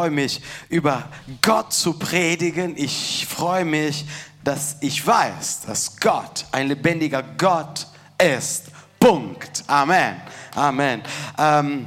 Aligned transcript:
freue 0.00 0.10
mich, 0.10 0.40
über 0.70 1.10
Gott 1.42 1.74
zu 1.74 1.92
predigen. 1.92 2.74
Ich 2.74 3.26
freue 3.28 3.66
mich, 3.66 4.06
dass 4.42 4.78
ich 4.80 5.06
weiß, 5.06 5.66
dass 5.66 6.00
Gott 6.00 6.46
ein 6.52 6.68
lebendiger 6.68 7.22
Gott 7.22 7.86
ist. 8.16 8.68
Punkt. 8.98 9.62
Amen. 9.66 10.22
Amen. 10.54 11.02
Ähm, 11.36 11.86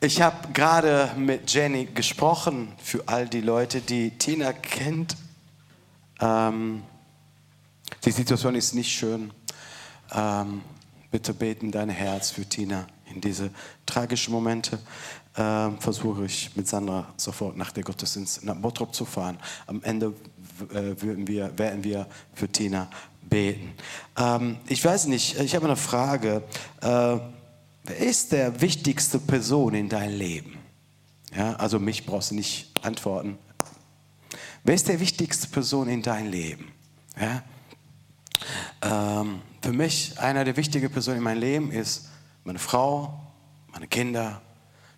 ich 0.00 0.20
habe 0.20 0.48
gerade 0.52 1.12
mit 1.16 1.48
Jenny 1.52 1.84
gesprochen, 1.84 2.72
für 2.82 3.06
all 3.06 3.28
die 3.28 3.42
Leute, 3.42 3.80
die 3.80 4.10
Tina 4.18 4.52
kennt. 4.52 5.16
Ähm, 6.18 6.82
die 8.04 8.10
Situation 8.10 8.56
ist 8.56 8.74
nicht 8.74 8.90
schön. 8.90 9.32
Ähm, 10.12 10.62
bitte 11.12 11.32
beten 11.32 11.70
dein 11.70 11.90
Herz 11.90 12.30
für 12.30 12.44
Tina 12.44 12.88
in 13.14 13.20
diese 13.20 13.50
tragischen 13.86 14.32
Momente. 14.32 14.80
Ähm, 15.38 15.78
versuche 15.80 16.24
ich 16.24 16.56
mit 16.56 16.66
Sandra 16.66 17.12
sofort 17.18 17.58
nach 17.58 17.70
der 17.70 17.82
Gottesdienst 17.82 18.42
nach 18.42 18.54
Bottrop 18.54 18.94
zu 18.94 19.04
fahren. 19.04 19.38
Am 19.66 19.82
Ende 19.82 20.14
äh, 20.72 20.94
wir, 20.96 21.58
werden 21.58 21.84
wir 21.84 22.06
für 22.32 22.48
Tina 22.48 22.88
beten. 23.20 23.72
Ähm, 24.16 24.56
ich 24.66 24.82
weiß 24.82 25.06
nicht, 25.08 25.38
ich 25.38 25.54
habe 25.54 25.66
eine 25.66 25.76
Frage. 25.76 26.42
Äh, 26.80 26.86
wer 26.86 27.98
ist 27.98 28.32
der 28.32 28.62
wichtigste 28.62 29.18
Person 29.18 29.74
in 29.74 29.90
deinem 29.90 30.16
Leben? 30.16 30.56
Ja, 31.36 31.54
also 31.56 31.78
mich 31.78 32.06
brauchst 32.06 32.30
du 32.30 32.34
nicht 32.34 32.72
antworten. 32.82 33.36
Wer 34.64 34.74
ist 34.74 34.88
der 34.88 35.00
wichtigste 35.00 35.48
Person 35.48 35.88
in 35.88 36.00
deinem 36.00 36.30
Leben? 36.30 36.72
Ja? 37.20 37.42
Ähm, 39.20 39.42
für 39.60 39.72
mich 39.72 40.18
einer 40.18 40.44
der 40.44 40.56
wichtigen 40.56 40.90
Personen 40.90 41.18
in 41.18 41.22
meinem 41.24 41.40
Leben 41.40 41.70
ist 41.72 42.08
meine 42.44 42.58
Frau, 42.58 43.20
meine 43.70 43.86
Kinder. 43.86 44.40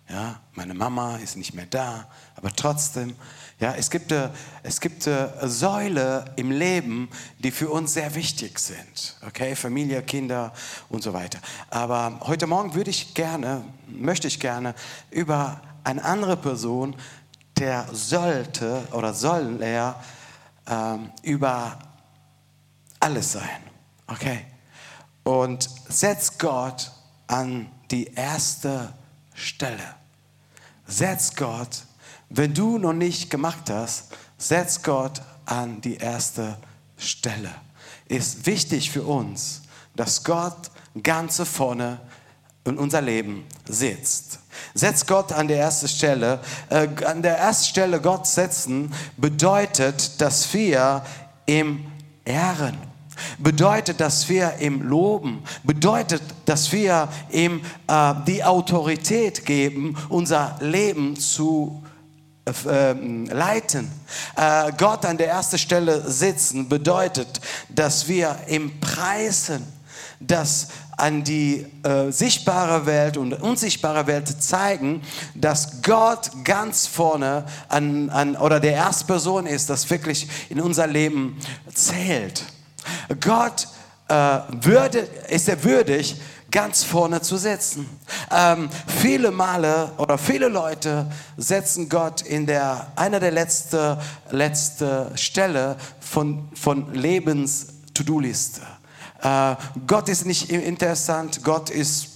Ja, 0.09 0.39
meine 0.55 0.73
Mama 0.73 1.17
ist 1.17 1.37
nicht 1.37 1.53
mehr 1.53 1.67
da, 1.67 2.07
aber 2.35 2.51
trotzdem, 2.55 3.15
ja, 3.59 3.75
es 3.75 3.91
gibt, 3.91 4.11
es 4.63 4.81
gibt 4.81 5.07
Säule 5.43 6.25
im 6.35 6.49
Leben, 6.49 7.09
die 7.37 7.51
für 7.51 7.69
uns 7.69 7.93
sehr 7.93 8.15
wichtig 8.15 8.57
sind. 8.57 9.17
Okay, 9.27 9.55
Familie, 9.55 10.01
Kinder 10.01 10.51
und 10.89 11.03
so 11.03 11.13
weiter. 11.13 11.37
Aber 11.69 12.19
heute 12.21 12.47
Morgen 12.47 12.73
würde 12.73 12.89
ich 12.89 13.13
gerne, 13.13 13.63
möchte 13.87 14.27
ich 14.27 14.39
gerne 14.39 14.73
über 15.11 15.61
eine 15.83 16.03
andere 16.03 16.37
Person, 16.37 16.95
der 17.59 17.85
sollte 17.91 18.87
oder 18.91 19.13
soll 19.13 19.61
er 19.61 20.03
ähm, 20.65 21.11
über 21.21 21.77
alles 22.99 23.33
sein. 23.33 23.61
Okay? 24.07 24.47
Und 25.23 25.69
setzt 25.87 26.39
Gott 26.39 26.91
an 27.27 27.69
die 27.91 28.05
erste 28.05 28.91
Stelle. 29.35 29.98
Setz 30.89 31.35
Gott, 31.35 31.83
wenn 32.29 32.53
du 32.55 32.79
noch 32.79 32.93
nicht 32.93 33.29
gemacht 33.29 33.69
hast, 33.69 34.05
setz 34.39 34.81
Gott 34.81 35.21
an 35.45 35.81
die 35.81 35.97
erste 35.97 36.57
Stelle. 36.97 37.51
Ist 38.07 38.47
wichtig 38.47 38.89
für 38.89 39.03
uns, 39.03 39.61
dass 39.95 40.23
Gott 40.23 40.71
ganz 41.03 41.39
vorne 41.41 41.99
in 42.65 42.79
unser 42.79 43.01
Leben 43.01 43.45
sitzt. 43.67 44.39
Setz 44.73 45.05
Gott 45.05 45.31
an 45.31 45.47
der 45.47 45.59
ersten 45.59 45.87
Stelle. 45.87 46.39
Äh, 46.69 46.87
an 47.05 47.21
der 47.21 47.37
ersten 47.37 47.65
Stelle 47.65 48.01
Gott 48.01 48.25
setzen 48.25 48.91
bedeutet, 49.15 50.19
dass 50.19 50.51
wir 50.53 51.05
im 51.45 51.85
Ehren 52.25 52.88
bedeutet, 53.37 53.99
dass 53.99 54.29
wir 54.29 54.53
ihm 54.59 54.81
loben, 54.81 55.43
bedeutet, 55.63 56.21
dass 56.45 56.71
wir 56.71 57.09
ihm 57.31 57.61
äh, 57.87 58.13
die 58.27 58.43
Autorität 58.43 59.45
geben, 59.45 59.95
unser 60.09 60.57
Leben 60.59 61.15
zu 61.15 61.83
äh, 62.65 62.93
leiten. 62.93 63.91
Äh, 64.35 64.71
Gott 64.77 65.05
an 65.05 65.17
der 65.17 65.29
ersten 65.29 65.57
Stelle 65.57 66.09
sitzen 66.09 66.67
bedeutet, 66.67 67.39
dass 67.69 68.07
wir 68.07 68.35
ihm 68.47 68.79
preisen, 68.79 69.65
dass 70.19 70.69
an 70.97 71.23
die 71.23 71.65
äh, 71.83 72.11
sichtbare 72.11 72.85
Welt 72.85 73.17
und 73.17 73.33
unsichtbare 73.33 74.05
Welt 74.07 74.27
zeigen, 74.41 75.01
dass 75.33 75.81
Gott 75.81 76.31
ganz 76.43 76.87
vorne 76.87 77.45
an, 77.69 78.09
an, 78.09 78.35
oder 78.35 78.59
der 78.59 78.73
erste 78.73 79.05
Person 79.05 79.45
ist, 79.45 79.69
das 79.69 79.89
wirklich 79.89 80.27
in 80.49 80.59
unser 80.59 80.87
Leben 80.87 81.37
zählt. 81.73 82.43
Gott 83.19 83.67
äh, 84.07 84.13
würde, 84.61 84.99
ist 85.29 85.49
er 85.49 85.63
würdig, 85.63 86.15
ganz 86.51 86.83
vorne 86.83 87.21
zu 87.21 87.37
setzen. 87.37 87.87
Ähm, 88.31 88.69
viele 88.87 89.31
Male 89.31 89.91
oder 89.97 90.17
viele 90.17 90.47
Leute 90.47 91.05
setzen 91.37 91.89
Gott 91.89 92.21
in 92.21 92.45
der, 92.45 92.87
einer 92.95 93.19
der 93.19 93.31
letzten 93.31 93.97
letzte 94.31 95.11
Stelle 95.15 95.75
von, 95.99 96.49
von 96.55 96.93
Lebens-To-Do-Liste. 96.93 98.61
Äh, 99.21 99.55
Gott 99.85 100.09
ist 100.09 100.25
nicht 100.25 100.49
interessant, 100.49 101.43
Gott 101.43 101.69
ist 101.69 102.08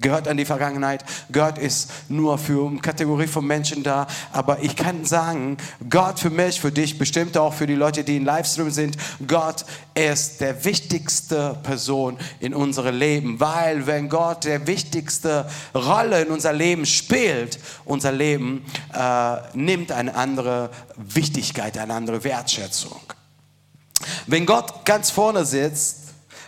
gehört 0.00 0.28
an 0.28 0.36
die 0.36 0.44
Vergangenheit. 0.44 1.04
Gott 1.32 1.58
ist 1.58 1.90
nur 2.08 2.38
für 2.38 2.68
eine 2.68 2.80
Kategorie 2.80 3.26
von 3.26 3.46
Menschen 3.46 3.82
da. 3.82 4.06
Aber 4.32 4.62
ich 4.62 4.76
kann 4.76 5.04
sagen, 5.04 5.56
Gott 5.88 6.20
für 6.20 6.30
mich, 6.30 6.60
für 6.60 6.72
dich, 6.72 6.98
bestimmt 6.98 7.36
auch 7.36 7.54
für 7.54 7.66
die 7.66 7.74
Leute, 7.74 8.04
die 8.04 8.16
in 8.16 8.24
Livestream 8.24 8.70
sind, 8.70 8.96
Gott 9.26 9.64
ist 9.94 10.40
der 10.40 10.64
wichtigste 10.64 11.58
Person 11.62 12.18
in 12.40 12.54
unserem 12.54 12.96
Leben. 12.96 13.40
Weil 13.40 13.86
wenn 13.86 14.08
Gott 14.08 14.44
der 14.44 14.66
wichtigste 14.66 15.48
Rolle 15.74 16.22
in 16.22 16.28
unser 16.28 16.52
Leben 16.52 16.86
spielt, 16.86 17.58
unser 17.84 18.12
Leben 18.12 18.64
äh, 18.94 19.36
nimmt 19.54 19.92
eine 19.92 20.14
andere 20.14 20.70
Wichtigkeit, 20.96 21.78
eine 21.78 21.94
andere 21.94 22.24
Wertschätzung. 22.24 23.00
Wenn 24.26 24.46
Gott 24.46 24.84
ganz 24.84 25.10
vorne 25.10 25.44
sitzt, 25.44 25.98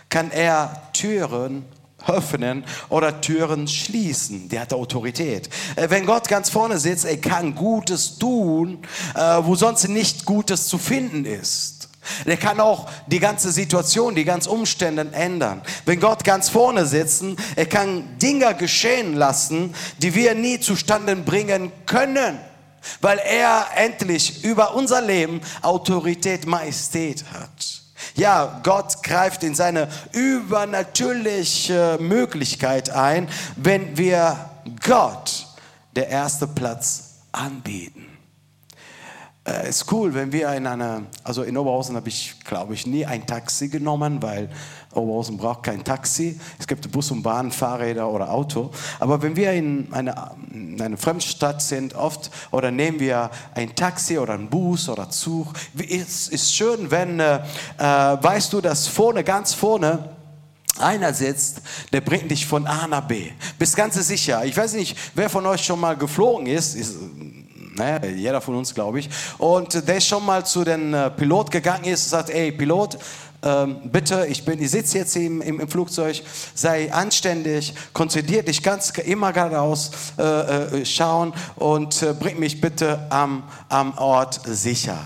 kann 0.09 0.31
er 0.31 0.89
Türen 0.93 1.65
öffnen 2.07 2.63
oder 2.89 3.21
Türen 3.21 3.67
schließen. 3.67 4.49
Der 4.49 4.61
hat 4.61 4.73
Autorität. 4.73 5.49
Äh, 5.75 5.89
wenn 5.89 6.05
Gott 6.05 6.27
ganz 6.27 6.49
vorne 6.49 6.79
sitzt, 6.79 7.05
er 7.05 7.17
kann 7.17 7.55
Gutes 7.55 8.17
tun, 8.17 8.79
äh, 9.15 9.19
wo 9.19 9.55
sonst 9.55 9.87
nicht 9.87 10.25
Gutes 10.25 10.67
zu 10.67 10.77
finden 10.77 11.25
ist. 11.25 11.79
Der 12.25 12.37
kann 12.37 12.59
auch 12.59 12.89
die 13.07 13.19
ganze 13.19 13.51
Situation, 13.51 14.15
die 14.15 14.23
ganzen 14.23 14.49
Umstände 14.49 15.07
ändern. 15.11 15.61
Wenn 15.85 15.99
Gott 15.99 16.23
ganz 16.23 16.49
vorne 16.49 16.85
sitzt, 16.85 17.23
er 17.55 17.65
kann 17.65 18.17
Dinge 18.19 18.55
geschehen 18.55 19.15
lassen, 19.15 19.75
die 19.99 20.15
wir 20.15 20.33
nie 20.35 20.59
zustande 20.59 21.15
bringen 21.15 21.71
können, 21.85 22.39
weil 23.01 23.19
er 23.19 23.67
endlich 23.75 24.43
über 24.43 24.75
unser 24.75 25.01
Leben 25.01 25.41
Autorität, 25.61 26.45
Majestät 26.45 27.25
hat. 27.33 27.81
Ja, 28.19 28.59
Gott 28.63 29.01
greift 29.01 29.43
in 29.43 29.55
seine 29.55 29.87
übernatürliche 30.11 31.97
Möglichkeit 32.01 32.89
ein, 32.89 33.29
wenn 33.55 33.97
wir 33.97 34.35
Gott 34.85 35.47
der 35.95 36.09
erste 36.09 36.45
Platz 36.45 37.21
anbieten. 37.31 38.05
Äh, 39.47 39.69
ist 39.69 39.89
cool, 39.93 40.13
wenn 40.13 40.33
wir 40.33 40.53
in 40.53 40.67
einer, 40.67 41.03
also 41.23 41.43
in 41.43 41.55
Oberhausen 41.55 41.95
habe 41.95 42.09
ich, 42.09 42.35
glaube 42.43 42.73
ich, 42.73 42.85
nie 42.85 43.05
ein 43.05 43.25
Taxi 43.25 43.69
genommen, 43.69 44.21
weil 44.21 44.49
Oberhausen 44.93 45.37
braucht 45.37 45.63
kein 45.63 45.83
Taxi. 45.83 46.39
Es 46.57 46.65
gibt 46.65 46.91
Bus 46.91 47.11
und 47.11 47.21
Bahn, 47.21 47.51
Fahrräder 47.51 48.09
oder 48.09 48.31
Auto. 48.31 48.71
Aber 48.99 49.21
wenn 49.21 49.35
wir 49.35 49.51
in 49.53 49.87
einer, 49.93 50.35
in 50.51 50.81
einer 50.81 50.97
Fremdstadt 50.97 51.61
sind, 51.61 51.93
oft 51.93 52.31
oder 52.51 52.71
nehmen 52.71 52.99
wir 52.99 53.29
ein 53.53 53.75
Taxi 53.75 54.17
oder 54.17 54.33
einen 54.33 54.49
Bus 54.49 54.89
oder 54.89 55.09
Zug. 55.09 55.53
Es 55.77 56.27
ist 56.27 56.53
schön, 56.55 56.89
wenn, 56.89 57.19
äh, 57.19 57.35
äh, 57.77 57.83
weißt 57.83 58.51
du, 58.51 58.61
dass 58.61 58.87
vorne, 58.87 59.23
ganz 59.23 59.53
vorne, 59.53 60.15
einer 60.79 61.13
sitzt, 61.13 61.61
der 61.91 62.01
bringt 62.01 62.31
dich 62.31 62.47
von 62.47 62.65
A 62.65 62.87
nach 62.87 63.01
B. 63.01 63.31
Bist 63.57 63.75
ganz 63.75 63.95
sicher. 63.95 64.45
Ich 64.45 64.55
weiß 64.55 64.73
nicht, 64.73 64.97
wer 65.13 65.29
von 65.29 65.45
euch 65.45 65.63
schon 65.63 65.79
mal 65.79 65.97
geflogen 65.97 66.47
ist. 66.47 66.75
ist 66.75 66.95
naja, 67.75 68.05
jeder 68.07 68.41
von 68.41 68.55
uns, 68.55 68.73
glaube 68.73 68.99
ich. 68.99 69.09
Und 69.37 69.87
der 69.87 70.01
schon 70.01 70.25
mal 70.25 70.45
zu 70.45 70.63
dem 70.63 70.93
äh, 70.93 71.09
Pilot 71.11 71.49
gegangen 71.49 71.85
ist 71.85 72.03
und 72.03 72.09
sagt, 72.09 72.29
ey, 72.29 72.51
Pilot, 72.51 72.97
ähm, 73.41 73.77
bitte, 73.85 74.27
ich, 74.27 74.43
bin, 74.43 74.61
ich 74.61 74.71
sitze 74.71 74.97
jetzt 74.97 75.15
im, 75.15 75.41
im, 75.41 75.59
im, 75.59 75.67
Flugzeug, 75.67 76.21
sei 76.53 76.91
anständig, 76.91 77.73
konzentriert 77.93 78.47
dich 78.47 78.61
ganz 78.61 78.89
immer 78.89 79.31
geradeaus 79.31 79.91
äh, 80.17 80.23
äh, 80.23 80.85
schauen 80.85 81.33
und 81.55 82.01
äh, 82.01 82.13
bring 82.13 82.39
mich 82.39 82.59
bitte 82.59 82.99
am, 83.09 83.43
am 83.69 83.97
Ort 83.97 84.41
sicher. 84.45 84.97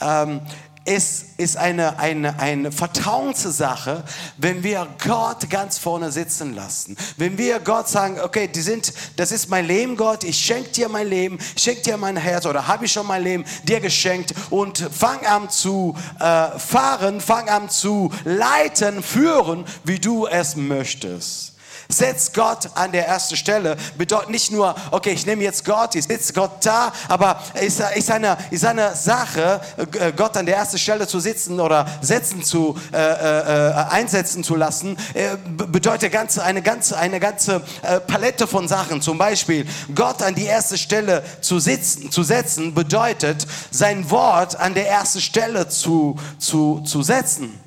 Ähm, 0.00 0.40
es 0.84 1.24
ist 1.36 1.56
eine, 1.56 1.98
eine, 1.98 2.38
eine 2.38 2.72
Vertrauenssache, 2.72 4.02
wenn 4.38 4.62
wir 4.62 4.86
Gott 5.04 5.50
ganz 5.50 5.78
vorne 5.78 6.10
sitzen 6.10 6.54
lassen. 6.54 6.96
Wenn 7.16 7.36
wir 7.36 7.60
Gott 7.60 7.88
sagen, 7.88 8.18
okay, 8.20 8.48
die 8.48 8.62
sind, 8.62 8.92
das 9.16 9.30
ist 9.30 9.50
mein 9.50 9.66
Leben, 9.66 9.96
Gott, 9.96 10.24
ich 10.24 10.38
schenke 10.38 10.70
dir 10.70 10.88
mein 10.88 11.08
Leben, 11.08 11.38
schenke 11.56 11.82
dir 11.82 11.96
mein 11.96 12.16
Herz 12.16 12.46
oder 12.46 12.66
habe 12.66 12.86
ich 12.86 12.92
schon 12.92 13.06
mein 13.06 13.22
Leben 13.22 13.44
dir 13.64 13.80
geschenkt 13.80 14.34
und 14.48 14.78
fang 14.78 15.24
an 15.26 15.50
zu 15.50 15.94
äh, 16.18 16.58
fahren, 16.58 17.20
fang 17.20 17.48
an 17.48 17.68
zu 17.68 18.10
leiten, 18.24 19.02
führen, 19.02 19.64
wie 19.84 19.98
du 19.98 20.26
es 20.26 20.56
möchtest. 20.56 21.50
Setz 21.90 22.32
Gott 22.32 22.68
an 22.74 22.92
der 22.92 23.06
ersten 23.06 23.36
Stelle. 23.36 23.76
Bedeutet 23.96 24.30
nicht 24.30 24.50
nur, 24.50 24.74
okay, 24.90 25.10
ich 25.10 25.26
nehme 25.26 25.42
jetzt 25.42 25.64
Gott, 25.64 25.94
ich 25.94 26.04
sitze 26.04 26.32
Gott 26.32 26.64
da, 26.64 26.92
aber 27.08 27.40
ist, 27.60 27.80
ist, 27.80 28.10
eine, 28.10 28.36
ist 28.50 28.64
eine 28.64 28.94
Sache, 28.94 29.60
äh, 29.98 30.12
Gott 30.12 30.36
an 30.36 30.46
der 30.46 30.56
ersten 30.56 30.78
Stelle 30.78 31.06
zu 31.06 31.20
sitzen 31.20 31.60
oder 31.60 31.86
setzen 32.00 32.42
zu, 32.42 32.78
äh, 32.92 32.96
äh, 32.96 33.72
einsetzen 33.90 34.44
zu 34.44 34.56
lassen, 34.56 34.96
äh, 35.14 35.36
bedeutet 35.44 36.12
ganz, 36.12 36.38
eine 36.38 36.62
ganze, 36.62 36.96
eine 36.96 37.20
ganze 37.20 37.62
äh, 37.82 38.00
Palette 38.00 38.46
von 38.46 38.68
Sachen. 38.68 39.02
Zum 39.02 39.18
Beispiel, 39.18 39.66
Gott 39.94 40.22
an 40.22 40.34
die 40.34 40.44
erste 40.44 40.78
Stelle 40.78 41.22
zu, 41.40 41.58
sitzen, 41.58 42.10
zu 42.10 42.22
setzen, 42.22 42.74
bedeutet, 42.74 43.46
sein 43.70 44.10
Wort 44.10 44.56
an 44.56 44.74
der 44.74 44.88
ersten 44.88 45.20
Stelle 45.20 45.68
zu, 45.68 46.16
zu, 46.38 46.80
zu 46.80 47.02
setzen. 47.02 47.58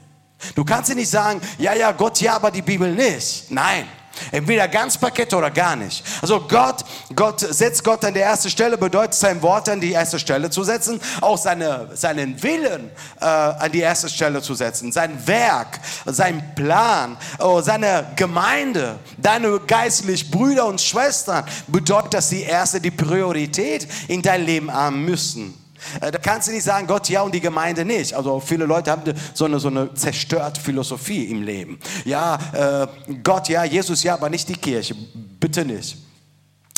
Du 0.56 0.66
kannst 0.66 0.94
nicht 0.94 1.10
sagen, 1.10 1.42
ja, 1.58 1.74
ja, 1.74 1.92
Gott 1.92 2.20
ja, 2.22 2.36
aber 2.36 2.52
die 2.52 2.62
Bibel 2.62 2.94
nicht. 2.94 3.50
Nein. 3.50 3.88
Entweder 4.32 4.68
ganz 4.68 4.98
Paket 4.98 5.34
oder 5.34 5.50
gar 5.50 5.76
nicht. 5.76 6.04
Also 6.22 6.42
Gott, 6.42 6.86
Gott 7.16 7.40
setzt 7.40 7.84
Gott 7.84 8.06
an 8.06 8.14
die 8.14 8.20
erste 8.20 8.50
Stelle, 8.50 8.78
bedeutet 8.78 9.16
sein 9.16 9.42
Wort 9.42 9.68
an 9.70 9.82
die 9.82 9.92
erste 9.92 10.20
Stelle 10.20 10.50
zu 10.50 10.64
setzen, 10.64 11.00
auch 11.22 11.38
seine, 11.38 11.90
seinen 11.94 12.42
Willen 12.42 12.92
äh, 13.20 13.26
an 13.26 13.72
die 13.72 13.80
erste 13.80 14.10
Stelle 14.10 14.42
zu 14.42 14.54
setzen, 14.54 14.92
sein 14.92 15.28
Werk, 15.28 15.80
sein 16.06 16.54
Plan, 16.56 17.18
oh, 17.40 17.62
seine 17.62 18.06
Gemeinde, 18.16 19.00
deine 19.18 19.60
geistlich 19.60 20.30
Brüder 20.30 20.68
und 20.68 20.80
Schwestern, 20.80 21.46
bedeutet, 21.68 22.14
dass 22.14 22.30
die 22.30 22.44
erste 22.44 22.80
die 22.80 22.92
Priorität 22.92 23.88
in 24.08 24.22
dein 24.22 24.46
Leben 24.46 24.72
haben 24.72 25.04
müssen. 25.06 25.63
Äh, 26.02 26.12
da 26.12 26.20
kannst 26.20 26.48
du 26.48 26.52
nicht 26.52 26.64
sagen, 26.64 26.88
Gott 26.88 27.10
ja 27.10 27.22
und 27.22 27.34
die 27.34 27.42
Gemeinde 27.42 27.86
nicht. 27.86 28.14
Also 28.14 28.40
viele 28.40 28.66
Leute 28.66 28.92
haben 28.92 29.14
so 29.34 29.46
eine, 29.46 29.60
so 29.60 29.70
eine 29.70 29.94
zerstörte 29.94 30.60
Philosophie 30.60 31.26
im 31.26 31.44
Leben. 31.44 31.80
Ja, 32.06 32.38
äh, 32.54 33.14
Gott 33.24 33.50
ja, 33.50 33.64
Jesus 33.64 34.04
ja, 34.04 34.14
aber 34.14 34.30
nicht 34.30 34.50
die 34.50 34.56
Kirche. 34.56 34.96
Bitte 35.40 35.66
nicht. 35.66 36.03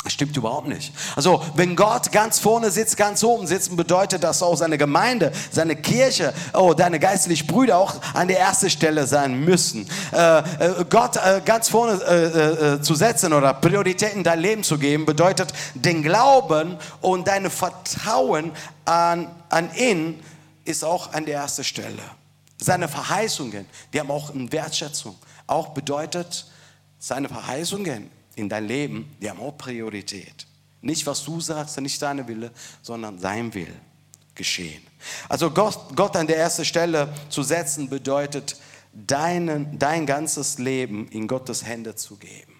Stimmt 0.08 0.36
überhaupt 0.36 0.68
nicht. 0.68 0.92
Also, 1.16 1.42
wenn 1.54 1.74
Gott 1.74 2.12
ganz 2.12 2.38
vorne 2.38 2.70
sitzt, 2.70 2.96
ganz 2.96 3.24
oben 3.24 3.46
sitzt, 3.46 3.76
bedeutet 3.76 4.22
das 4.22 4.42
auch 4.42 4.56
seine 4.56 4.78
Gemeinde, 4.78 5.32
seine 5.50 5.74
Kirche, 5.74 6.32
oh, 6.54 6.74
deine 6.74 7.00
geistlichen 7.00 7.46
Brüder 7.46 7.78
auch 7.78 7.94
an 8.14 8.28
der 8.28 8.38
ersten 8.38 8.70
Stelle 8.70 9.06
sein 9.06 9.44
müssen. 9.44 9.88
Äh, 10.12 10.38
äh, 10.38 10.84
Gott 10.88 11.16
äh, 11.16 11.40
ganz 11.44 11.68
vorne 11.68 12.00
äh, 12.02 12.74
äh, 12.74 12.82
zu 12.82 12.94
setzen 12.94 13.32
oder 13.32 13.54
Prioritäten 13.54 14.18
in 14.18 14.24
dein 14.24 14.38
Leben 14.38 14.62
zu 14.62 14.78
geben, 14.78 15.06
bedeutet 15.06 15.52
den 15.74 16.02
Glauben 16.02 16.76
und 17.00 17.26
dein 17.26 17.50
Vertrauen 17.50 18.52
an, 18.84 19.28
an 19.48 19.70
ihn 19.76 20.22
ist 20.64 20.84
auch 20.84 21.12
an 21.12 21.26
der 21.26 21.36
ersten 21.38 21.64
Stelle. 21.64 22.02
Seine 22.58 22.88
Verheißungen, 22.88 23.66
die 23.92 24.00
haben 24.00 24.10
auch 24.10 24.34
eine 24.34 24.50
Wertschätzung. 24.50 25.16
Auch 25.46 25.68
bedeutet, 25.68 26.46
seine 26.98 27.28
Verheißungen 27.28 28.10
in 28.36 28.48
dein 28.48 28.66
Leben, 28.66 29.16
die 29.20 29.28
haben 29.28 29.40
auch 29.40 29.58
Priorität. 29.58 30.46
Nicht, 30.82 31.04
was 31.06 31.24
du 31.24 31.40
sagst, 31.40 31.80
nicht 31.80 32.00
deine 32.00 32.28
Wille, 32.28 32.52
sondern 32.82 33.18
sein 33.18 33.52
Will 33.54 33.74
geschehen. 34.34 34.82
Also 35.28 35.50
Gott, 35.50 35.96
Gott 35.96 36.14
an 36.16 36.26
der 36.26 36.36
ersten 36.36 36.64
Stelle 36.64 37.12
zu 37.28 37.42
setzen, 37.42 37.88
bedeutet, 37.88 38.56
deinen, 38.92 39.78
dein 39.78 40.06
ganzes 40.06 40.58
Leben 40.58 41.08
in 41.08 41.26
Gottes 41.26 41.64
Hände 41.64 41.96
zu 41.96 42.16
geben. 42.16 42.54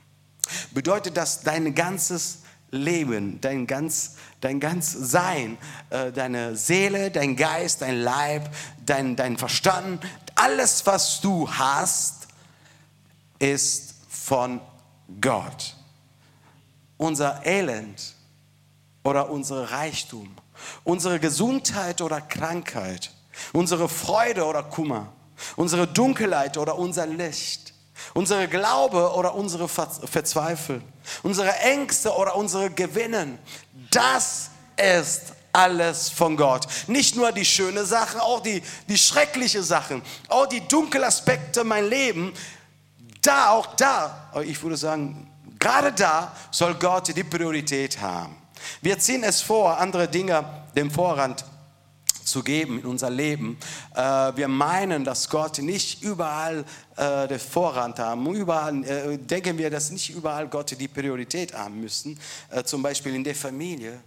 Bedeutet 0.73 1.17
das, 1.17 1.43
dein 1.43 1.75
ganzes 1.75 2.43
Leben, 2.71 3.41
dein 3.41 3.67
ganz, 3.67 4.17
dein 4.41 4.61
ganz 4.61 4.93
Sein, 4.93 5.57
äh, 5.91 6.13
deine 6.13 6.57
Seele, 6.57 7.11
dein 7.11 7.37
Geist, 7.37 7.83
dein 7.83 8.01
Leib, 8.01 8.55
dein, 8.85 9.17
dein 9.17 9.37
Verstand, 9.39 10.05
alles, 10.35 10.85
was 10.87 11.21
du 11.21 11.51
hast, 11.51 12.29
ist 13.39 13.95
von 14.09 14.61
Gott. 15.21 15.75
Unser 16.97 17.45
Elend 17.45 18.15
oder 19.05 19.31
unser 19.31 19.71
Reichtum, 19.71 20.35
unsere 20.85 21.21
Gesundheit 21.21 22.01
oder 22.01 22.21
Krankheit, 22.21 23.13
unsere 23.53 23.89
Freude 23.89 24.45
oder 24.45 24.63
Kummer, 24.63 25.13
unsere 25.57 25.87
Dunkelheit 25.87 26.57
oder 26.57 26.77
unser 26.77 27.07
Licht, 27.07 27.75
unsere 28.15 28.49
Glaube 28.49 29.13
oder 29.13 29.35
unsere 29.35 29.69
Verzweifel, 29.69 30.83
unsere 31.23 31.55
Ängste 31.59 32.15
oder 32.15 32.35
unsere 32.37 32.71
Gewinnen, 32.71 33.39
das 33.91 34.51
ist 34.77 35.33
alles 35.53 36.11
von 36.11 36.37
Gott. 36.37 36.67
Nicht 36.87 37.17
nur 37.17 37.33
die 37.33 37.45
schönen 37.45 37.87
Sachen, 37.87 38.21
auch 38.21 38.41
die, 38.41 38.63
die 38.89 38.99
schrecklichen 38.99 39.63
Sachen, 39.63 40.03
auch 40.29 40.47
die 40.47 40.67
dunklen 40.69 41.05
Aspekte 41.05 41.65
mein 41.65 41.89
Leben, 41.89 42.33
da, 43.27 43.51
auch 43.51 43.75
da, 43.77 44.31
ich 44.45 44.63
würde 44.63 44.77
sagen, 44.77 45.31
gerade 45.59 45.93
da 45.93 46.33
soll 46.51 46.75
Gott 46.75 47.15
die 47.15 47.25
Priorität 47.25 48.01
haben. 48.01 48.37
Wir 48.81 48.99
ziehen 48.99 49.23
es 49.23 49.41
vor, 49.43 49.79
andere 49.79 50.09
Dinge 50.09 50.45
dem 50.75 50.91
Vorrang 50.91 51.37
zu 52.27 52.43
geben 52.43 52.81
in 52.81 52.87
unser 52.87 53.09
Leben. 53.09 53.57
Äh, 53.95 54.01
wir 54.37 54.49
meinen, 54.49 55.05
dass 55.05 55.29
Gott 55.29 55.59
nicht 55.59 56.03
überall 56.03 56.65
äh, 56.97 57.29
den 57.29 57.39
Vorrang 57.39 57.97
haben. 57.99 58.35
Überall 58.35 58.85
äh, 58.85 59.19
denken 59.19 59.57
wir, 59.57 59.71
dass 59.71 59.91
nicht 59.91 60.11
überall 60.11 60.49
Gott 60.49 60.77
die 60.79 60.89
Priorität 60.89 61.55
haben 61.55 61.81
müssen. 61.81 62.19
Zum 62.65 62.83
Beispiel 62.83 63.15
in 63.15 63.25
der 63.25 63.35
Familie. 63.35 64.01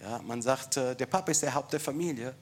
Ja, 0.00 0.20
man 0.22 0.40
sagt, 0.40 0.76
der 0.76 1.06
Papa 1.06 1.30
ist 1.30 1.42
der 1.42 1.54
Haupt 1.54 1.72
der 1.72 1.80
Familie. 1.80 2.34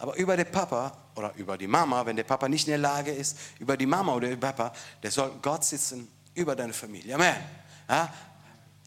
Aber 0.00 0.16
über 0.16 0.34
den 0.34 0.50
Papa 0.50 0.92
oder 1.14 1.32
über 1.36 1.58
die 1.58 1.66
Mama, 1.66 2.04
wenn 2.06 2.16
der 2.16 2.24
Papa 2.24 2.48
nicht 2.48 2.66
in 2.66 2.72
der 2.72 2.78
Lage 2.78 3.12
ist, 3.12 3.36
über 3.58 3.76
die 3.76 3.84
Mama 3.84 4.14
oder 4.14 4.28
den 4.28 4.40
Papa, 4.40 4.72
der 5.02 5.10
soll 5.10 5.30
Gott 5.42 5.62
sitzen 5.62 6.10
über 6.34 6.56
deine 6.56 6.72
Familie. 6.72 7.14
Amen. 7.14 7.36
Ja, 7.86 8.12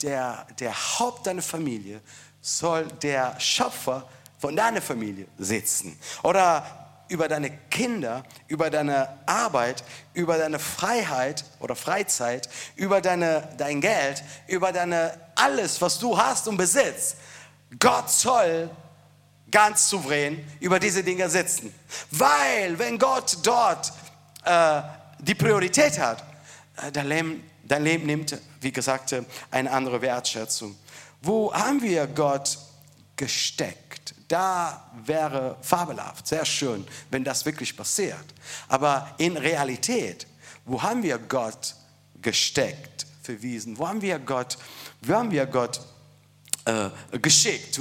der, 0.02 0.44
der 0.58 0.74
Haupt 0.98 1.26
deiner 1.28 1.40
Familie 1.40 2.00
soll 2.40 2.86
der 3.00 3.38
Schöpfer 3.38 4.08
von 4.40 4.56
deiner 4.56 4.82
Familie 4.82 5.28
sitzen. 5.38 5.96
Oder 6.24 6.84
über 7.06 7.28
deine 7.28 7.50
Kinder, 7.70 8.24
über 8.48 8.68
deine 8.68 9.08
Arbeit, 9.26 9.84
über 10.14 10.36
deine 10.36 10.58
Freiheit 10.58 11.44
oder 11.60 11.76
Freizeit, 11.76 12.48
über 12.74 13.00
deine, 13.00 13.48
dein 13.56 13.80
Geld, 13.80 14.24
über 14.48 14.72
deine 14.72 15.12
alles, 15.36 15.80
was 15.80 16.00
du 16.00 16.18
hast 16.18 16.48
und 16.48 16.56
besitzt. 16.56 17.18
Gott 17.78 18.10
soll 18.10 18.68
ganz 19.54 19.88
souverän 19.88 20.44
über 20.58 20.80
diese 20.80 21.04
Dinge 21.04 21.30
sitzen. 21.30 21.72
Weil 22.10 22.76
wenn 22.76 22.98
Gott 22.98 23.38
dort 23.44 23.92
äh, 24.44 24.82
die 25.20 25.36
Priorität 25.36 25.96
hat, 25.96 26.24
äh, 26.76 26.90
dein, 26.90 27.06
Leben, 27.06 27.50
dein 27.62 27.84
Leben 27.84 28.06
nimmt, 28.06 28.36
wie 28.60 28.72
gesagt, 28.72 29.14
eine 29.52 29.70
andere 29.70 30.02
Wertschätzung. 30.02 30.76
Wo 31.22 31.54
haben 31.54 31.80
wir 31.80 32.08
Gott 32.08 32.58
gesteckt? 33.14 34.16
Da 34.26 34.90
wäre 35.04 35.56
fabelhaft, 35.62 36.26
sehr 36.26 36.44
schön, 36.44 36.84
wenn 37.10 37.22
das 37.22 37.46
wirklich 37.46 37.76
passiert. 37.76 38.24
Aber 38.66 39.14
in 39.18 39.36
Realität, 39.36 40.26
wo 40.64 40.82
haben 40.82 41.04
wir 41.04 41.18
Gott 41.18 41.76
gesteckt, 42.20 43.06
verwiesen? 43.22 43.78
Wo 43.78 43.86
haben 43.86 44.02
wir 44.02 44.18
Gott, 44.18 44.58
wo 45.02 45.14
haben 45.14 45.30
wir 45.30 45.46
Gott 45.46 45.80
äh, 46.64 47.18
geschickt, 47.18 47.78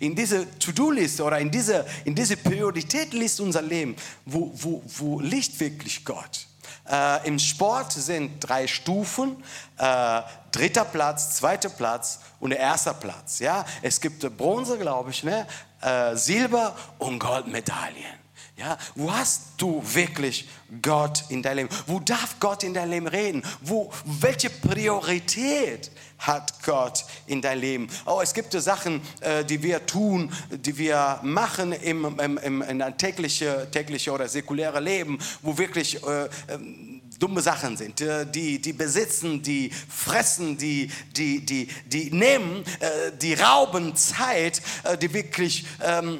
in 0.00 0.14
diese 0.14 0.46
To-Do-Liste 0.58 1.24
oder 1.24 1.38
in 1.38 1.50
diese, 1.50 1.86
in 2.04 2.14
diese 2.14 2.36
Prioritätliste 2.36 3.42
unser 3.42 3.62
Leben, 3.62 3.96
wo, 4.24 4.50
wo, 4.54 4.82
wo 4.84 5.20
liegt 5.20 5.58
wirklich 5.58 6.04
Gott? 6.04 6.46
Äh, 6.88 7.26
Im 7.26 7.38
Sport 7.38 7.92
sind 7.92 8.38
drei 8.40 8.66
Stufen, 8.66 9.42
äh, 9.78 10.22
dritter 10.52 10.84
Platz, 10.84 11.36
zweiter 11.36 11.68
Platz 11.68 12.20
und 12.38 12.50
der 12.50 12.60
erste 12.60 12.94
Platz. 12.94 13.38
Ja? 13.38 13.64
Es 13.82 14.00
gibt 14.00 14.20
Bronze, 14.36 14.78
glaube 14.78 15.10
ich, 15.10 15.24
ne? 15.24 15.46
Äh, 15.80 16.16
Silber 16.16 16.76
und 16.98 17.18
Goldmedaillen. 17.18 18.25
Ja, 18.58 18.78
wo 18.94 19.12
hast 19.12 19.48
du 19.58 19.82
wirklich 19.84 20.48
Gott 20.80 21.24
in 21.28 21.42
deinem 21.42 21.66
Leben? 21.66 21.68
Wo 21.86 22.00
darf 22.00 22.40
Gott 22.40 22.64
in 22.64 22.72
deinem 22.72 22.90
Leben 22.90 23.06
reden? 23.06 23.42
Wo, 23.60 23.92
welche 24.06 24.48
Priorität 24.48 25.90
hat 26.18 26.62
Gott 26.64 27.04
in 27.26 27.42
dein 27.42 27.58
Leben? 27.58 27.86
Oh, 28.06 28.20
es 28.22 28.32
gibt 28.32 28.52
Sachen, 28.52 29.02
äh, 29.20 29.44
die 29.44 29.62
wir 29.62 29.84
tun, 29.84 30.32
die 30.50 30.78
wir 30.78 31.20
machen 31.22 31.72
im, 31.72 32.18
im, 32.18 32.38
im, 32.38 32.62
im 32.62 32.96
tägliche, 32.96 33.68
tägliche 33.70 34.10
oder 34.10 34.26
säkuläre 34.26 34.80
Leben, 34.80 35.18
wo 35.42 35.58
wirklich 35.58 36.02
äh, 36.02 36.28
ähm, 36.48 36.95
dumme 37.18 37.40
Sachen 37.40 37.76
sind, 37.76 38.00
äh, 38.00 38.26
die, 38.26 38.60
die 38.60 38.72
besitzen, 38.72 39.42
die 39.42 39.70
fressen, 39.88 40.56
die, 40.58 40.90
die, 41.16 41.44
die, 41.44 41.68
die 41.86 42.10
nehmen, 42.10 42.64
äh, 42.80 43.12
die 43.20 43.34
rauben 43.34 43.96
Zeit, 43.96 44.60
äh, 44.84 44.98
die 44.98 45.12
wirklich 45.12 45.66
ähm, 45.82 46.18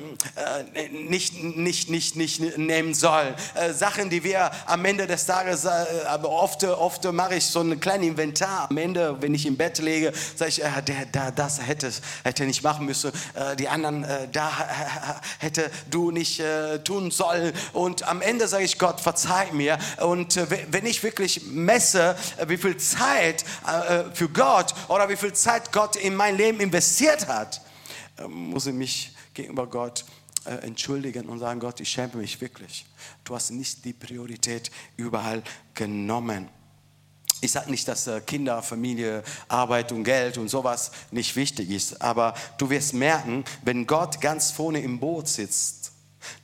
nicht, 0.91 1.43
nicht, 1.43 1.91
nicht, 1.91 2.17
nicht 2.17 2.59
nehmen 2.59 2.95
sollen. 2.95 3.35
Sachen, 3.73 4.11
die 4.11 4.23
wir 4.23 4.51
am 4.67 4.85
Ende 4.85 5.07
des 5.07 5.27
Tages, 5.27 5.67
aber 5.67 6.31
oft, 6.31 6.65
oft 6.65 7.05
mache 7.13 7.37
ich 7.37 7.45
so 7.45 7.61
ein 7.61 7.79
kleines 7.81 8.09
Inventar. 8.09 8.69
Am 8.71 8.77
Ende, 8.77 9.17
wenn 9.21 9.35
ich 9.35 9.47
im 9.47 9.57
Bett 9.57 9.79
lege, 9.79 10.13
sage 10.35 10.51
ich, 10.51 10.57
der, 10.57 11.07
der, 11.07 11.33
das 11.33 11.61
hätte, 11.61 11.91
hätte 12.25 12.45
nicht 12.45 12.63
machen 12.63 12.87
müssen, 12.87 13.13
die 13.59 13.69
anderen, 13.69 14.07
da 14.33 15.21
hätte 15.39 15.71
du 15.91 16.11
nicht 16.11 16.43
tun 16.85 17.11
sollen. 17.11 17.53
Und 17.73 18.07
am 18.09 18.23
Ende 18.23 18.49
sage 18.49 18.65
ich, 18.65 18.79
Gott, 18.79 19.01
verzeih 19.01 19.53
mir. 19.53 19.79
Und 19.99 20.39
wenn 20.71 20.86
wenn 20.87 20.93
ich 20.93 21.03
wirklich 21.03 21.43
messe, 21.47 22.17
äh, 22.37 22.49
wie 22.49 22.57
viel 22.57 22.77
Zeit 22.77 23.45
äh, 23.67 24.05
für 24.15 24.29
Gott 24.29 24.73
oder 24.87 25.09
wie 25.09 25.17
viel 25.17 25.33
Zeit 25.33 25.73
Gott 25.73 25.97
in 25.97 26.15
mein 26.15 26.37
Leben 26.37 26.61
investiert 26.61 27.27
hat, 27.27 27.61
äh, 28.17 28.29
muss 28.29 28.67
ich 28.67 28.73
mich 28.73 29.13
gegenüber 29.35 29.67
Gott 29.67 30.05
entschuldigen 30.45 31.29
und 31.29 31.41
sagen, 31.41 31.59
Gott, 31.59 31.81
ich 31.81 31.89
schäme 31.89 32.19
mich 32.19 32.41
wirklich. 32.41 32.87
Du 33.25 33.35
hast 33.35 33.51
nicht 33.51 33.85
die 33.85 33.93
Priorität 33.93 34.71
überall 34.97 35.43
genommen. 35.75 36.49
Ich 37.41 37.51
sage 37.51 37.69
nicht, 37.69 37.89
dass 37.89 38.09
Kinder, 38.27 38.63
Familie, 38.63 39.25
Arbeit 39.49 39.91
und 39.91 40.05
Geld 40.05 40.39
und 40.39 40.49
sowas 40.49 40.93
nicht 41.11 41.35
wichtig 41.35 41.71
ist, 41.71 42.01
aber 42.01 42.33
du 42.59 42.71
wirst 42.71 42.95
merken, 42.95 43.45
wenn 43.65 43.89
Gott 43.89 44.21
ganz 44.21 44.53
vorne 44.53 44.81
im 44.81 45.01
Boot 45.01 45.27
sitzt, 45.27 45.91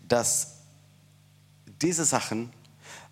dass 0.08 0.56
diese 1.80 2.04
Sachen 2.04 2.52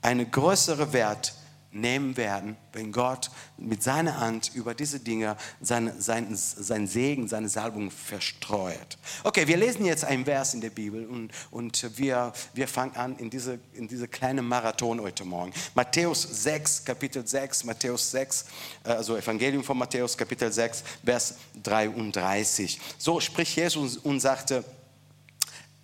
einen 0.03 0.31
größeren 0.31 0.93
Wert 0.93 1.35
nehmen 1.73 2.17
werden, 2.17 2.57
wenn 2.73 2.91
Gott 2.91 3.31
mit 3.57 3.83
seiner 3.83 4.19
Hand 4.19 4.51
über 4.55 4.75
diese 4.75 4.99
Dinge 4.99 5.37
seinen 5.61 6.01
sein, 6.01 6.29
sein 6.35 6.87
Segen, 6.87 7.29
seine 7.29 7.49
Salbung 7.49 7.91
verstreut. 7.91 8.99
Okay, 9.23 9.47
wir 9.47 9.57
lesen 9.57 9.85
jetzt 9.85 10.05
einen 10.05 10.25
Vers 10.25 10.55
in 10.55 10.61
der 10.61 10.71
Bibel 10.71 11.07
und, 11.07 11.31
und 11.51 11.97
wir, 11.97 12.33
wir 12.55 12.67
fangen 12.67 12.97
an 12.97 13.17
in 13.19 13.31
diese, 13.31 13.61
in 13.75 13.87
diese 13.87 14.09
kleine 14.09 14.43
Marathon 14.43 15.01
heute 15.01 15.25
Morgen. 15.25 15.53
Matthäus 15.75 16.23
6, 16.23 16.85
Kapitel 16.85 17.27
6, 17.27 17.65
Matthäus 17.65 18.11
6, 18.11 18.47
äh, 18.85 18.89
also 18.89 19.17
Evangelium 19.17 19.63
von 19.63 19.79
Matthäus, 19.79 20.17
Kapitel 20.17 20.51
6, 20.51 20.83
Vers 21.05 21.35
33. 21.63 22.81
So 22.99 23.21
spricht 23.21 23.55
Jesus 23.57 23.97
und 23.97 24.19
sagte, 24.19 24.65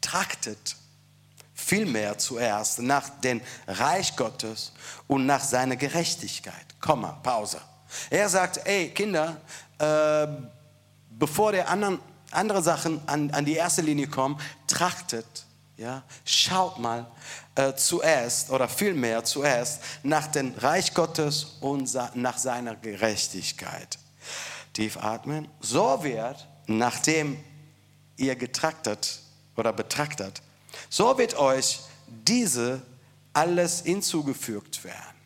trachtet 0.01 0.77
vielmehr 1.67 2.17
zuerst 2.17 2.79
nach 2.79 3.09
dem 3.21 3.41
Reich 3.67 4.15
Gottes 4.15 4.73
und 5.09 5.27
nach 5.27 5.43
seiner 5.43 5.75
Gerechtigkeit. 5.75 6.65
Komma, 6.81 7.19
Pause. 7.23 7.61
Er 8.09 8.29
sagt, 8.29 8.65
ey 8.67 8.91
Kinder, 8.91 9.37
äh, 9.79 10.29
bevor 11.11 11.51
der 11.53 11.69
anderen, 11.69 11.99
andere 12.31 12.63
Sachen 12.63 13.01
an, 13.09 13.31
an 13.33 13.45
die 13.45 13.55
erste 13.55 13.83
Linie 13.83 14.07
kommen, 14.07 14.39
trachtet, 14.69 15.45
ja, 15.77 16.05
schaut 16.25 16.79
mal 16.79 17.07
äh, 17.57 17.75
zuerst 17.75 18.51
oder 18.51 18.69
vielmehr 18.69 19.25
zuerst 19.25 19.83
nach 20.05 20.29
dem 20.29 20.55
Reich 20.59 20.95
Gottes 20.95 21.57
und 21.61 21.93
nach 22.15 22.39
seiner 22.39 22.77
Gerechtigkeit. 22.77 23.99
Tief 24.73 24.97
atmen. 24.99 25.49
So 25.61 26.03
wird, 26.05 26.47
nachdem 26.67 27.37
ihr 28.17 28.37
getrachtet 28.37 29.21
oder 29.57 29.73
betrachtet, 29.73 30.43
so 30.89 31.17
wird 31.19 31.35
euch 31.37 31.81
diese 32.07 32.83
alles 33.33 33.83
hinzugefügt 33.83 34.85
werden. 34.85 35.17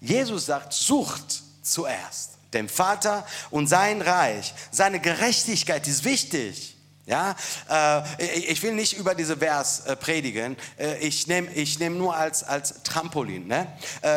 Jesus 0.00 0.46
sagt, 0.46 0.72
sucht 0.72 1.42
zuerst 1.62 2.34
den 2.52 2.68
Vater 2.68 3.26
und 3.50 3.66
sein 3.66 4.00
Reich. 4.00 4.54
Seine 4.70 5.00
Gerechtigkeit 5.00 5.88
ist 5.88 6.04
wichtig. 6.04 6.73
Ja, 7.06 7.36
äh, 7.70 8.24
ich 8.24 8.62
will 8.62 8.72
nicht 8.72 8.94
über 8.94 9.14
diese 9.14 9.36
Vers 9.36 9.80
äh, 9.80 9.94
predigen. 9.94 10.56
Äh, 10.78 10.96
ich 11.00 11.26
nehme 11.26 11.52
ich 11.52 11.78
nehm 11.78 11.98
nur 11.98 12.16
als, 12.16 12.42
als 12.42 12.82
Trampolin. 12.82 13.46
Ne? 13.46 13.66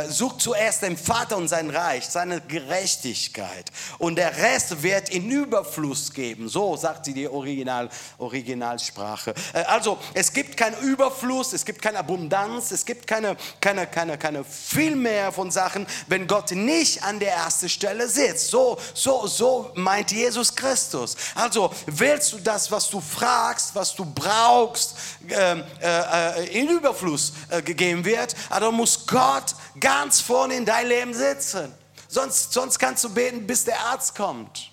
Sucht 0.10 0.42
zuerst 0.42 0.84
den 0.84 0.98
Vater 0.98 1.36
und 1.36 1.50
sein 1.50 1.70
Reich, 1.70 2.06
seine 2.06 2.40
Gerechtigkeit. 2.40 3.72
Und 3.98 4.16
der 4.16 4.36
Rest 4.38 4.84
wird 4.84 5.10
in 5.10 5.30
Überfluss 5.30 6.14
geben. 6.14 6.48
So 6.48 6.78
sagt 6.78 7.06
sie 7.06 7.14
die 7.14 7.28
Original, 7.28 7.90
Originalsprache. 8.18 9.34
Also, 9.68 9.98
es 10.14 10.32
gibt 10.32 10.56
keinen 10.56 10.78
Überfluss, 10.82 11.54
es 11.54 11.66
gibt 11.66 11.82
keine 11.82 12.00
Abundanz, 12.00 12.72
es 12.72 12.86
gibt 12.86 13.06
keine, 13.06 13.36
keine, 13.60 13.88
keine, 13.88 14.18
keine 14.18 14.44
viel 14.44 14.96
mehr 14.96 15.32
von 15.32 15.52
Sachen, 15.52 15.86
wenn 16.08 16.28
Gott 16.28 16.52
nicht 16.52 17.04
an 17.04 17.20
der 17.20 17.34
ersten 17.34 17.70
Stelle 17.70 18.08
sitzt. 18.08 18.50
So, 18.50 18.78
so, 18.94 19.28
so 19.28 19.72
meint 19.76 20.12
Jesus 20.12 20.56
Christus. 20.56 21.16
Also, 21.36 21.72
willst 21.86 22.34
du 22.34 22.38
das, 22.40 22.72
was 22.72 22.77
was 22.78 22.92
du 22.92 23.02
fragst, 23.02 23.74
was 23.74 23.96
du 23.96 24.06
brauchst, 24.06 24.96
ähm, 25.30 25.64
äh, 25.82 26.44
äh, 26.44 26.60
in 26.60 26.70
Überfluss 26.70 27.34
äh, 27.50 27.60
gegeben 27.64 28.06
wird, 28.06 28.36
aber 28.52 28.72
muss 28.72 29.08
Gott 29.08 29.56
ganz 29.80 30.22
vorne 30.22 30.54
in 30.54 30.64
dein 30.64 30.86
Leben 30.86 31.12
sitzen. 31.12 31.74
Sonst, 32.08 32.54
sonst 32.54 32.78
kannst 32.78 33.04
du 33.04 33.10
beten, 33.10 33.48
bis 33.48 33.64
der 33.64 33.80
Arzt 33.80 34.14
kommt. 34.16 34.72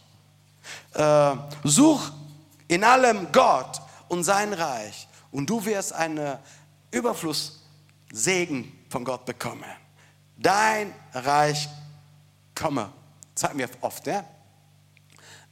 Äh, 0.93 1.35
such 1.63 2.13
in 2.69 2.85
allem 2.85 3.33
Gott 3.33 3.81
und 4.09 4.23
sein 4.23 4.53
Reich 4.53 5.09
und 5.31 5.49
du 5.49 5.65
wirst 5.65 5.95
einen 5.95 6.39
Überflusssegen 6.91 8.71
von 8.91 9.03
Gott 9.03 9.25
bekommen. 9.25 9.65
Dein 10.37 10.95
Reich 11.15 11.71
komme. 12.55 12.93
Sagen 13.35 13.59
wir 13.59 13.71
oft, 13.81 14.07
ja? 14.07 14.25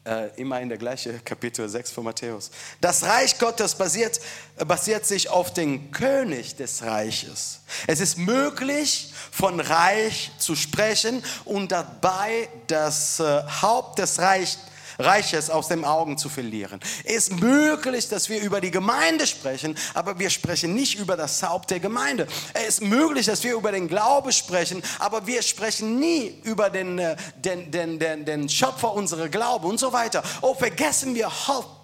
Äh, 0.04 0.30
immer 0.34 0.60
in 0.60 0.68
der 0.68 0.78
gleichen 0.78 1.24
Kapitel 1.24 1.68
6 1.68 1.92
von 1.92 2.02
Matthäus. 2.02 2.50
Das 2.80 3.04
Reich 3.04 3.38
Gottes 3.38 3.76
basiert, 3.76 4.18
basiert 4.66 5.06
sich 5.06 5.28
auf 5.28 5.52
den 5.52 5.92
König 5.92 6.56
des 6.56 6.82
Reiches. 6.82 7.60
Es 7.86 8.00
ist 8.00 8.18
möglich, 8.18 9.12
von 9.30 9.60
Reich 9.60 10.32
zu 10.38 10.56
sprechen 10.56 11.22
und 11.44 11.70
dabei 11.70 12.48
das 12.66 13.20
äh, 13.20 13.42
Haupt 13.62 14.00
des 14.00 14.18
Reichs 14.18 14.58
Reiches 14.98 15.50
aus 15.50 15.68
den 15.68 15.84
Augen 15.84 16.18
zu 16.18 16.28
verlieren. 16.28 16.80
Es 17.04 17.28
ist 17.28 17.40
möglich, 17.40 18.08
dass 18.08 18.28
wir 18.28 18.40
über 18.40 18.60
die 18.60 18.70
Gemeinde 18.70 19.26
sprechen, 19.26 19.76
aber 19.94 20.18
wir 20.18 20.30
sprechen 20.30 20.74
nicht 20.74 20.98
über 20.98 21.16
das 21.16 21.42
Haupt 21.42 21.70
der 21.70 21.80
Gemeinde. 21.80 22.26
Es 22.54 22.68
ist 22.68 22.82
möglich, 22.82 23.26
dass 23.26 23.42
wir 23.44 23.54
über 23.54 23.72
den 23.72 23.88
Glaube 23.88 24.32
sprechen, 24.32 24.82
aber 24.98 25.26
wir 25.26 25.42
sprechen 25.42 25.98
nie 25.98 26.40
über 26.44 26.70
den, 26.70 26.98
äh, 26.98 27.16
den, 27.36 27.70
den, 27.70 27.98
den, 27.98 28.24
den 28.24 28.48
Schöpfer 28.48 28.92
unserer 28.92 29.28
Glaube 29.28 29.66
und 29.66 29.78
so 29.78 29.92
weiter. 29.92 30.22
Oh, 30.40 30.54
vergessen 30.54 31.14
wir 31.14 31.30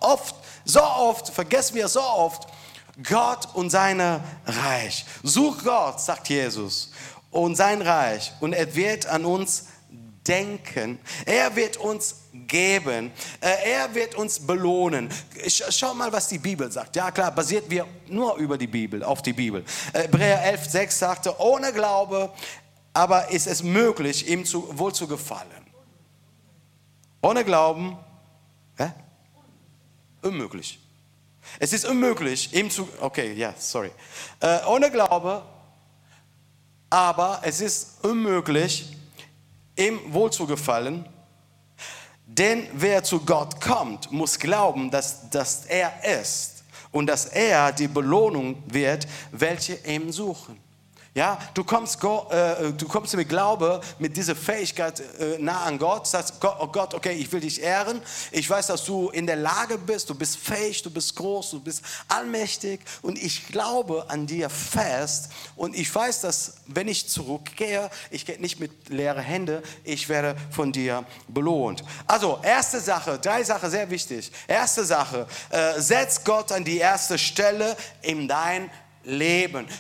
oft, 0.01 0.35
so 0.65 0.83
oft, 0.83 1.29
vergessen 1.29 1.77
wir 1.77 1.89
so 1.89 2.03
oft, 2.03 2.49
Gott 3.03 3.49
und 3.55 3.71
sein 3.71 4.01
Reich. 4.45 5.05
Such 5.23 5.63
Gott, 5.63 6.01
sagt 6.01 6.29
Jesus, 6.29 6.91
und 7.31 7.57
sein 7.57 7.83
Reich 7.83 8.33
und 8.41 8.53
er 8.53 8.75
wird 8.75 9.07
an 9.07 9.25
uns 9.25 9.67
denken. 10.29 10.99
Er 11.25 11.57
wird 11.57 11.79
uns 11.79 12.17
geben. 12.33 13.11
Äh, 13.41 13.73
er 13.73 13.95
wird 13.95 14.15
uns 14.15 14.39
belohnen. 14.39 15.09
Schau 15.47 15.95
mal, 15.95 16.13
was 16.13 16.29
die 16.29 16.39
Bibel 16.39 16.71
sagt. 16.71 16.95
Ja 16.95 17.11
klar, 17.11 17.33
basiert 17.33 17.71
wir 17.71 17.87
nur 18.09 18.37
über 18.37 18.59
die 18.59 18.67
Bibel, 18.67 19.03
auf 19.03 19.23
die 19.23 19.33
Bibel. 19.33 19.65
Hebräer 19.93 20.45
11, 20.45 20.71
6 20.71 20.99
sagte, 20.99 21.41
ohne 21.41 21.73
Glaube 21.73 22.33
aber 22.99 23.31
ist 23.31 23.47
es 23.47 23.63
möglich, 23.63 24.29
ihm 24.29 24.45
zu, 24.45 24.77
wohl 24.77 24.93
zu 24.93 25.07
gefallen. 25.07 25.67
Ohne 27.23 27.45
Glauben, 27.45 27.97
hä? 28.77 28.91
unmöglich. 30.21 30.81
Es 31.61 31.73
ist 31.73 31.85
unmöglich, 31.85 32.53
ihm 32.53 32.69
zu, 32.73 32.89
okay, 33.01 33.35
ja, 33.35 33.55
sorry. 33.57 33.93
Äh, 34.41 34.65
ohne 34.67 34.91
Glaube, 34.91 35.45
aber 36.91 37.41
es 37.45 37.61
ist 37.61 38.05
unmöglich, 38.05 38.97
ihm 39.79 40.01
wohl 40.13 40.31
zu 40.31 40.47
gefallen 40.47 41.09
denn 42.31 42.67
wer 42.75 43.03
zu 43.03 43.21
Gott 43.21 43.59
kommt, 43.59 44.13
muss 44.13 44.39
glauben, 44.39 44.91
dass, 44.91 45.31
dass 45.31 45.65
er 45.65 45.91
ist 46.21 46.63
und 46.93 47.07
dass 47.07 47.25
er 47.25 47.73
die 47.73 47.89
Belohnung 47.89 48.63
wird, 48.67 49.09
welche 49.33 49.77
ihm 49.87 50.13
suchen. 50.13 50.61
Ja, 51.19 51.37
du 51.53 51.65
kommst, 51.65 51.99
äh, 52.05 52.73
du 52.75 52.87
kommst 52.87 53.17
mit 53.17 53.29
Glaube, 53.29 53.81
mit 53.99 54.17
dieser 54.17 54.37
Fähigkeit 54.37 55.01
äh, 55.19 55.37
nah 55.41 55.65
an 55.65 55.77
Gott, 55.77 56.07
sagst, 56.07 56.35
oh 56.41 56.69
Gott, 56.69 56.95
okay, 56.95 57.11
ich 57.11 57.33
will 57.33 57.41
dich 57.41 57.61
ehren. 57.61 58.01
Ich 58.31 58.49
weiß, 58.49 58.69
dass 58.69 58.85
du 58.85 59.09
in 59.09 59.27
der 59.27 59.35
Lage 59.35 59.79
bist, 59.79 60.09
du 60.09 60.15
bist 60.15 60.37
fähig, 60.37 60.81
du 60.85 60.91
bist 60.91 61.17
groß, 61.17 61.51
du 61.51 61.61
bist 61.61 61.83
allmächtig 62.07 62.79
und 63.03 63.21
ich 63.21 63.49
glaube 63.49 64.05
an 64.07 64.29
dir 64.29 64.49
fest 64.49 65.31
und 65.57 65.75
ich 65.75 65.93
weiß, 65.93 66.21
dass 66.21 66.59
wenn 66.67 66.87
ich 66.87 67.09
zurückgehe, 67.09 67.91
ich 68.13 68.25
gehe 68.25 68.41
nicht 68.41 68.61
mit 68.61 68.89
leeren 68.89 69.25
Händen, 69.25 69.61
ich 69.83 70.09
werde 70.09 70.37
von 70.53 70.71
dir 70.71 71.05
belohnt. 71.27 71.83
Also, 72.07 72.39
erste 72.45 72.79
Sache, 72.79 73.19
drei 73.19 73.43
Sachen 73.43 73.73
sehr 73.73 73.91
wichtig. 73.91 74.31
Erste 74.47 74.85
Sache, 74.85 75.27
äh, 75.51 75.81
setz 75.81 76.23
Gott 76.23 76.53
an 76.53 76.63
die 76.63 76.79
erste 76.79 77.19
Stelle 77.19 77.77
in 78.03 78.29
dein 78.29 78.63
leben. 78.63 78.88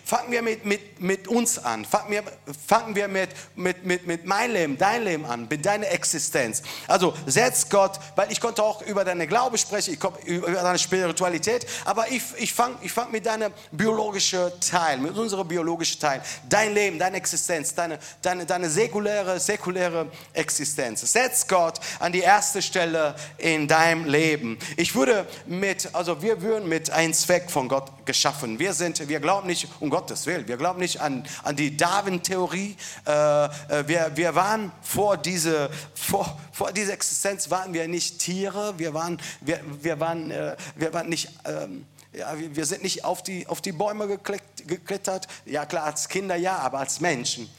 Fangen 0.05 0.33
wir 0.33 0.41
mit, 0.41 0.65
mit, 0.65 1.01
mit 1.01 1.29
uns 1.29 1.59
an. 1.59 1.85
Fangen 1.85 2.11
wir, 2.11 2.23
fangen 2.67 2.97
wir 2.97 3.09
mit, 3.09 3.29
mit, 3.57 3.85
mit, 3.85 4.07
mit 4.07 4.25
meinem 4.25 4.53
Leben, 4.53 4.79
dein 4.79 5.05
Leben 5.05 5.27
an, 5.27 5.47
mit 5.51 5.67
deiner 5.67 5.91
Existenz. 5.91 6.63
Also 6.87 7.15
setz 7.27 7.69
Gott, 7.69 8.01
weil 8.17 8.33
ich 8.33 8.41
konnte 8.41 8.63
auch 8.63 8.81
über 8.83 9.05
deine 9.05 9.27
Glaube 9.27 9.59
sprechen, 9.59 9.93
ich 9.93 10.01
komme 10.01 10.19
über 10.25 10.51
deine 10.53 10.79
Spiritualität, 10.79 11.67
aber 11.85 12.11
ich, 12.11 12.23
ich 12.39 12.55
fange 12.55 12.77
ich 12.81 12.91
fang 12.91 13.11
mit 13.11 13.27
deinem 13.27 13.53
biologischen 13.71 14.51
Teil, 14.61 14.97
mit 14.97 15.15
unserem 15.15 15.47
biologischen 15.47 16.01
Teil, 16.01 16.23
dein 16.49 16.73
Leben, 16.73 16.99
deine 16.99 17.19
Existenz, 17.19 17.75
deine, 17.75 17.99
deine, 18.23 18.47
deine 18.47 18.71
säkuläre, 18.71 19.39
säkuläre 19.39 20.11
Existenz. 20.33 21.01
Setz 21.13 21.47
Gott 21.47 21.81
an 21.99 22.13
die 22.13 22.21
erste 22.21 22.63
Stelle 22.63 23.15
in 23.37 23.69
deinem 23.69 24.07
Leben. 24.07 24.59
Ich 24.79 24.95
würde 24.95 25.27
mit, 25.47 25.95
also 25.95 26.23
wir 26.23 26.41
würden 26.41 26.67
mit 26.67 26.89
einem 26.89 27.13
Zweck 27.13 27.51
von 27.51 27.69
Gott 27.69 28.07
geschaffen. 28.07 28.59
Wir 28.59 28.73
sind, 28.73 29.07
wir 29.07 29.18
wir 29.19 29.23
glauben 29.23 29.49
nicht, 29.49 29.67
um 29.81 29.91
Gottes 29.91 30.27
Willen, 30.27 30.47
wir 30.47 30.57
glauben 30.57 30.79
nicht 30.79 31.01
an, 31.01 31.27
an 31.43 31.57
die 31.57 31.77
Darwin-Theorie. 31.77 32.77
Äh, 33.05 33.11
äh, 33.11 33.49
wir, 33.87 34.13
wir 34.15 34.37
waren 34.37 34.71
vor 34.81 35.17
diese, 35.17 35.71
vor, 35.93 36.39
vor 36.53 36.71
dieser 36.71 36.93
Existenz 36.93 37.51
waren 37.51 37.75
wir 37.75 37.89
nicht 37.89 38.21
Tiere, 38.21 38.79
wir 38.79 38.95
waren, 38.95 39.21
wir, 39.41 39.61
wir 39.83 39.99
waren, 39.99 40.31
äh, 40.31 40.57
wir 40.77 40.95
waren 40.95 41.09
nicht... 41.09 41.31
Ähm, 41.45 41.85
ja, 42.13 42.33
wir 42.37 42.65
sind 42.65 42.83
nicht 42.83 43.05
auf 43.05 43.23
die, 43.23 43.47
auf 43.47 43.61
die 43.61 43.71
Bäume 43.71 44.09
geklettert. 44.09 45.29
Ja, 45.45 45.67
klar, 45.67 45.85
als 45.85 46.09
Kinder 46.09 46.37
ja, 46.37 46.57
aber 46.57 46.79
als 46.79 47.01
Menschen. 47.01 47.51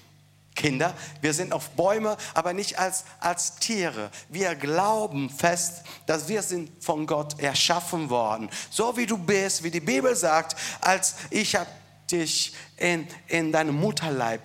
Kinder, 0.60 0.94
wir 1.22 1.34
sind 1.34 1.54
auf 1.54 1.70
Bäume, 1.70 2.18
aber 2.34 2.52
nicht 2.52 2.78
als, 2.78 3.06
als 3.22 3.56
Tiere. 3.56 4.12
Wir 4.28 4.56
glauben 4.56 5.30
fest, 5.30 5.84
dass 6.06 6.28
wir 6.28 6.42
sind 6.42 6.84
von 6.84 7.08
Gott 7.08 7.40
erschaffen 7.40 8.10
worden. 8.10 8.50
So 8.70 8.98
wie 8.98 9.06
du 9.06 9.18
bist, 9.18 9.64
wie 9.64 9.72
die 9.72 9.80
Bibel 9.80 10.14
sagt, 10.16 10.58
als 10.82 11.16
ich 11.30 11.56
habe 11.56 11.70
dich 12.12 12.54
in, 12.76 13.08
in 13.28 13.54
deinem 13.54 13.80
Mutterleib 13.80 14.42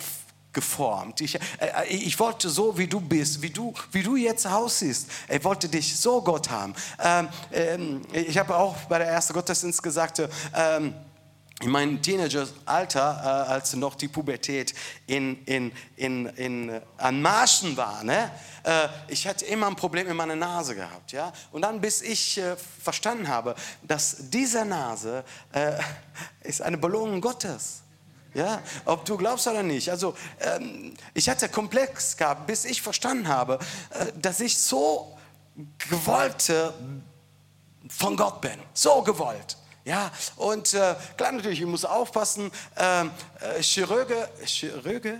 geformt. 0.53 1.19
Ich, 1.19 1.35
äh, 1.35 1.85
ich 1.89 2.17
wollte 2.17 2.49
so, 2.49 2.77
wie 2.77 2.87
du 2.87 3.01
bist, 3.01 3.41
wie 3.41 3.49
du, 3.49 3.73
wie 3.91 4.01
du 4.01 4.15
jetzt 4.15 4.47
aussiehst. 4.47 5.09
Ich 5.27 5.43
wollte 5.43 5.67
dich 5.67 5.97
so 5.97 6.21
Gott 6.21 6.49
haben. 6.49 6.73
Ähm, 7.03 7.27
ähm, 7.51 8.01
ich 8.13 8.37
habe 8.37 8.55
auch 8.55 8.77
bei 8.87 8.99
der 8.99 9.07
ersten 9.09 9.33
Gottesdienst 9.33 9.83
gesagt, 9.83 10.21
ähm, 10.55 10.93
in 11.61 11.69
meinem 11.69 12.01
Teenageralter, 12.01 13.21
äh, 13.47 13.51
als 13.51 13.73
noch 13.75 13.95
die 13.95 14.09
Pubertät 14.09 14.73
in, 15.07 15.43
in, 15.45 15.71
in, 15.95 16.25
in, 16.25 16.69
äh, 16.69 16.81
an 16.97 17.21
Marschen 17.21 17.77
war, 17.77 18.03
ne? 18.03 18.29
Äh, 18.63 18.89
ich 19.07 19.25
hatte 19.25 19.45
immer 19.45 19.67
ein 19.67 19.75
Problem 19.75 20.07
in 20.07 20.17
meiner 20.17 20.35
Nase 20.35 20.75
gehabt. 20.75 21.13
Ja? 21.13 21.31
Und 21.51 21.61
dann, 21.61 21.79
bis 21.79 22.01
ich 22.01 22.37
äh, 22.37 22.57
verstanden 22.57 23.27
habe, 23.27 23.55
dass 23.83 24.17
diese 24.29 24.65
Nase 24.65 25.23
äh, 25.53 25.73
ist 26.41 26.61
eine 26.61 26.77
Belohnung 26.77 27.21
Gottes. 27.21 27.81
Ja, 28.33 28.61
ob 28.83 29.05
du 29.05 29.15
glaubst 29.15 29.47
oder 29.47 29.63
nicht. 29.63 29.89
Also 29.89 30.13
ähm, 30.41 30.93
ich 31.13 31.29
hatte 31.29 31.47
Komplex 31.47 32.17
gehabt, 32.17 32.45
bis 32.47 32.65
ich 32.65 32.81
verstanden 32.81 33.29
habe, 33.29 33.59
äh, 33.91 34.07
dass 34.19 34.41
ich 34.41 34.57
so 34.57 35.17
gewollt 35.77 36.51
von 37.87 38.17
Gott 38.17 38.41
bin. 38.41 38.59
So 38.73 39.01
gewollt. 39.03 39.55
Ja, 39.85 40.11
und 40.35 40.73
äh, 40.73 40.95
klar 41.15 41.31
natürlich, 41.31 41.61
ich 41.61 41.67
muss 41.67 41.85
aufpassen, 41.85 42.51
ähm, 42.75 43.11
äh, 43.39 43.61
Chirurge, 43.61 44.27
Chirurge, 44.43 45.19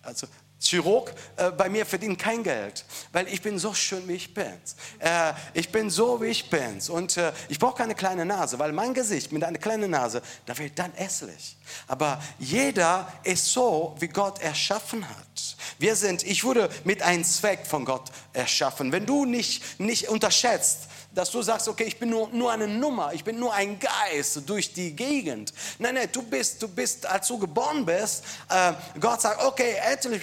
also 0.00 0.28
Chirurg 0.60 1.12
äh, 1.36 1.50
bei 1.50 1.68
mir 1.68 1.84
verdient 1.84 2.18
kein 2.18 2.44
Geld, 2.44 2.84
weil 3.12 3.26
ich 3.28 3.42
bin 3.42 3.58
so 3.58 3.74
schön, 3.74 4.06
wie 4.08 4.14
ich 4.14 4.32
bin. 4.32 4.52
Äh, 5.00 5.32
ich 5.54 5.70
bin 5.70 5.90
so, 5.90 6.22
wie 6.22 6.26
ich 6.26 6.48
bin. 6.48 6.80
Und 6.88 7.16
äh, 7.16 7.32
ich 7.48 7.58
brauche 7.58 7.76
keine 7.76 7.96
kleine 7.96 8.24
Nase, 8.24 8.58
weil 8.60 8.72
mein 8.72 8.94
Gesicht 8.94 9.32
mit 9.32 9.42
einer 9.42 9.58
kleinen 9.58 9.90
Nase, 9.90 10.22
da 10.46 10.56
wird 10.56 10.78
dann 10.78 10.92
hässlich. 10.94 11.56
Aber 11.88 12.22
jeder 12.38 13.12
ist 13.24 13.52
so, 13.52 13.96
wie 13.98 14.08
Gott 14.08 14.40
erschaffen 14.40 15.06
hat. 15.08 15.56
Wir 15.78 15.94
sind, 15.94 16.22
ich 16.22 16.44
wurde 16.44 16.70
mit 16.84 17.02
einem 17.02 17.24
Zweck 17.24 17.66
von 17.66 17.84
Gott 17.84 18.10
erschaffen. 18.32 18.92
Wenn 18.92 19.04
du 19.04 19.24
nicht, 19.24 19.80
nicht 19.80 20.08
unterschätzt, 20.08 20.88
dass 21.16 21.30
du 21.30 21.40
sagst, 21.40 21.66
okay, 21.66 21.84
ich 21.84 21.98
bin 21.98 22.10
nur, 22.10 22.28
nur 22.28 22.52
eine 22.52 22.68
Nummer, 22.68 23.12
ich 23.14 23.24
bin 23.24 23.38
nur 23.38 23.52
ein 23.54 23.78
Geist 23.78 24.42
durch 24.46 24.74
die 24.74 24.94
Gegend. 24.94 25.52
Nein, 25.78 25.94
nein, 25.94 26.08
du 26.12 26.20
bist, 26.22 26.62
du 26.62 26.68
bist, 26.68 27.06
als 27.06 27.26
du 27.28 27.38
geboren 27.38 27.86
bist, 27.86 28.22
äh, 28.50 28.74
Gott 29.00 29.22
sagt, 29.22 29.42
okay, 29.42 29.76
endlich 29.90 30.22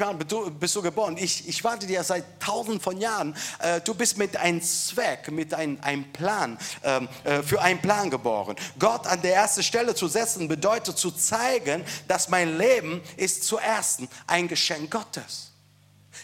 bist 0.59 0.75
du 0.75 0.81
geboren. 0.83 1.17
Ich, 1.17 1.47
ich 1.49 1.63
warte 1.63 1.87
dir 1.87 2.03
seit 2.03 2.39
tausend 2.39 2.83
von 2.83 3.01
Jahren. 3.01 3.35
Äh, 3.57 3.81
du 3.81 3.95
bist 3.95 4.19
mit 4.19 4.37
einem 4.37 4.61
Zweck, 4.61 5.31
mit 5.31 5.51
einem, 5.55 5.79
einem 5.81 6.13
Plan, 6.13 6.59
ähm, 6.83 7.09
äh, 7.23 7.41
für 7.41 7.59
einen 7.59 7.81
Plan 7.81 8.11
geboren. 8.11 8.55
Gott 8.77 9.07
an 9.07 9.19
der 9.23 9.33
ersten 9.35 9.63
Stelle 9.63 9.95
zu 9.95 10.07
setzen, 10.07 10.47
bedeutet 10.47 10.99
zu 10.99 11.09
zeigen, 11.09 11.83
dass 12.07 12.29
mein 12.29 12.55
Leben 12.59 13.01
ist 13.17 13.45
zuerst 13.45 14.01
ein 14.27 14.47
Geschenk 14.47 14.91
Gottes. 14.91 15.52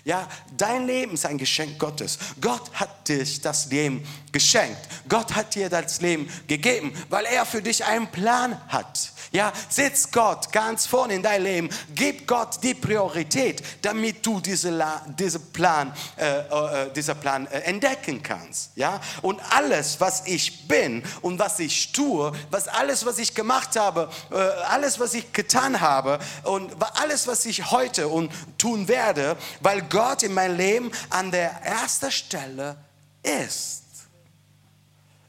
Ja, 0.03 0.27
dein 0.55 0.87
Leben 0.87 1.13
ist 1.13 1.25
ein 1.25 1.37
Geschenk 1.37 1.79
Gottes. 1.79 2.17
Gott 2.39 2.71
hat 2.73 3.07
dich 3.07 3.41
das 3.41 3.67
Leben 3.67 4.05
geschenkt. 4.31 4.79
Gott 5.07 5.35
hat 5.35 5.55
dir 5.55 5.69
das 5.69 6.01
Leben 6.01 6.29
gegeben, 6.47 6.93
weil 7.09 7.25
er 7.25 7.45
für 7.45 7.61
dich 7.61 7.83
einen 7.83 8.07
Plan 8.07 8.59
hat. 8.67 9.11
Ja, 9.31 9.53
sitz 9.69 10.09
Gott 10.11 10.51
ganz 10.51 10.87
vorne 10.87 11.13
in 11.13 11.21
dein 11.21 11.43
Leben. 11.43 11.69
Gib 11.93 12.27
Gott 12.27 12.57
die 12.63 12.73
Priorität, 12.73 13.61
damit 13.81 14.25
du 14.25 14.39
diese, 14.39 14.73
diese 15.17 15.39
Plan, 15.39 15.93
äh, 16.17 16.39
äh, 16.39 16.93
dieser 16.93 17.13
Plan 17.13 17.45
äh, 17.47 17.59
entdecken 17.59 18.23
kannst. 18.23 18.71
Ja, 18.75 18.99
und 19.21 19.39
alles, 19.51 19.99
was 19.99 20.25
ich 20.25 20.67
bin 20.67 21.03
und 21.21 21.37
was 21.37 21.59
ich 21.59 21.91
tue, 21.91 22.31
was 22.49 22.67
alles, 22.67 23.05
was 23.05 23.19
ich 23.19 23.35
gemacht 23.35 23.75
habe, 23.75 24.09
äh, 24.31 24.35
alles, 24.35 24.99
was 24.99 25.13
ich 25.13 25.31
getan 25.31 25.79
habe 25.79 26.19
und 26.43 26.71
alles, 26.99 27.27
was 27.27 27.45
ich 27.45 27.69
heute 27.69 28.07
und 28.07 28.31
tun 28.57 28.87
werde, 28.87 29.37
weil 29.61 29.78
Gott 29.81 30.23
in 30.23 30.33
meinem 30.33 30.57
Leben 30.57 30.91
an 31.09 31.31
der 31.31 31.51
ersten 31.63 32.11
Stelle 32.11 32.77
ist. 33.23 33.83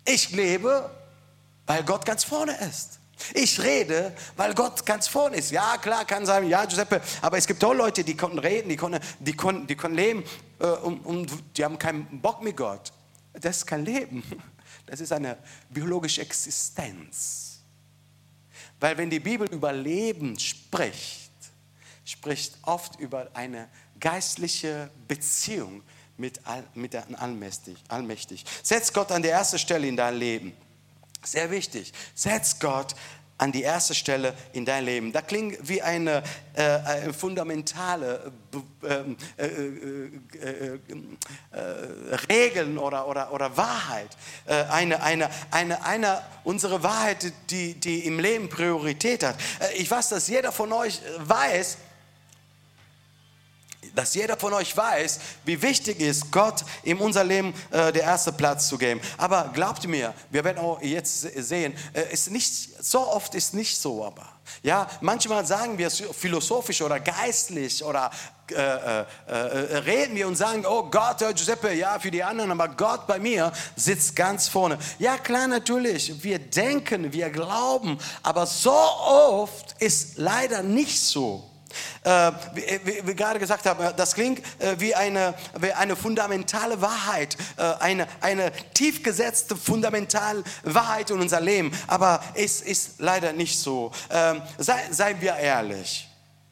Ich 0.04 0.30
lebe, 0.30 0.90
weil 1.66 1.84
Gott 1.84 2.04
ganz 2.04 2.24
vorne 2.24 2.56
ist. 2.68 2.98
Ich 3.34 3.62
rede, 3.62 4.14
weil 4.36 4.54
Gott 4.54 4.84
ganz 4.86 5.06
vorne 5.06 5.36
ist. 5.36 5.50
Ja, 5.50 5.76
klar, 5.76 6.04
kann 6.04 6.24
sein, 6.24 6.48
ja, 6.48 6.64
Giuseppe, 6.64 7.02
aber 7.20 7.36
es 7.36 7.46
gibt 7.46 7.62
auch 7.62 7.74
Leute, 7.74 8.02
die 8.02 8.16
konnten 8.16 8.38
reden, 8.38 8.68
die 8.68 8.76
konnten, 8.76 9.00
die 9.18 9.34
konnten, 9.34 9.66
die 9.66 9.76
konnten 9.76 9.96
leben 9.96 10.24
äh, 10.58 10.66
und, 10.66 11.04
und 11.04 11.30
die 11.56 11.64
haben 11.64 11.78
keinen 11.78 12.20
Bock 12.20 12.42
mit 12.42 12.56
Gott. 12.56 12.92
Das 13.34 13.58
ist 13.58 13.66
kein 13.66 13.84
Leben. 13.84 14.24
Das 14.86 15.00
ist 15.00 15.12
eine 15.12 15.38
biologische 15.68 16.20
Existenz. 16.22 17.60
Weil 18.80 18.96
wenn 18.96 19.08
die 19.08 19.20
Bibel 19.20 19.46
über 19.48 19.72
Leben 19.72 20.36
spricht, 20.38 21.30
spricht 22.04 22.58
oft 22.62 22.98
über 22.98 23.28
eine 23.34 23.68
geistliche 24.00 24.90
Beziehung 25.06 25.82
mit, 26.16 26.40
all, 26.44 26.64
mit 26.74 26.92
der 26.92 27.04
Allmächtig, 27.20 27.76
Allmächtig. 27.88 28.44
Setz 28.62 28.92
Gott 28.92 29.12
an 29.12 29.22
die 29.22 29.28
erste 29.28 29.58
Stelle 29.58 29.86
in 29.86 29.96
dein 29.96 30.16
Leben. 30.16 30.52
Sehr 31.22 31.50
wichtig. 31.50 31.92
Setz 32.14 32.58
Gott 32.58 32.94
an 33.40 33.52
die 33.52 33.62
erste 33.62 33.94
Stelle 33.94 34.34
in 34.52 34.66
dein 34.66 34.84
Leben. 34.84 35.12
Das 35.12 35.26
klingt 35.26 35.56
wie 35.66 35.80
eine, 35.80 36.22
äh, 36.52 36.62
eine 36.62 37.14
fundamentale 37.14 38.32
ähm, 38.86 39.16
äh, 39.38 39.46
äh, 39.46 40.80
äh, 41.50 42.16
Regeln 42.28 42.76
oder, 42.76 43.08
oder, 43.08 43.32
oder 43.32 43.56
Wahrheit. 43.56 44.10
Äh, 44.44 44.64
eine, 44.64 45.02
eine, 45.02 45.30
eine, 45.50 45.82
eine 45.84 46.22
unserer 46.44 46.82
Wahrheit, 46.82 47.32
die, 47.48 47.74
die 47.74 48.00
im 48.00 48.20
Leben 48.20 48.50
Priorität 48.50 49.24
hat. 49.24 49.36
Äh, 49.60 49.76
ich 49.76 49.90
weiß, 49.90 50.10
dass 50.10 50.28
jeder 50.28 50.52
von 50.52 50.70
euch 50.74 51.00
weiß, 51.18 51.78
dass 53.94 54.14
jeder 54.14 54.36
von 54.36 54.52
euch 54.52 54.76
weiß, 54.76 55.20
wie 55.44 55.60
wichtig 55.62 56.00
ist, 56.00 56.30
Gott 56.30 56.64
in 56.82 56.98
unser 56.98 57.24
Leben 57.24 57.54
äh, 57.70 57.92
der 57.92 58.02
erste 58.02 58.32
Platz 58.32 58.68
zu 58.68 58.78
geben. 58.78 59.00
Aber 59.16 59.50
glaubt 59.52 59.86
mir, 59.86 60.14
wir 60.30 60.44
werden 60.44 60.58
auch 60.58 60.80
jetzt 60.82 61.20
sehen, 61.20 61.74
äh, 61.92 62.12
ist 62.12 62.30
nicht, 62.30 62.82
so 62.84 63.06
oft 63.08 63.34
ist 63.34 63.54
nicht 63.54 63.76
so 63.76 64.04
aber. 64.04 64.26
Ja, 64.62 64.88
manchmal 65.00 65.46
sagen 65.46 65.78
wir 65.78 65.86
es 65.86 66.02
philosophisch 66.12 66.82
oder 66.82 66.98
geistlich 66.98 67.84
oder 67.84 68.10
äh, 68.52 68.54
äh, 68.54 69.04
äh, 69.28 69.76
reden 69.78 70.16
wir 70.16 70.26
und 70.26 70.36
sagen, 70.36 70.64
oh 70.66 70.84
Gott, 70.90 71.22
äh, 71.22 71.32
Giuseppe, 71.32 71.72
ja, 71.72 71.98
für 71.98 72.10
die 72.10 72.22
anderen, 72.22 72.50
aber 72.50 72.68
Gott 72.68 73.06
bei 73.06 73.18
mir 73.18 73.52
sitzt 73.76 74.16
ganz 74.16 74.48
vorne. 74.48 74.78
Ja, 74.98 75.18
klar, 75.18 75.46
natürlich, 75.46 76.22
wir 76.22 76.38
denken, 76.38 77.12
wir 77.12 77.30
glauben, 77.30 77.98
aber 78.22 78.46
so 78.46 78.72
oft 78.72 79.76
ist 79.78 80.18
leider 80.18 80.62
nicht 80.62 81.00
so. 81.00 81.49
Äh, 82.04 82.32
wie, 82.54 82.64
äh, 82.64 83.06
wie, 83.06 83.14
gerade 83.14 83.38
gesagt 83.38 83.66
habe, 83.66 83.86
äh, 83.86 83.94
das 83.94 84.14
klingt 84.14 84.40
äh, 84.60 84.78
wie, 84.78 84.94
eine, 84.94 85.34
wie 85.58 85.72
eine 85.72 85.96
fundamentale 85.96 86.80
Wahrheit, 86.80 87.36
äh, 87.56 87.62
eine, 87.80 88.06
eine 88.20 88.52
tief 88.74 89.02
gesetzte 89.02 89.56
fundamentale 89.56 90.42
Wahrheit 90.62 91.10
in 91.10 91.20
unser 91.20 91.40
Leben. 91.40 91.72
Aber 91.86 92.22
es 92.34 92.60
ist 92.60 93.00
leider 93.00 93.32
nicht 93.32 93.58
so. 93.58 93.92
Ähm, 94.10 94.42
sei, 94.58 94.80
seien 94.90 95.20
wir 95.20 95.36
ehrlich. 95.36 96.06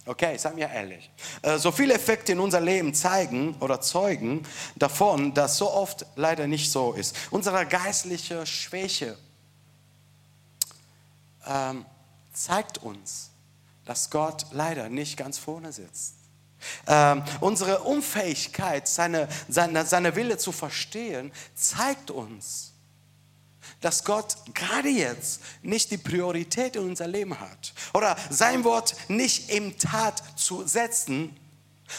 Okay, 0.09 0.39
seien 0.39 0.57
wir 0.57 0.71
ehrlich. 0.71 1.11
Äh, 1.43 1.59
so 1.59 1.71
viele 1.71 1.93
Effekte 1.93 2.33
in 2.33 2.41
unser 2.41 2.63
Leben 2.63 2.95
zeigen 2.95 3.55
oder 3.61 3.83
zeugen 3.83 4.47
davon, 4.77 5.35
dass 5.35 5.59
so 5.59 5.71
oft 5.71 6.07
leider 6.17 6.47
nicht 6.47 6.73
so 6.73 6.95
ist. 6.95 7.15
Unsere 7.31 7.67
geistliche 7.67 8.47
Schwäche 8.47 9.19
ähm, 11.47 11.85
zeigt 12.33 12.79
uns, 12.79 13.31
dass 13.89 14.11
Gott 14.11 14.45
leider 14.53 14.91
nicht 14.91 15.17
ganz 15.17 15.39
vorne 15.39 15.73
sitzt. 15.73 16.17
Ähm, 16.87 17.23
unsere 17.41 17.81
Unfähigkeit, 17.81 18.87
seine, 18.87 19.29
seine, 19.49 19.87
seine 19.87 20.15
Wille 20.15 20.37
zu 20.37 20.53
verstehen, 20.53 21.33
zeigt 21.55 22.11
uns, 22.11 22.75
dass 23.81 24.05
Gott 24.05 24.37
gerade 24.53 24.91
jetzt 24.91 25.41
nicht 25.63 25.91
die 25.91 25.97
Priorität 25.97 26.77
in 26.77 26.83
unser 26.83 27.07
Leben 27.07 27.41
hat. 27.41 27.73
Oder 27.95 28.15
sein 28.29 28.63
Wort 28.63 28.95
nicht 29.09 29.49
im 29.49 29.79
Tat 29.79 30.23
zu 30.37 30.67
setzen, 30.67 31.35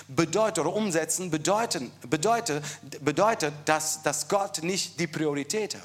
bedeutet 0.08 0.60
oder 0.60 0.76
umsetzen, 0.76 1.32
bedeutet, 1.32 1.92
bedeutet, 2.08 2.64
bedeutet 3.04 3.54
dass, 3.66 4.04
dass 4.04 4.28
Gott 4.28 4.62
nicht 4.62 5.00
die 5.00 5.08
Priorität 5.08 5.76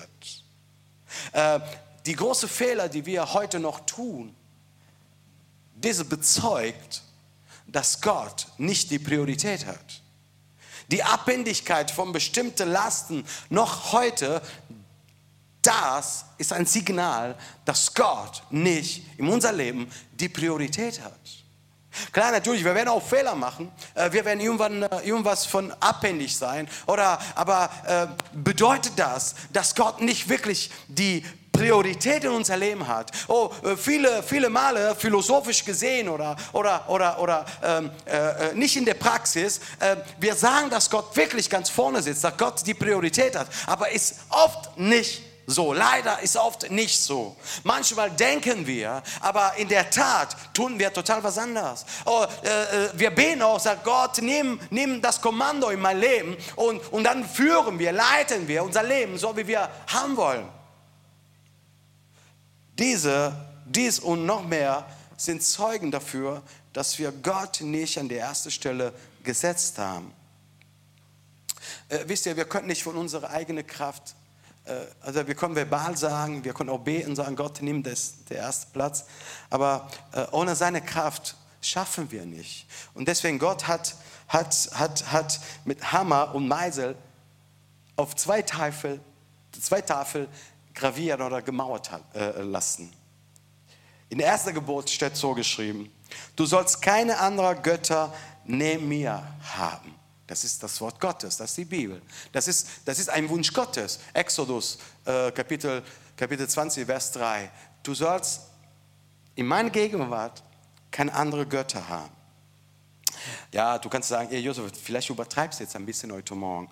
hat. 1.32 1.60
Äh, 1.62 1.64
die 2.04 2.14
großen 2.14 2.50
Fehler, 2.50 2.90
die 2.90 3.06
wir 3.06 3.32
heute 3.32 3.58
noch 3.58 3.80
tun, 3.86 4.36
diese 5.74 6.04
bezeugt, 6.04 7.02
dass 7.66 8.00
Gott 8.00 8.46
nicht 8.58 8.90
die 8.90 8.98
Priorität 8.98 9.66
hat. 9.66 10.02
Die 10.90 11.02
Abhängigkeit 11.02 11.90
von 11.90 12.12
bestimmten 12.12 12.70
Lasten 12.70 13.24
noch 13.48 13.92
heute, 13.92 14.42
das 15.62 16.26
ist 16.36 16.52
ein 16.52 16.66
Signal, 16.66 17.36
dass 17.64 17.94
Gott 17.94 18.42
nicht 18.50 19.18
in 19.18 19.28
unser 19.28 19.52
Leben 19.52 19.90
die 20.12 20.28
Priorität 20.28 21.00
hat. 21.00 21.44
Klar, 22.12 22.32
natürlich, 22.32 22.64
wir 22.64 22.74
werden 22.74 22.88
auch 22.88 23.02
Fehler 23.02 23.34
machen. 23.34 23.70
Äh, 23.94 24.12
wir 24.12 24.24
werden 24.24 24.40
irgendwann 24.40 24.82
äh, 24.82 25.00
irgendwas 25.00 25.46
von 25.46 25.72
abhängig 25.80 26.36
sein. 26.36 26.68
Oder, 26.86 27.18
aber 27.34 27.70
äh, 27.86 28.36
bedeutet 28.36 28.94
das, 28.96 29.36
dass 29.52 29.74
Gott 29.74 30.00
nicht 30.00 30.28
wirklich 30.28 30.70
die 30.88 31.24
Priorität 31.54 32.24
in 32.24 32.30
unser 32.30 32.56
Leben 32.56 32.86
hat. 32.86 33.10
Oh, 33.28 33.50
viele, 33.76 34.22
viele 34.22 34.50
Male 34.50 34.94
philosophisch 34.96 35.64
gesehen 35.64 36.08
oder, 36.08 36.36
oder, 36.52 36.84
oder, 36.88 37.20
oder 37.20 37.44
ähm, 37.62 37.90
äh, 38.04 38.54
nicht 38.54 38.76
in 38.76 38.84
der 38.84 38.94
Praxis. 38.94 39.60
Äh, 39.78 39.96
wir 40.18 40.34
sagen, 40.34 40.68
dass 40.70 40.90
Gott 40.90 41.16
wirklich 41.16 41.48
ganz 41.48 41.70
vorne 41.70 42.02
sitzt, 42.02 42.24
dass 42.24 42.36
Gott 42.36 42.66
die 42.66 42.74
Priorität 42.74 43.36
hat, 43.36 43.46
aber 43.66 43.90
ist 43.90 44.16
oft 44.30 44.76
nicht 44.78 45.22
so. 45.46 45.72
Leider 45.72 46.20
ist 46.20 46.36
oft 46.36 46.70
nicht 46.70 46.98
so. 46.98 47.36
Manchmal 47.62 48.10
denken 48.10 48.66
wir, 48.66 49.02
aber 49.20 49.52
in 49.56 49.68
der 49.68 49.88
Tat 49.90 50.36
tun 50.52 50.78
wir 50.78 50.92
total 50.92 51.22
was 51.22 51.38
anderes. 51.38 51.84
Oh, 52.04 52.24
äh, 52.42 52.84
äh, 52.84 52.90
wir 52.94 53.10
beten 53.10 53.42
auch, 53.42 53.60
sagen, 53.60 53.80
Gott, 53.84 54.18
nimm, 54.20 54.58
nimm 54.70 55.00
das 55.00 55.20
Kommando 55.20 55.70
in 55.70 55.80
mein 55.80 55.98
Leben 55.98 56.36
und, 56.56 56.80
und 56.92 57.04
dann 57.04 57.24
führen 57.24 57.78
wir, 57.78 57.92
leiten 57.92 58.48
wir 58.48 58.62
unser 58.64 58.82
Leben 58.82 59.18
so, 59.18 59.36
wie 59.36 59.46
wir 59.46 59.68
haben 59.86 60.16
wollen. 60.16 60.48
Diese, 62.78 63.32
dies 63.66 63.98
und 63.98 64.26
noch 64.26 64.44
mehr 64.44 64.86
sind 65.16 65.42
Zeugen 65.42 65.90
dafür, 65.90 66.42
dass 66.72 66.98
wir 66.98 67.12
Gott 67.12 67.60
nicht 67.60 67.98
an 67.98 68.08
die 68.08 68.16
erste 68.16 68.50
Stelle 68.50 68.92
gesetzt 69.22 69.78
haben. 69.78 70.12
Äh, 71.88 72.00
wisst 72.06 72.26
ihr, 72.26 72.36
wir 72.36 72.44
können 72.44 72.66
nicht 72.66 72.82
von 72.82 72.96
unserer 72.96 73.30
eigenen 73.30 73.66
Kraft 73.66 74.16
äh, 74.64 74.86
also 75.00 75.26
wir 75.26 75.34
können 75.34 75.54
verbal 75.54 75.96
sagen, 75.96 76.44
wir 76.44 76.54
können 76.54 76.70
auch 76.70 76.80
beten, 76.80 77.14
sagen, 77.16 77.36
Gott 77.36 77.60
nimm 77.62 77.82
das, 77.82 78.24
den 78.24 78.38
ersten 78.38 78.72
Platz. 78.72 79.04
Aber 79.50 79.88
äh, 80.12 80.26
ohne 80.32 80.56
seine 80.56 80.80
Kraft 80.80 81.36
schaffen 81.60 82.10
wir 82.10 82.24
nicht. 82.24 82.66
Und 82.94 83.08
deswegen 83.08 83.38
Gott 83.38 83.68
hat, 83.68 83.96
hat, 84.28 84.70
hat, 84.74 85.12
hat 85.12 85.40
mit 85.64 85.92
Hammer 85.92 86.34
und 86.34 86.48
Meisel 86.48 86.96
auf 87.96 88.16
zwei 88.16 88.42
Tafel, 88.42 89.00
zwei 89.60 89.80
Tafel 89.80 90.28
gravieren 90.74 91.22
oder 91.22 91.40
gemauert 91.42 91.90
äh, 92.14 92.42
lassen. 92.42 92.92
In 94.08 94.18
der 94.18 94.28
ersten 94.28 94.54
Gebot 94.54 94.90
steht 94.90 95.16
so 95.16 95.34
geschrieben, 95.34 95.92
du 96.36 96.46
sollst 96.46 96.82
keine 96.82 97.18
anderen 97.18 97.62
Götter 97.62 98.12
neben 98.44 98.88
mir 98.88 99.22
haben. 99.56 99.94
Das 100.26 100.44
ist 100.44 100.62
das 100.62 100.80
Wort 100.80 101.00
Gottes, 101.00 101.36
das 101.36 101.50
ist 101.50 101.56
die 101.58 101.64
Bibel. 101.64 102.00
Das 102.32 102.48
ist, 102.48 102.68
das 102.84 102.98
ist 102.98 103.10
ein 103.10 103.28
Wunsch 103.28 103.52
Gottes. 103.52 104.00
Exodus, 104.12 104.78
äh, 105.04 105.30
Kapitel, 105.32 105.82
Kapitel 106.16 106.48
20, 106.48 106.86
Vers 106.86 107.12
3. 107.12 107.50
Du 107.82 107.94
sollst 107.94 108.42
in 109.34 109.46
meiner 109.46 109.70
Gegenwart 109.70 110.42
keine 110.90 111.12
andere 111.12 111.46
Götter 111.46 111.86
haben. 111.88 112.10
Ja, 113.52 113.78
du 113.78 113.88
kannst 113.88 114.08
sagen, 114.08 114.28
hey 114.30 114.40
Josef, 114.40 114.72
vielleicht 114.82 115.10
übertreibst 115.10 115.60
du 115.60 115.64
jetzt 115.64 115.76
ein 115.76 115.86
bisschen 115.86 116.12
heute 116.12 116.34
Morgen. 116.34 116.68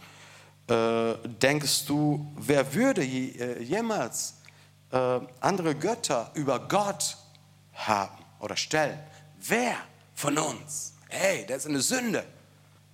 Äh, 0.69 1.15
denkst 1.25 1.87
du, 1.87 2.33
wer 2.37 2.73
würde 2.73 3.05
äh, 3.05 3.63
jemals 3.63 4.35
äh, 4.91 5.21
andere 5.41 5.75
Götter 5.75 6.31
über 6.35 6.69
Gott 6.69 7.17
haben 7.73 8.25
oder 8.39 8.57
stellen? 8.57 8.99
Wer 9.41 9.77
von 10.15 10.39
uns? 10.39 10.93
Hey, 11.09 11.45
das 11.47 11.65
ist 11.65 11.67
eine 11.67 11.81
Sünde. 11.81 12.25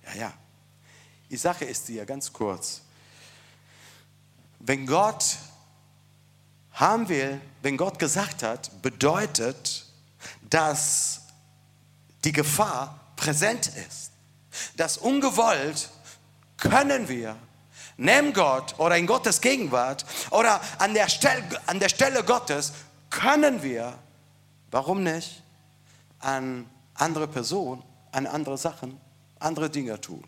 Ja, 0.03 0.21
ja, 0.21 0.33
die 1.29 1.37
Sache 1.37 1.65
ist 1.65 1.87
dir 1.87 2.05
ganz 2.05 2.33
kurz. 2.33 2.81
Wenn 4.59 4.87
Gott 4.87 5.37
haben 6.73 7.07
will, 7.07 7.39
wenn 7.61 7.77
Gott 7.77 7.99
gesagt 7.99 8.41
hat, 8.41 8.81
bedeutet, 8.81 9.85
dass 10.49 11.21
die 12.23 12.31
Gefahr 12.31 12.99
präsent 13.15 13.67
ist. 13.67 14.11
Dass 14.75 14.97
ungewollt 14.97 15.89
können 16.57 17.07
wir 17.07 17.37
neben 17.99 18.33
Gott 18.33 18.79
oder 18.79 18.97
in 18.97 19.05
Gottes 19.05 19.41
Gegenwart 19.41 20.05
oder 20.31 20.61
an 20.79 20.93
der 20.93 21.09
Stelle, 21.09 21.43
an 21.67 21.79
der 21.79 21.89
Stelle 21.89 22.23
Gottes 22.23 22.73
können 23.09 23.61
wir, 23.61 23.97
warum 24.71 25.03
nicht, 25.03 25.43
an 26.19 26.69
andere 26.93 27.27
Personen, 27.27 27.83
an 28.11 28.25
andere 28.25 28.57
Sachen, 28.57 28.99
andere 29.39 29.69
Dinge 29.69 29.99
tun. 29.99 30.23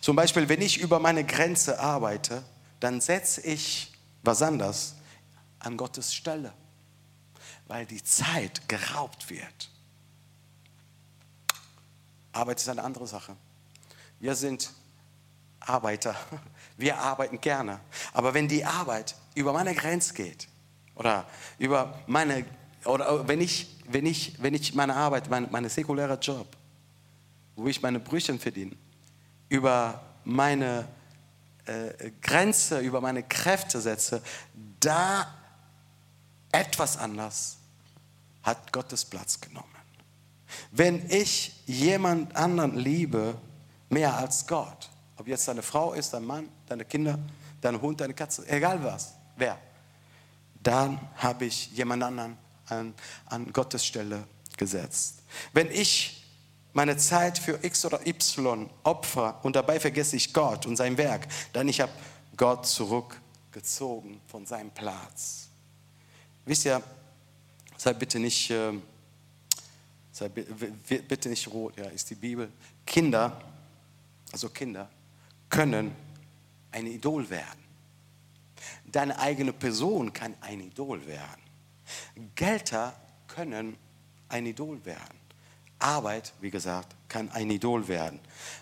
Zum 0.00 0.16
Beispiel, 0.16 0.48
wenn 0.48 0.62
ich 0.62 0.78
über 0.78 1.00
meine 1.00 1.24
Grenze 1.24 1.78
arbeite, 1.80 2.44
dann 2.80 3.00
setze 3.00 3.40
ich 3.40 3.92
was 4.22 4.42
anderes 4.42 4.94
an 5.58 5.76
Gottes 5.76 6.14
Stelle, 6.14 6.52
weil 7.66 7.84
die 7.84 8.02
Zeit 8.02 8.68
geraubt 8.68 9.28
wird. 9.28 9.70
Arbeit 12.32 12.60
ist 12.60 12.68
eine 12.68 12.84
andere 12.84 13.08
Sache. 13.08 13.34
Wir 14.20 14.36
sind 14.36 14.70
Arbeiter. 15.60 16.14
Wir 16.76 16.98
arbeiten 16.98 17.40
gerne. 17.40 17.80
Aber 18.12 18.34
wenn 18.34 18.48
die 18.48 18.64
Arbeit 18.64 19.14
über 19.34 19.52
meine 19.52 19.74
Grenze 19.74 20.14
geht 20.14 20.48
oder 20.94 21.26
über 21.58 21.98
meine 22.06 22.44
oder 22.84 23.26
wenn 23.26 23.40
ich 23.40 23.76
wenn 23.88 24.06
ich 24.06 24.40
wenn 24.42 24.54
ich 24.54 24.74
meine 24.74 24.94
Arbeit, 24.94 25.28
meine, 25.28 25.48
meine 25.48 25.68
säkuläre 25.68 26.18
Job, 26.20 26.46
wo 27.56 27.66
ich 27.66 27.82
meine 27.82 27.98
Brüchen 27.98 28.38
verdiene, 28.38 28.76
über 29.48 30.00
meine 30.24 30.86
äh, 31.66 32.12
Grenze, 32.22 32.78
über 32.80 33.00
meine 33.00 33.22
Kräfte 33.22 33.80
setze, 33.80 34.22
da 34.80 35.26
etwas 36.52 36.96
anders 36.96 37.58
hat 38.42 38.72
Gottes 38.72 39.04
Platz 39.04 39.40
genommen. 39.40 39.66
Wenn 40.70 41.10
ich 41.10 41.62
jemand 41.66 42.34
anderen 42.36 42.76
liebe, 42.76 43.36
mehr 43.90 44.16
als 44.16 44.46
Gott, 44.46 44.88
ob 45.18 45.26
jetzt 45.26 45.46
deine 45.48 45.62
Frau 45.62 45.92
ist, 45.92 46.12
dein 46.12 46.24
Mann, 46.24 46.48
deine 46.66 46.84
Kinder, 46.84 47.18
dein 47.60 47.80
Hund, 47.80 48.00
deine 48.00 48.14
Katze, 48.14 48.46
egal 48.48 48.82
was, 48.82 49.14
wer, 49.36 49.58
dann 50.62 51.00
habe 51.16 51.46
ich 51.46 51.70
jemand 51.72 52.02
anderen 52.02 52.38
an, 52.66 52.94
an 53.26 53.52
Gottes 53.52 53.84
Stelle 53.84 54.24
gesetzt. 54.56 55.22
Wenn 55.52 55.70
ich 55.70 56.24
meine 56.72 56.96
Zeit 56.96 57.38
für 57.38 57.58
X 57.62 57.84
oder 57.84 58.06
Y 58.06 58.68
opfer 58.84 59.40
und 59.42 59.56
dabei 59.56 59.80
vergesse 59.80 60.16
ich 60.16 60.32
Gott 60.32 60.66
und 60.66 60.76
sein 60.76 60.96
Werk, 60.96 61.26
dann 61.52 61.68
ich 61.68 61.80
habe 61.80 61.92
Gott 62.36 62.66
zurückgezogen 62.66 64.20
von 64.26 64.46
seinem 64.46 64.70
Platz. 64.70 65.48
Wisst 66.44 66.66
ihr, 66.66 66.82
sei 67.76 67.92
bitte 67.94 68.18
nicht, 68.18 68.50
äh, 68.50 68.72
sei 70.12 70.28
bitte 70.28 71.28
nicht 71.28 71.48
rot, 71.48 71.76
ja, 71.76 71.86
ist 71.86 72.08
die 72.10 72.14
Bibel. 72.14 72.52
Kinder, 72.86 73.40
also 74.32 74.48
Kinder, 74.50 74.88
können 75.48 75.94
ein 76.72 76.86
Idol 76.86 77.28
werden. 77.30 77.64
Deine 78.84 79.18
eigene 79.18 79.52
Person 79.52 80.12
kann 80.12 80.34
ein 80.40 80.60
Idol 80.60 81.06
werden. 81.06 81.42
Gelder 82.34 82.94
können 83.26 83.76
ein 84.28 84.46
Idol 84.46 84.84
werden. 84.84 85.18
Arbeit, 85.78 86.32
wie 86.40 86.50
gesagt, 86.50 86.94
kann 87.08 87.30
ein 87.30 87.50
Idol 87.50 87.86
werden. 87.86 88.18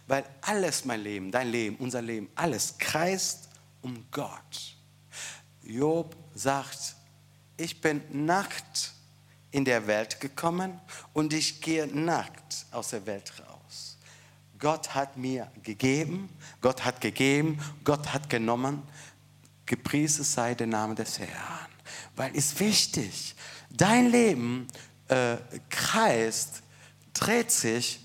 Weil 0.07 0.25
alles, 0.43 0.85
mein 0.85 1.01
Leben, 1.01 1.31
dein 1.31 1.49
Leben, 1.49 1.77
unser 1.77 2.03
Leben, 2.03 2.29
alles 2.35 2.77
kreist 2.79 3.49
um 3.83 4.05
Gott. 4.11 4.77
Job 5.63 6.15
sagt, 6.35 6.97
ich 7.57 7.81
bin 7.81 8.03
nackt 8.11 8.93
in 9.51 9.65
der 9.65 9.87
Welt 9.87 10.21
gekommen 10.21 10.79
und 11.13 11.33
ich 11.33 11.61
gehe 11.61 11.87
nackt 11.87 12.67
aus 12.71 12.91
der 12.91 13.07
Welt 13.07 13.33
raus. 13.41 13.46
Gott 14.67 14.97
hat 14.97 15.17
mir 15.17 15.49
gegeben, 15.63 16.29
Gott 16.61 16.85
hat 16.85 17.01
gegeben, 17.01 17.61
Gott 17.85 18.13
hat 18.13 18.29
genommen. 18.29 18.83
Gepriesen 19.65 20.25
sei 20.25 20.57
der 20.57 20.67
Name 20.67 20.97
des 20.97 21.21
Herrn. 21.21 21.71
Weil 22.17 22.33
es 22.35 22.59
wichtig, 22.59 23.37
dein 23.71 24.11
Leben 24.11 24.67
äh, 25.07 25.37
kreist 25.71 26.65
dreht 27.15 27.53
sich 27.53 28.05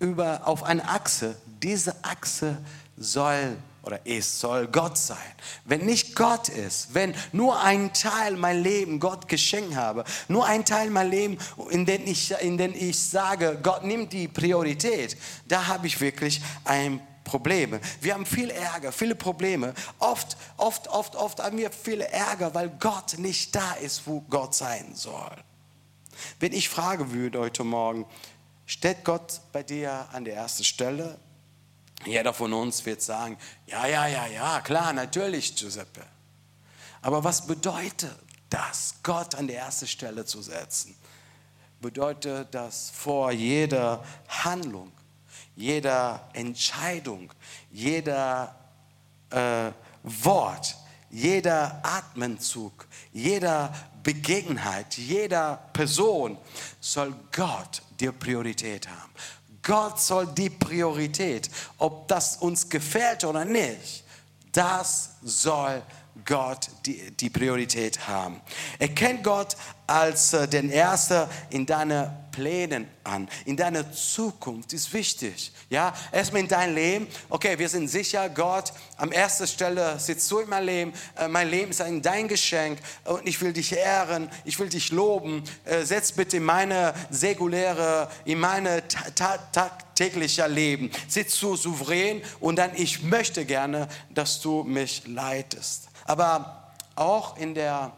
über, 0.00 0.48
auf 0.48 0.64
eine 0.64 0.84
Achse. 0.88 1.40
Diese 1.62 1.94
Achse 2.02 2.58
soll 2.96 3.56
oder 3.84 4.00
es 4.04 4.40
soll 4.40 4.66
Gott 4.68 4.96
sein. 4.96 5.16
Wenn 5.64 5.84
nicht 5.84 6.14
Gott 6.16 6.48
ist, 6.48 6.94
wenn 6.94 7.14
nur 7.32 7.60
ein 7.60 7.92
Teil 7.92 8.36
mein 8.36 8.62
Leben 8.62 9.00
Gott 9.00 9.28
geschenkt 9.28 9.76
habe, 9.76 10.04
nur 10.28 10.46
ein 10.46 10.64
Teil 10.64 10.90
mein 10.90 11.10
Leben, 11.10 11.38
in 11.70 11.84
dem 11.84 12.06
ich, 12.06 12.30
in 12.40 12.56
dem 12.56 12.74
ich 12.74 12.98
sage, 12.98 13.58
Gott 13.62 13.84
nimmt 13.84 14.12
die 14.12 14.28
Priorität, 14.28 15.16
da 15.48 15.66
habe 15.66 15.86
ich 15.86 16.00
wirklich 16.00 16.40
ein 16.64 17.00
Problem. 17.24 17.78
Wir 18.00 18.14
haben 18.14 18.26
viel 18.26 18.50
Ärger, 18.50 18.92
viele 18.92 19.14
Probleme. 19.14 19.74
Oft, 19.98 20.36
oft, 20.56 20.88
oft, 20.88 21.16
oft 21.16 21.42
haben 21.42 21.56
wir 21.56 21.70
viel 21.70 22.00
Ärger, 22.00 22.54
weil 22.54 22.68
Gott 22.80 23.18
nicht 23.18 23.54
da 23.54 23.72
ist, 23.74 24.06
wo 24.06 24.20
Gott 24.22 24.54
sein 24.54 24.94
soll. 24.94 25.32
Wenn 26.38 26.52
ich 26.52 26.68
frage 26.68 27.12
würde 27.12 27.40
heute 27.40 27.64
Morgen, 27.64 28.06
steht 28.66 29.04
Gott 29.04 29.40
bei 29.52 29.62
dir 29.62 30.08
an 30.12 30.24
der 30.24 30.36
ersten 30.36 30.64
Stelle? 30.64 31.18
Jeder 32.06 32.32
von 32.34 32.52
uns 32.52 32.84
wird 32.84 33.02
sagen, 33.02 33.38
ja, 33.66 33.86
ja, 33.86 34.06
ja, 34.06 34.26
ja, 34.26 34.60
klar, 34.60 34.92
natürlich, 34.92 35.56
Giuseppe. 35.56 36.04
Aber 37.02 37.22
was 37.24 37.46
bedeutet 37.46 38.16
das, 38.48 38.94
Gott 39.02 39.34
an 39.34 39.46
die 39.46 39.54
erste 39.54 39.86
Stelle 39.86 40.24
zu 40.24 40.42
setzen? 40.42 40.96
Bedeutet 41.80 42.54
das 42.54 42.90
vor 42.90 43.30
jeder 43.32 44.02
Handlung, 44.28 44.92
jeder 45.56 46.28
Entscheidung, 46.32 47.32
jeder 47.70 48.54
äh, 49.30 49.70
Wort, 50.02 50.76
jeder 51.10 51.80
Atemzug, 51.82 52.86
jeder 53.12 53.72
Begegnheit, 54.02 54.96
jeder 54.96 55.56
Person 55.72 56.38
soll 56.80 57.14
Gott 57.32 57.82
die 58.00 58.10
Priorität 58.10 58.88
haben. 58.88 59.12
Gott 59.64 60.00
soll 60.00 60.26
die 60.26 60.50
Priorität, 60.50 61.50
ob 61.78 62.06
das 62.08 62.36
uns 62.36 62.68
gefällt 62.68 63.24
oder 63.24 63.44
nicht, 63.44 64.04
das 64.52 65.10
soll 65.22 65.82
Gott 66.24 66.70
die, 66.86 67.10
die 67.10 67.30
Priorität 67.30 68.06
haben. 68.06 68.40
Erkennt 68.78 69.24
Gott 69.24 69.56
als 69.86 70.32
äh, 70.32 70.48
den 70.48 70.70
Ersten 70.70 71.28
in 71.50 71.66
deinen 71.66 72.08
Plänen 72.30 72.88
an, 73.04 73.28
in 73.44 73.56
deiner 73.56 73.92
Zukunft 73.92 74.72
ist 74.72 74.92
wichtig. 74.92 75.52
Ja, 75.70 75.94
erstmal 76.10 76.42
in 76.42 76.48
dein 76.48 76.74
Leben. 76.74 77.06
Okay, 77.28 77.58
wir 77.58 77.68
sind 77.68 77.88
sicher, 77.88 78.28
Gott 78.28 78.72
an 78.96 79.12
erster 79.12 79.46
Stelle 79.46 79.98
sitzt 80.00 80.28
du 80.30 80.40
in 80.40 80.48
meinem 80.48 80.66
Leben. 80.66 80.92
Äh, 81.16 81.28
mein 81.28 81.48
Leben 81.48 81.70
ist 81.70 81.80
ein 81.80 82.02
dein 82.02 82.26
Geschenk 82.28 82.78
und 83.04 83.26
ich 83.26 83.40
will 83.40 83.52
dich 83.52 83.72
ehren, 83.72 84.30
ich 84.44 84.58
will 84.58 84.68
dich 84.68 84.90
loben. 84.90 85.44
Äh, 85.64 85.84
setz 85.84 86.12
bitte 86.12 86.38
in 86.38 86.44
meine 86.44 86.94
säkuläre, 87.10 88.08
in 88.24 88.40
meine 88.40 88.82
tagtägliche 88.88 90.46
Leben. 90.46 90.90
Sitzt 91.08 91.40
du 91.42 91.56
souverän 91.56 92.22
und 92.40 92.56
dann 92.56 92.70
ich 92.74 93.02
möchte 93.02 93.44
gerne, 93.44 93.88
dass 94.10 94.40
du 94.40 94.64
mich 94.64 95.02
leitest. 95.06 95.88
Aber 96.04 96.72
auch 96.94 97.36
in 97.36 97.54
der, 97.54 97.92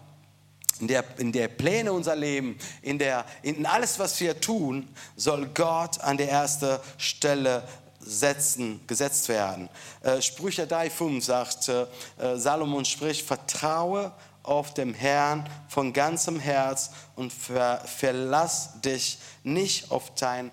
in 0.80 0.88
der, 0.88 1.04
in 1.18 1.32
der 1.32 1.48
Pläne 1.48 1.92
unser 1.92 2.16
Leben, 2.16 2.58
in, 2.82 2.98
der, 2.98 3.24
in 3.42 3.66
alles, 3.66 3.98
was 3.98 4.18
wir 4.20 4.40
tun, 4.40 4.88
soll 5.16 5.46
Gott 5.48 6.00
an 6.00 6.16
der 6.16 6.30
ersten 6.30 6.78
Stelle 6.98 7.62
setzen, 8.00 8.80
gesetzt 8.86 9.28
werden. 9.28 9.68
Äh, 10.02 10.22
Sprüche 10.22 10.64
3,5 10.64 11.22
sagt, 11.22 11.68
äh, 11.68 12.38
Salomon 12.38 12.84
spricht, 12.84 13.26
vertraue 13.26 14.12
auf 14.42 14.74
dem 14.74 14.94
Herrn 14.94 15.48
von 15.68 15.92
ganzem 15.92 16.38
Herz 16.38 16.90
und 17.16 17.32
ver, 17.32 17.80
verlass 17.84 18.80
dich 18.80 19.18
nicht 19.42 19.90
auf 19.90 20.14
dein 20.14 20.52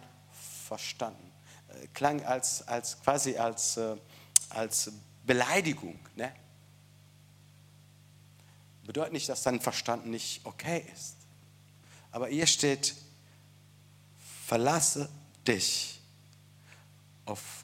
Verstand. 0.67 1.15
Äh, 1.69 1.87
klang 1.93 2.23
als, 2.25 2.67
als 2.67 2.99
quasi 3.01 3.37
als, 3.37 3.79
als 4.49 4.91
Beleidigung. 5.23 5.99
Ne? 6.15 6.33
Bedeutet 8.85 9.13
nicht, 9.13 9.29
dass 9.29 9.43
dein 9.43 9.59
Verstand 9.59 10.05
nicht 10.05 10.41
okay 10.45 10.85
ist. 10.93 11.15
Aber 12.11 12.27
hier 12.27 12.47
steht, 12.47 12.95
verlasse 14.45 15.09
dich 15.47 15.99
auf 17.25 17.63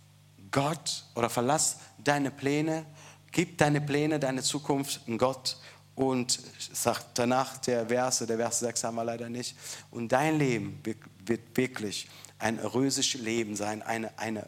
Gott 0.52 1.04
oder 1.16 1.30
verlass 1.30 1.78
deine 1.98 2.32
Pläne, 2.32 2.86
gib 3.32 3.58
deine 3.58 3.82
Pläne, 3.82 4.20
deine 4.20 4.42
Zukunft 4.42 5.02
in 5.06 5.18
Gott 5.18 5.58
und 5.96 6.40
sagt 6.74 7.20
danach 7.20 7.58
der 7.58 7.88
Verse, 7.88 8.26
der 8.26 8.38
Vers 8.38 8.60
6 8.60 8.86
haben 8.86 8.96
wir 8.96 9.04
leider 9.04 9.30
nicht, 9.30 9.56
und 9.92 10.12
dein 10.12 10.40
Leben 10.40 10.82
wird 11.26 11.58
wirklich 11.58 12.08
ein 12.40 12.58
rösisches 12.58 13.22
Leben 13.22 13.56
sein, 13.56 13.82
eine, 13.82 14.18
eine 14.18 14.48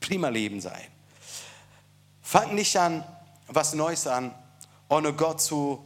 prima 0.00 0.28
Leben 0.28 0.60
sein. 0.60 0.86
Fang 2.20 2.54
nicht 2.54 2.76
an, 2.76 3.04
was 3.48 3.74
Neues 3.74 4.06
an, 4.06 4.34
ohne 4.88 5.12
Gott 5.12 5.40
zu 5.40 5.84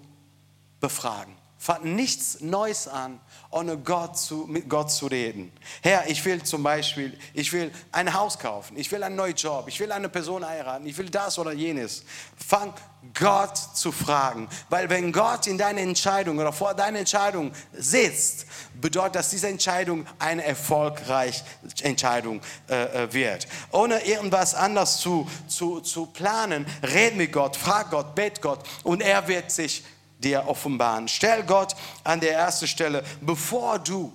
befragen. 0.81 1.35
Fang 1.59 1.95
nichts 1.95 2.41
Neues 2.41 2.89
an, 2.89 3.21
ohne 3.53 3.77
Gott 3.79 4.17
zu, 4.17 4.47
mit 4.49 4.69
Gott 4.69 4.93
zu 4.93 5.07
reden. 5.07 5.51
Herr, 5.83 6.09
ich 6.09 6.25
will 6.25 6.43
zum 6.43 6.63
Beispiel, 6.63 7.19
ich 7.35 7.53
will 7.53 7.73
ein 7.91 8.15
Haus 8.15 8.39
kaufen, 8.39 8.77
ich 8.77 8.91
will 8.93 9.03
einen 9.03 9.17
neuen 9.17 9.35
Job, 9.35 9.65
ich 9.67 9.81
will 9.81 9.91
eine 9.91 10.09
Person 10.09 10.47
heiraten, 10.47 10.87
ich 10.87 10.97
will 10.97 11.11
das 11.11 11.37
oder 11.37 11.53
jenes. 11.53 12.05
Fang 12.37 12.73
Gott 13.19 13.57
zu 13.57 13.91
fragen, 13.91 14.49
weil 14.69 14.89
wenn 14.89 15.11
Gott 15.11 15.49
in 15.49 15.59
deiner 15.59 15.81
Entscheidung 15.81 16.39
oder 16.39 16.53
vor 16.53 16.75
deiner 16.75 17.01
Entscheidung 17.01 17.51
sitzt, 17.73 18.47
bedeutet 18.81 19.17
das, 19.17 19.31
diese 19.31 19.49
Entscheidung 19.49 20.07
eine 20.21 20.45
erfolgreiche 20.45 21.43
Entscheidung 21.83 22.41
äh, 22.69 23.05
äh 23.05 23.13
wird. 23.13 23.49
Ohne 23.73 24.05
irgendwas 24.05 24.55
anders 24.55 24.99
zu, 24.99 25.29
zu, 25.49 25.81
zu 25.81 26.07
planen, 26.07 26.67
red 26.83 27.17
mit 27.17 27.33
Gott, 27.33 27.57
frag 27.57 27.91
Gott, 27.91 28.15
bet 28.15 28.41
Gott 28.41 28.61
und 28.85 29.01
er 29.01 29.27
wird 29.27 29.51
sich 29.51 29.83
dir 30.23 30.47
offenbaren. 30.47 31.09
Stell 31.09 31.43
Gott 31.43 31.75
an 32.05 32.21
der 32.21 32.35
ersten 32.35 32.67
Stelle, 32.67 33.03
bevor 33.21 33.79
du 33.79 34.13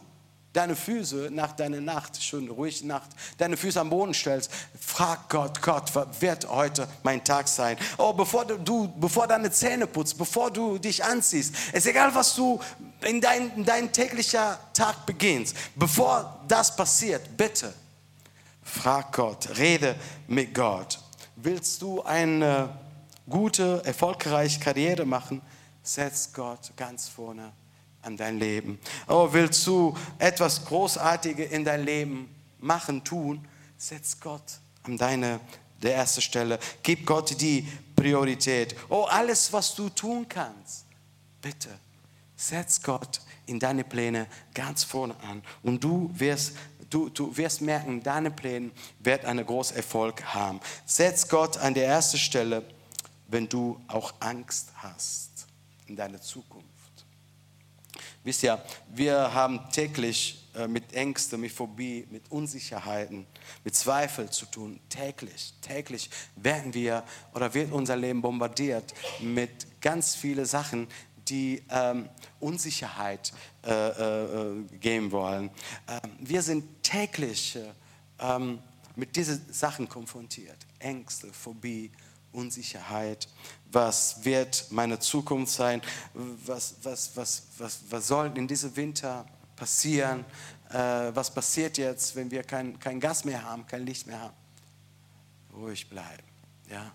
deine 0.56 0.76
Füße 0.76 1.30
nach 1.32 1.52
deiner 1.52 1.82
Nacht, 1.82 2.22
schön 2.22 2.48
ruhig 2.50 2.84
Nacht, 2.84 3.10
deine 3.38 3.58
Füße 3.58 3.80
am 3.80 3.90
Boden 3.90 4.14
stellst, 4.14 4.50
frag 4.80 5.30
Gott, 5.30 5.62
Gott, 5.62 5.92
wird 6.22 6.50
heute 6.50 6.88
mein 7.04 7.24
Tag 7.24 7.48
sein? 7.48 7.78
Oh, 7.98 8.14
bevor 8.14 8.46
du, 8.46 8.88
bevor 8.98 9.28
deine 9.28 9.52
Zähne 9.52 9.88
putzt, 9.88 10.18
bevor 10.18 10.52
du 10.52 10.78
dich 10.78 11.04
anziehst, 11.04 11.54
ist 11.74 11.88
egal, 11.88 12.16
was 12.16 12.36
du 12.36 12.60
in 13.02 13.20
dein, 13.20 13.52
in 13.56 13.66
dein 13.66 13.92
täglicher 13.92 14.58
Tag 14.74 15.06
beginnst, 15.06 15.56
bevor 15.76 16.40
das 16.48 16.76
passiert, 16.76 17.36
bitte, 17.36 17.74
frag 18.64 19.12
Gott, 19.12 19.58
rede 19.58 19.96
mit 20.28 20.54
Gott. 20.54 21.00
Willst 21.36 21.82
du 21.82 22.02
eine 22.02 22.70
gute, 23.30 23.82
erfolgreiche 23.84 24.60
Karriere 24.60 25.06
machen? 25.06 25.42
Setz 25.86 26.34
Gott 26.34 26.74
ganz 26.76 27.08
vorne 27.08 27.54
an 28.02 28.18
dein 28.18 28.40
Leben. 28.40 28.80
Oh, 29.08 29.30
willst 29.32 29.66
du 29.68 29.96
etwas 30.20 30.66
Großartiges 30.66 31.52
in 31.52 31.64
dein 31.64 31.86
Leben 31.86 32.34
machen, 32.60 33.04
tun? 33.04 33.48
Setz 33.78 34.20
Gott 34.20 34.60
an 34.84 34.98
deine 34.98 35.40
der 35.82 35.94
erste 35.94 36.22
Stelle. 36.22 36.60
Gib 36.84 37.06
Gott 37.06 37.40
die 37.40 37.68
Priorität. 37.96 38.76
Oh, 38.90 39.04
alles, 39.04 39.52
was 39.54 39.76
du 39.76 39.90
tun 39.90 40.28
kannst, 40.28 40.86
bitte 41.42 41.70
setz 42.36 42.82
Gott 42.82 43.22
in 43.46 43.60
deine 43.60 43.84
Pläne 43.84 44.28
ganz 44.54 44.84
vorne 44.84 45.16
an 45.22 45.42
und 45.64 45.84
du 45.84 46.10
wirst 46.14 46.54
Du, 46.88 47.10
du 47.10 47.36
wirst 47.36 47.62
merken, 47.62 48.04
deine 48.04 48.30
Pläne 48.30 48.70
werden 49.00 49.26
einen 49.26 49.46
großen 49.46 49.76
Erfolg 49.76 50.24
haben. 50.24 50.60
Setz 50.86 51.28
Gott 51.28 51.58
an 51.58 51.74
der 51.74 51.88
ersten 51.88 52.20
Stelle, 52.20 52.64
wenn 53.28 53.50
du 53.50 53.82
auch 53.88 54.14
Angst 54.20 54.70
hast 54.76 55.35
in 55.88 55.96
deine 55.96 56.20
Zukunft. 56.22 56.66
Wisst 58.24 58.44
ihr, 58.44 58.64
wir 58.90 59.34
haben 59.34 59.70
täglich 59.72 60.50
äh, 60.56 60.68
mit 60.68 60.94
Ängsten, 60.94 61.40
mit 61.40 61.52
Phobie, 61.52 62.08
mit 62.10 62.32
Unsicherheiten, 62.32 63.28
mit 63.64 63.76
Zweifel 63.76 64.30
zu 64.30 64.48
tun. 64.48 64.80
Täglich, 64.90 65.54
täglich 65.62 66.10
werden 66.36 66.74
wir 66.74 67.04
oder 67.34 67.54
wird 67.54 67.72
unser 67.72 67.96
Leben 67.96 68.22
bombardiert 68.22 68.94
mit 69.20 69.80
ganz 69.82 70.16
vielen 70.16 70.46
Sachen, 70.46 70.88
die 71.28 71.64
ähm, 71.70 72.10
Unsicherheit 72.40 73.32
äh, 73.64 73.72
äh, 73.72 74.64
geben 74.80 75.12
wollen. 75.12 75.50
Ähm, 75.88 76.12
wir 76.20 76.42
sind 76.42 76.84
täglich 76.84 77.58
ähm, 78.20 78.60
mit 78.96 79.16
diesen 79.16 79.42
Sachen 79.54 79.90
konfrontiert. 79.90 80.58
Ängste, 80.80 81.32
Phobie, 81.34 81.92
Unsicherheit. 82.32 83.28
Was 83.76 84.24
wird 84.24 84.68
meine 84.70 84.98
Zukunft 85.00 85.52
sein? 85.52 85.82
Was, 86.14 86.76
was, 86.82 87.12
was, 87.14 87.44
was, 87.58 87.80
was 87.90 88.08
soll 88.08 88.32
in 88.38 88.48
diesem 88.48 88.74
Winter 88.78 89.26
passieren? 89.58 90.24
Äh, 90.70 91.12
was 91.14 91.30
passiert 91.34 91.78
jetzt, 91.78 92.16
wenn 92.16 92.32
wir 92.32 92.44
kein, 92.44 92.80
kein 92.80 93.02
Gas 93.02 93.26
mehr 93.26 93.44
haben, 93.44 93.68
kein 93.68 93.86
Licht 93.86 94.08
mehr 94.08 94.22
haben? 94.22 94.34
Ruhig 95.54 95.90
bleiben. 95.90 96.24
Ja? 96.72 96.90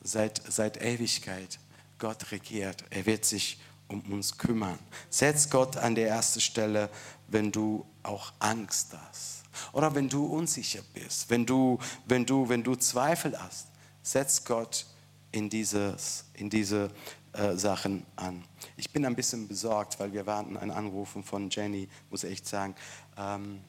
Seit, 0.00 0.40
seit 0.48 0.80
Ewigkeit. 0.80 1.58
Gott 1.98 2.30
regiert. 2.30 2.84
Er 2.90 3.04
wird 3.04 3.24
sich 3.24 3.58
um 3.88 4.00
uns 4.12 4.38
kümmern. 4.38 4.78
Setz 5.10 5.50
Gott 5.50 5.76
an 5.76 5.96
der 5.96 6.08
ersten 6.08 6.40
Stelle, 6.40 6.88
wenn 7.26 7.50
du 7.50 7.84
auch 8.04 8.32
Angst 8.38 8.94
hast. 9.08 9.42
Oder 9.72 9.92
wenn 9.92 10.08
du 10.08 10.24
unsicher 10.24 10.82
bist, 10.94 11.28
wenn 11.30 11.44
du, 11.44 11.80
wenn 12.06 12.24
du, 12.24 12.48
wenn 12.48 12.62
du 12.62 12.76
Zweifel 12.76 13.36
hast 13.36 13.66
setzt 14.06 14.46
Gott 14.46 14.86
in, 15.32 15.50
dieses, 15.50 16.24
in 16.34 16.50
diese 16.50 16.90
äh, 17.32 17.54
Sachen 17.54 18.04
an. 18.16 18.42
Ich 18.76 18.90
bin 18.90 19.04
ein 19.04 19.14
bisschen 19.14 19.48
besorgt, 19.48 19.98
weil 20.00 20.12
wir 20.12 20.26
warten 20.26 20.56
einen 20.56 20.70
Anrufen 20.70 21.22
von 21.22 21.50
Jenny, 21.50 21.88
muss 22.10 22.24
ich 22.24 22.32
echt 22.32 22.46
sagen. 22.46 22.74
Ähm, 23.18 23.60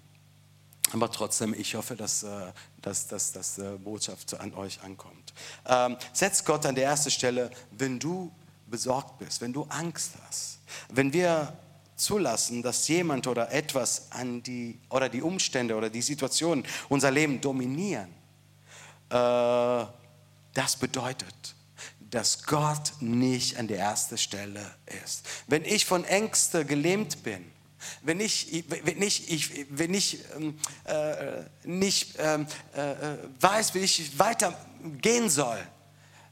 aber 0.94 1.12
trotzdem, 1.12 1.54
ich 1.54 1.76
hoffe, 1.76 1.96
dass, 1.96 2.24
äh, 2.24 2.52
dass, 2.82 3.08
dass, 3.08 3.58
äh, 3.58 3.72
Botschaft 3.78 4.40
an 4.40 4.54
euch 4.54 4.82
ankommt. 4.84 5.34
Ähm, 5.66 5.98
setz 6.14 6.46
Gott 6.46 6.66
an 6.66 6.76
der 6.76 6.86
ersten 6.86 7.12
Stelle, 7.12 7.52
wenn 7.72 8.00
du 8.00 8.32
besorgt 8.68 9.20
bist, 9.20 9.42
wenn 9.42 9.52
du 9.52 9.64
Angst 9.70 10.14
hast. 10.26 10.60
Wenn 10.90 11.12
wir 11.12 11.54
zulassen, 11.98 12.62
dass 12.62 12.88
jemand 12.88 13.28
oder 13.28 13.52
etwas 13.52 14.12
an 14.12 14.44
die 14.44 14.80
oder 14.90 15.10
die 15.10 15.22
Umstände 15.22 15.76
oder 15.76 15.90
die 15.90 16.02
Situation 16.02 16.64
unser 16.90 17.12
Leben 17.12 17.42
dominieren. 17.42 18.10
Äh, 19.10 19.86
das 20.58 20.76
bedeutet, 20.76 21.56
dass 22.00 22.44
Gott 22.44 22.94
nicht 23.00 23.58
an 23.58 23.68
der 23.68 23.78
ersten 23.78 24.18
Stelle 24.18 24.76
ist. 25.04 25.24
Wenn 25.46 25.64
ich 25.64 25.86
von 25.86 26.04
Ängste 26.04 26.66
gelähmt 26.66 27.22
bin, 27.22 27.52
wenn 28.02 28.20
ich, 28.20 28.64
wenn 28.84 29.02
ich, 29.04 29.32
ich, 29.32 29.68
wenn 29.70 29.94
ich 29.94 30.20
ähm, 30.36 30.58
äh, 30.86 31.44
nicht 31.64 32.16
ähm, 32.18 32.48
äh, 32.74 33.18
weiß, 33.40 33.76
wie 33.76 33.80
ich 33.80 34.18
weitergehen 34.18 35.30
soll, 35.30 35.60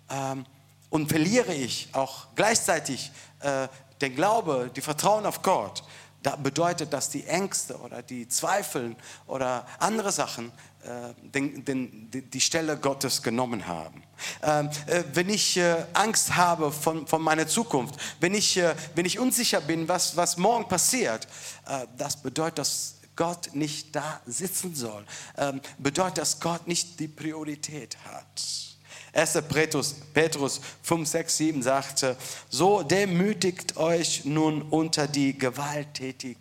ähm, 0.09 0.45
und 0.89 1.09
verliere 1.09 1.53
ich 1.53 1.89
auch 1.91 2.27
gleichzeitig 2.35 3.11
äh, 3.41 3.67
den 4.01 4.15
Glaube, 4.15 4.71
die 4.75 4.81
Vertrauen 4.81 5.25
auf 5.25 5.41
Gott, 5.41 5.83
da 6.25 6.35
bedeutet 6.35 6.91
das 6.91 7.11
die 7.11 7.23
Ängste 7.27 7.77
oder 7.77 8.01
die 8.01 8.27
Zweifel 8.27 8.95
oder 9.27 9.67
andere 9.77 10.11
Sachen 10.11 10.51
äh, 10.81 11.13
den, 11.21 11.63
den, 11.63 12.09
die 12.09 12.41
Stelle 12.41 12.77
Gottes 12.77 13.21
genommen 13.21 13.67
haben. 13.67 14.01
Ähm, 14.41 14.69
äh, 14.87 15.03
wenn 15.13 15.29
ich 15.29 15.55
äh, 15.57 15.85
Angst 15.93 16.35
habe 16.35 16.71
von, 16.71 17.05
von 17.05 17.21
meiner 17.21 17.47
Zukunft, 17.47 17.95
wenn 18.19 18.33
ich, 18.33 18.57
äh, 18.57 18.73
wenn 18.95 19.05
ich 19.05 19.19
unsicher 19.19 19.61
bin, 19.61 19.87
was, 19.87 20.17
was 20.17 20.37
morgen 20.37 20.67
passiert, 20.67 21.27
äh, 21.67 21.85
das 21.95 22.17
bedeutet, 22.17 22.57
dass 22.57 22.95
Gott 23.15 23.53
nicht 23.53 23.95
da 23.95 24.19
sitzen 24.25 24.73
soll. 24.73 25.05
Ähm, 25.37 25.61
bedeutet, 25.77 26.17
dass 26.17 26.39
Gott 26.39 26.67
nicht 26.67 26.99
die 26.99 27.07
Priorität 27.07 27.97
hat. 28.03 28.74
1. 29.15 29.41
Petrus, 29.47 29.93
Petrus 30.13 30.59
5, 30.83 31.07
6, 31.07 31.37
7 31.37 31.63
sagte, 31.63 32.17
so 32.49 32.83
demütigt 32.83 33.77
euch 33.77 34.25
nun 34.25 34.61
unter 34.61 35.07
die 35.07 35.37
gewalttätige 35.37 36.37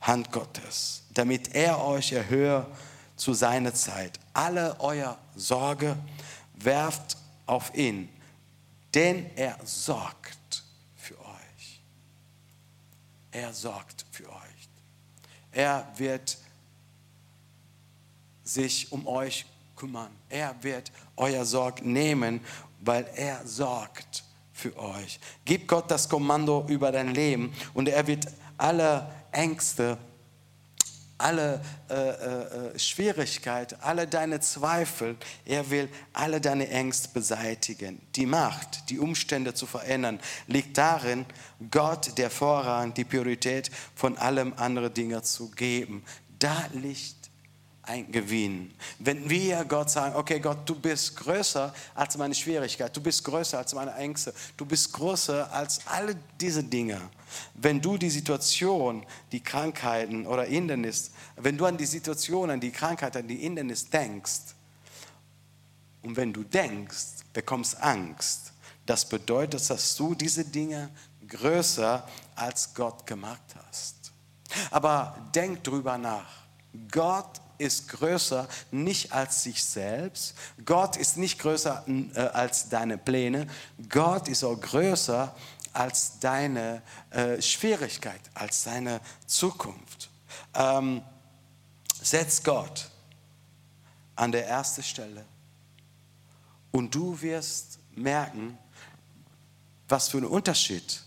Hand 0.00 0.32
Gottes, 0.32 1.04
damit 1.14 1.54
er 1.54 1.84
euch 1.84 2.10
erhöhe 2.12 2.66
zu 3.14 3.34
seiner 3.34 3.72
Zeit. 3.72 4.18
Alle 4.32 4.80
euer 4.80 5.16
Sorge 5.36 5.96
werft 6.54 7.16
auf 7.46 7.72
ihn, 7.76 8.08
denn 8.92 9.30
er 9.36 9.56
sorgt 9.62 10.64
für 10.96 11.18
euch. 11.20 11.80
Er 13.30 13.52
sorgt 13.52 14.06
für 14.10 14.28
euch. 14.28 14.68
Er 15.52 15.86
wird 15.96 16.36
sich 18.42 18.90
um 18.90 19.06
euch 19.06 19.46
kümmern. 19.76 20.10
Er 20.28 20.54
wird 20.62 20.92
euer 21.20 21.44
Sorg 21.44 21.84
nehmen, 21.84 22.40
weil 22.80 23.06
er 23.14 23.40
sorgt 23.46 24.24
für 24.52 24.76
euch. 24.78 25.20
Gib 25.44 25.68
Gott 25.68 25.90
das 25.90 26.08
Kommando 26.08 26.66
über 26.68 26.90
dein 26.92 27.14
Leben 27.14 27.52
und 27.74 27.88
er 27.88 28.06
wird 28.06 28.26
alle 28.58 29.10
Ängste, 29.32 29.96
alle 31.18 31.60
äh, 31.88 31.94
äh, 31.94 32.78
Schwierigkeiten, 32.78 33.76
alle 33.82 34.06
deine 34.06 34.40
Zweifel, 34.40 35.16
er 35.44 35.68
will 35.70 35.88
alle 36.12 36.40
deine 36.40 36.68
Ängste 36.68 37.10
beseitigen. 37.12 38.00
Die 38.16 38.26
Macht, 38.26 38.88
die 38.88 38.98
Umstände 38.98 39.52
zu 39.52 39.66
verändern, 39.66 40.18
liegt 40.46 40.78
darin, 40.78 41.26
Gott 41.70 42.16
der 42.16 42.30
Vorrang, 42.30 42.94
die 42.94 43.04
Priorität 43.04 43.70
von 43.94 44.16
allem 44.16 44.54
anderen 44.56 44.94
Dingen 44.94 45.22
zu 45.22 45.50
geben. 45.50 46.02
Da 46.38 46.66
liegt 46.72 47.19
ein 47.90 48.12
Gewinn. 48.12 48.72
Wenn 49.00 49.28
wir 49.28 49.64
Gott 49.64 49.90
sagen, 49.90 50.14
okay 50.14 50.38
Gott, 50.38 50.58
du 50.64 50.76
bist 50.76 51.16
größer 51.16 51.74
als 51.94 52.16
meine 52.16 52.34
Schwierigkeit, 52.34 52.96
du 52.96 53.00
bist 53.00 53.24
größer 53.24 53.58
als 53.58 53.74
meine 53.74 53.92
Ängste, 53.94 54.32
du 54.56 54.64
bist 54.64 54.92
größer 54.92 55.52
als 55.52 55.84
alle 55.86 56.14
diese 56.40 56.62
Dinge. 56.62 57.00
Wenn 57.54 57.80
du 57.80 57.96
die 57.96 58.10
Situation, 58.10 59.04
die 59.32 59.42
Krankheiten 59.42 60.24
oder 60.24 60.44
Hindernis, 60.44 61.10
wenn 61.36 61.58
du 61.58 61.66
an 61.66 61.76
die 61.76 61.86
Situation, 61.86 62.50
an 62.50 62.60
die 62.60 62.70
Krankheit, 62.70 63.16
an 63.16 63.26
die 63.26 63.36
Hindernis 63.36 63.90
denkst, 63.90 64.54
und 66.02 66.16
wenn 66.16 66.32
du 66.32 66.44
denkst, 66.44 67.24
bekommst 67.32 67.82
Angst, 67.82 68.52
das 68.86 69.06
bedeutet, 69.06 69.68
dass 69.68 69.96
du 69.96 70.14
diese 70.14 70.44
Dinge 70.44 70.90
größer 71.26 72.08
als 72.36 72.72
Gott 72.72 73.04
gemacht 73.04 73.54
hast. 73.66 74.12
Aber 74.70 75.16
denk 75.34 75.62
drüber 75.64 75.98
nach. 75.98 76.40
Gott 76.90 77.40
ist 77.60 77.88
größer 77.88 78.48
nicht 78.70 79.12
als 79.12 79.42
sich 79.42 79.62
selbst. 79.62 80.34
Gott 80.64 80.96
ist 80.96 81.16
nicht 81.16 81.38
größer 81.38 81.84
äh, 82.14 82.20
als 82.20 82.68
deine 82.68 82.98
Pläne. 82.98 83.46
Gott 83.88 84.28
ist 84.28 84.42
auch 84.42 84.58
größer 84.58 85.34
als 85.72 86.18
deine 86.18 86.82
äh, 87.10 87.40
Schwierigkeit, 87.40 88.20
als 88.34 88.64
deine 88.64 89.00
Zukunft. 89.26 90.10
Ähm, 90.54 91.02
setz 92.02 92.42
Gott 92.42 92.90
an 94.16 94.32
der 94.32 94.48
ersten 94.48 94.82
Stelle 94.82 95.24
und 96.72 96.94
du 96.94 97.20
wirst 97.20 97.78
merken, 97.94 98.58
was 99.88 100.08
für 100.08 100.18
ein 100.18 100.24
Unterschied 100.24 101.02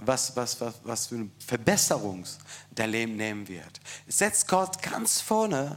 was, 0.00 0.34
was, 0.36 0.60
was, 0.60 0.74
was 0.84 1.06
für 1.06 1.16
eine 1.16 1.30
Verbesserung 1.44 2.24
dein 2.72 2.90
Leben 2.90 3.16
nehmen 3.16 3.48
wird. 3.48 3.80
Setz 4.08 4.46
Gott 4.46 4.82
ganz 4.82 5.20
vorne 5.20 5.76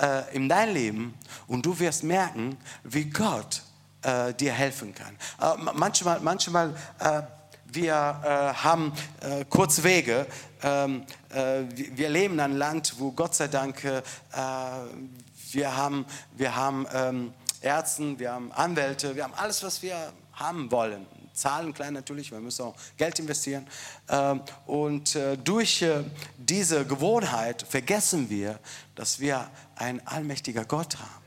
äh, 0.00 0.34
in 0.34 0.48
dein 0.48 0.72
Leben 0.72 1.14
und 1.46 1.64
du 1.64 1.78
wirst 1.78 2.04
merken, 2.04 2.56
wie 2.84 3.04
Gott 3.04 3.62
äh, 4.02 4.34
dir 4.34 4.52
helfen 4.52 4.94
kann. 4.94 5.16
Äh, 5.40 5.72
manchmal, 5.74 6.20
manchmal 6.20 6.74
äh, 6.98 7.22
wir 7.66 7.92
äh, 7.94 8.54
haben 8.62 8.92
äh, 9.20 9.44
kurze 9.46 9.82
Wege. 9.84 10.26
Ähm, 10.62 11.04
wir 11.30 12.10
leben 12.10 12.34
in 12.34 12.40
einem 12.40 12.56
Land, 12.56 12.94
wo 12.98 13.10
Gott 13.12 13.34
sei 13.34 13.48
Dank 13.48 13.82
wir 13.82 15.76
haben, 15.76 16.06
wir 16.36 16.54
haben 16.54 16.86
ähm, 16.92 17.34
Ärzte, 17.62 18.18
wir 18.18 18.32
haben 18.32 18.52
Anwälte, 18.52 19.16
wir 19.16 19.24
haben 19.24 19.34
alles, 19.34 19.62
was 19.62 19.82
wir 19.82 20.12
haben 20.34 20.70
wollen. 20.70 21.06
Zahlen 21.34 21.72
klein 21.72 21.94
natürlich, 21.94 22.30
wir 22.30 22.40
müssen 22.40 22.62
auch 22.62 22.76
Geld 22.96 23.18
investieren. 23.18 23.66
Ähm, 24.08 24.42
und 24.66 25.14
äh, 25.16 25.36
durch 25.36 25.82
äh, 25.82 26.04
diese 26.36 26.84
Gewohnheit 26.86 27.62
vergessen 27.68 28.28
wir, 28.30 28.58
dass 28.94 29.20
wir 29.20 29.50
einen 29.76 30.00
allmächtiger 30.06 30.64
Gott 30.64 30.98
haben. 30.98 31.22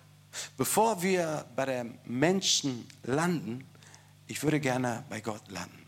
Bevor 0.58 1.02
wir 1.02 1.46
bei 1.56 1.66
den 1.66 1.98
Menschen 2.06 2.88
landen, 3.04 3.66
ich 4.28 4.44
würde 4.44 4.60
gerne 4.60 5.04
bei 5.10 5.22
Gott 5.22 5.50
landen. 5.50 5.86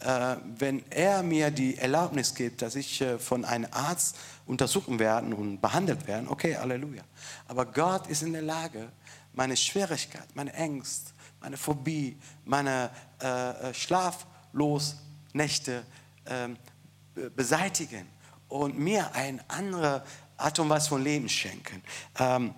Äh, 0.00 0.36
wenn 0.58 0.84
er 0.90 1.22
mir 1.22 1.50
die 1.50 1.76
Erlaubnis 1.76 2.34
gibt, 2.34 2.62
dass 2.62 2.76
ich 2.76 3.04
von 3.18 3.44
einem 3.44 3.68
Arzt 3.72 4.16
untersuchen 4.46 4.98
werde 4.98 5.34
und 5.34 5.60
behandelt 5.60 6.06
werde, 6.06 6.30
okay, 6.30 6.56
Halleluja. 6.56 7.02
Aber 7.48 7.66
Gott 7.66 8.06
ist 8.06 8.22
in 8.22 8.32
der 8.32 8.42
Lage, 8.42 8.90
meine 9.32 9.56
Schwierigkeit, 9.56 10.26
meine 10.34 10.52
Ängste, 10.52 11.13
meine 11.44 11.58
Phobie, 11.58 12.16
meine 12.46 12.90
äh, 13.20 13.68
äh 13.68 13.74
Schlaflosnächte 13.74 15.84
äh, 16.24 16.48
beseitigen 17.36 18.08
und 18.48 18.78
mir 18.78 19.14
eine 19.14 19.44
andere 19.48 20.06
Art 20.38 20.58
und 20.58 20.70
Weise 20.70 20.88
von 20.88 21.04
Leben 21.04 21.28
schenken. 21.28 21.82
Ähm, 22.18 22.54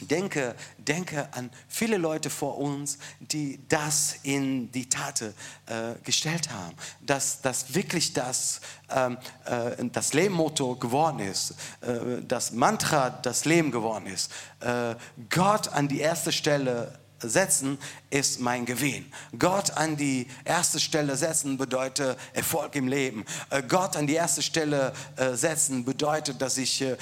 Denke, 0.00 0.56
denke 0.76 1.28
an 1.34 1.50
viele 1.68 1.98
Leute 1.98 2.28
vor 2.28 2.58
uns, 2.58 2.98
die 3.20 3.60
das 3.68 4.16
in 4.24 4.72
die 4.72 4.88
Tate 4.88 5.32
äh, 5.66 5.94
gestellt 6.02 6.50
haben, 6.50 6.74
dass 7.00 7.42
das 7.42 7.76
wirklich 7.76 8.12
das, 8.12 8.60
ähm, 8.90 9.18
äh, 9.44 9.84
das 9.92 10.12
Lebenmotto 10.12 10.74
geworden 10.74 11.20
ist, 11.20 11.52
äh, 11.80 12.22
das 12.26 12.50
Mantra 12.50 13.08
das 13.08 13.44
Leben 13.44 13.70
geworden 13.70 14.06
ist. 14.06 14.32
Äh, 14.58 14.96
Gott 15.30 15.68
an 15.68 15.86
die 15.86 16.00
erste 16.00 16.32
Stelle 16.32 16.98
setzen, 17.28 17.78
ist 18.10 18.40
mein 18.40 18.64
Gewinn. 18.64 19.10
Gott 19.38 19.76
an 19.76 19.96
die 19.96 20.28
erste 20.44 20.78
Stelle 20.80 21.16
setzen 21.16 21.56
bedeutet 21.56 22.16
Erfolg 22.32 22.74
im 22.76 22.88
Leben. 22.88 23.24
Äh, 23.50 23.62
Gott 23.62 23.96
an 23.96 24.06
die 24.06 24.14
erste 24.14 24.42
Stelle 24.42 24.92
äh, 25.16 25.34
setzen 25.34 25.84
bedeutet, 25.84 26.40
dass 26.40 26.56
ich 26.56 26.82
äh, 26.82 26.96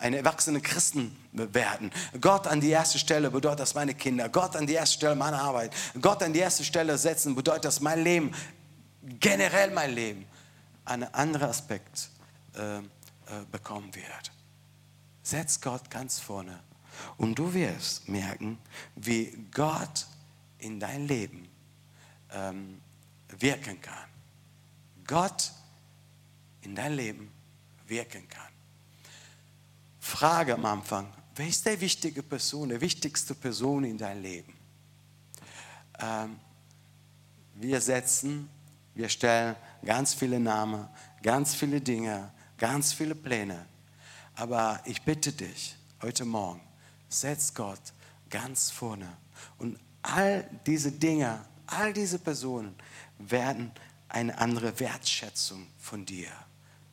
ein 0.00 0.14
erwachsener 0.14 0.60
Christen 0.60 1.16
werden. 1.32 1.90
Gott 2.20 2.46
an 2.46 2.60
die 2.60 2.70
erste 2.70 2.98
Stelle 2.98 3.30
bedeutet, 3.30 3.60
dass 3.60 3.74
meine 3.74 3.94
Kinder, 3.94 4.28
Gott 4.28 4.56
an 4.56 4.66
die 4.66 4.74
erste 4.74 4.96
Stelle 4.96 5.14
meine 5.14 5.38
Arbeit, 5.38 5.72
Gott 6.00 6.22
an 6.22 6.32
die 6.32 6.40
erste 6.40 6.64
Stelle 6.64 6.98
setzen 6.98 7.34
bedeutet, 7.34 7.64
dass 7.66 7.80
mein 7.80 8.02
Leben, 8.02 8.32
generell 9.02 9.70
mein 9.70 9.92
Leben, 9.92 10.26
einen 10.84 11.12
anderen 11.14 11.50
Aspekt 11.50 12.10
bekommen 13.52 13.94
wird. 13.94 14.32
Setz 15.22 15.60
Gott 15.60 15.88
ganz 15.90 16.18
vorne. 16.18 16.58
Und 17.16 17.38
du 17.38 17.52
wirst 17.52 18.08
merken, 18.08 18.58
wie 18.96 19.46
Gott 19.52 20.06
in 20.58 20.80
dein 20.80 21.06
Leben 21.06 21.48
ähm, 22.32 22.80
wirken 23.28 23.80
kann. 23.80 24.08
Gott 25.06 25.52
in 26.62 26.74
dein 26.74 26.94
Leben 26.94 27.30
wirken 27.86 28.28
kann. 28.28 28.52
Frage 29.98 30.54
am 30.54 30.64
Anfang, 30.64 31.12
wer 31.34 31.46
ist 31.46 31.66
die 31.66 31.80
wichtige 31.80 32.22
Person, 32.22 32.70
die 32.70 32.80
wichtigste 32.80 33.34
Person 33.34 33.84
in 33.84 33.98
deinem 33.98 34.22
Leben? 34.22 34.54
Ähm, 35.98 36.38
wir 37.54 37.80
setzen, 37.80 38.48
wir 38.94 39.08
stellen 39.08 39.56
ganz 39.84 40.14
viele 40.14 40.40
Namen, 40.40 40.88
ganz 41.22 41.54
viele 41.54 41.80
Dinge, 41.80 42.32
ganz 42.56 42.92
viele 42.92 43.14
Pläne. 43.14 43.66
Aber 44.34 44.80
ich 44.84 45.02
bitte 45.02 45.32
dich 45.32 45.76
heute 46.00 46.24
Morgen, 46.24 46.60
setz 47.10 47.52
Gott 47.52 47.80
ganz 48.30 48.70
vorne. 48.70 49.16
Und 49.58 49.78
all 50.02 50.48
diese 50.66 50.92
Dinge, 50.92 51.44
all 51.66 51.92
diese 51.92 52.18
Personen 52.18 52.74
werden 53.18 53.72
eine 54.08 54.36
andere 54.38 54.78
Wertschätzung 54.80 55.66
von 55.78 56.06
dir 56.06 56.30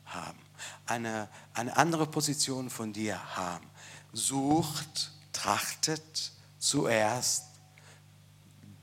haben, 0.04 0.38
eine, 0.86 1.28
eine 1.54 1.76
andere 1.76 2.06
Position 2.06 2.70
von 2.70 2.92
dir 2.92 3.36
haben. 3.36 3.66
Sucht, 4.12 5.12
trachtet 5.32 6.32
zuerst 6.58 7.44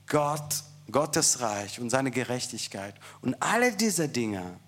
Gott, 0.06 0.62
Gottes 0.90 1.40
Reich 1.40 1.80
und 1.80 1.90
seine 1.90 2.10
Gerechtigkeit. 2.10 2.94
Und 3.20 3.40
alle 3.42 3.72
diese 3.72 4.08
Dinge, 4.08 4.58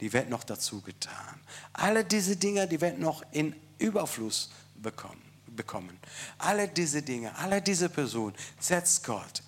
die 0.00 0.12
werden 0.12 0.30
noch 0.30 0.44
dazu 0.44 0.80
getan. 0.80 1.40
Alle 1.72 2.04
diese 2.04 2.36
Dinge, 2.36 2.68
die 2.68 2.80
werden 2.80 3.00
noch 3.00 3.22
in 3.32 3.54
Überfluss 3.78 4.50
bekommen. 4.76 5.23
Bekommen. 5.54 5.98
Alle 6.38 6.68
diese 6.68 7.02
Dinge, 7.02 7.36
alle 7.38 7.60
diese 7.62 7.88
Personen, 7.88 8.34
setzt 8.58 9.04
Gott. 9.04 9.42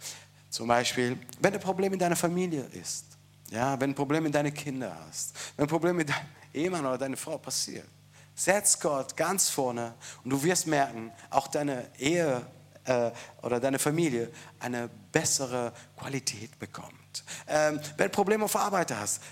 Zum 0.50 0.68
Beispiel, 0.68 1.18
wenn 1.40 1.54
ein 1.54 1.60
Problem 1.60 1.92
in 1.92 1.98
deiner 1.98 2.16
Familie 2.16 2.64
ist, 2.72 3.04
ja, 3.50 3.78
wenn 3.80 3.90
ein 3.90 3.94
Problem 3.94 4.24
mit 4.24 4.34
deinen 4.34 4.52
Kindern 4.52 4.96
hast, 5.06 5.34
wenn 5.56 5.66
ein 5.66 5.68
Problem 5.68 5.96
mit 5.96 6.08
deinem 6.08 6.26
Ehemann 6.52 6.86
oder 6.86 6.98
deiner 6.98 7.16
Frau 7.16 7.38
passiert, 7.38 7.86
setz 8.34 8.78
Gott 8.78 9.16
ganz 9.16 9.48
vorne 9.48 9.94
und 10.24 10.30
du 10.30 10.42
wirst 10.42 10.66
merken, 10.66 11.12
auch 11.30 11.48
deine 11.48 11.90
Ehe 11.98 12.46
äh, 12.84 13.10
oder 13.42 13.60
deine 13.60 13.78
Familie 13.78 14.30
eine 14.60 14.88
bessere 15.12 15.72
Qualität 15.96 16.58
bekommt. 16.58 17.24
Ähm, 17.48 17.80
wenn 17.96 18.10
Probleme 18.10 18.44
auf 18.44 18.56
Arbeit 18.56 18.92
hast, 18.92 19.22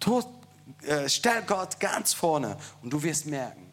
tut, 0.00 0.26
äh, 0.82 1.08
stell 1.08 1.42
Gott 1.42 1.78
ganz 1.80 2.12
vorne 2.12 2.56
und 2.82 2.92
du 2.92 3.02
wirst 3.02 3.26
merken, 3.26 3.72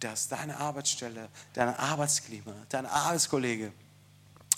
dass 0.00 0.28
deine 0.28 0.58
Arbeitsstelle, 0.58 1.28
dein 1.54 1.74
Arbeitsklima, 1.76 2.54
dein 2.68 2.86
Arbeitskollege 2.86 3.72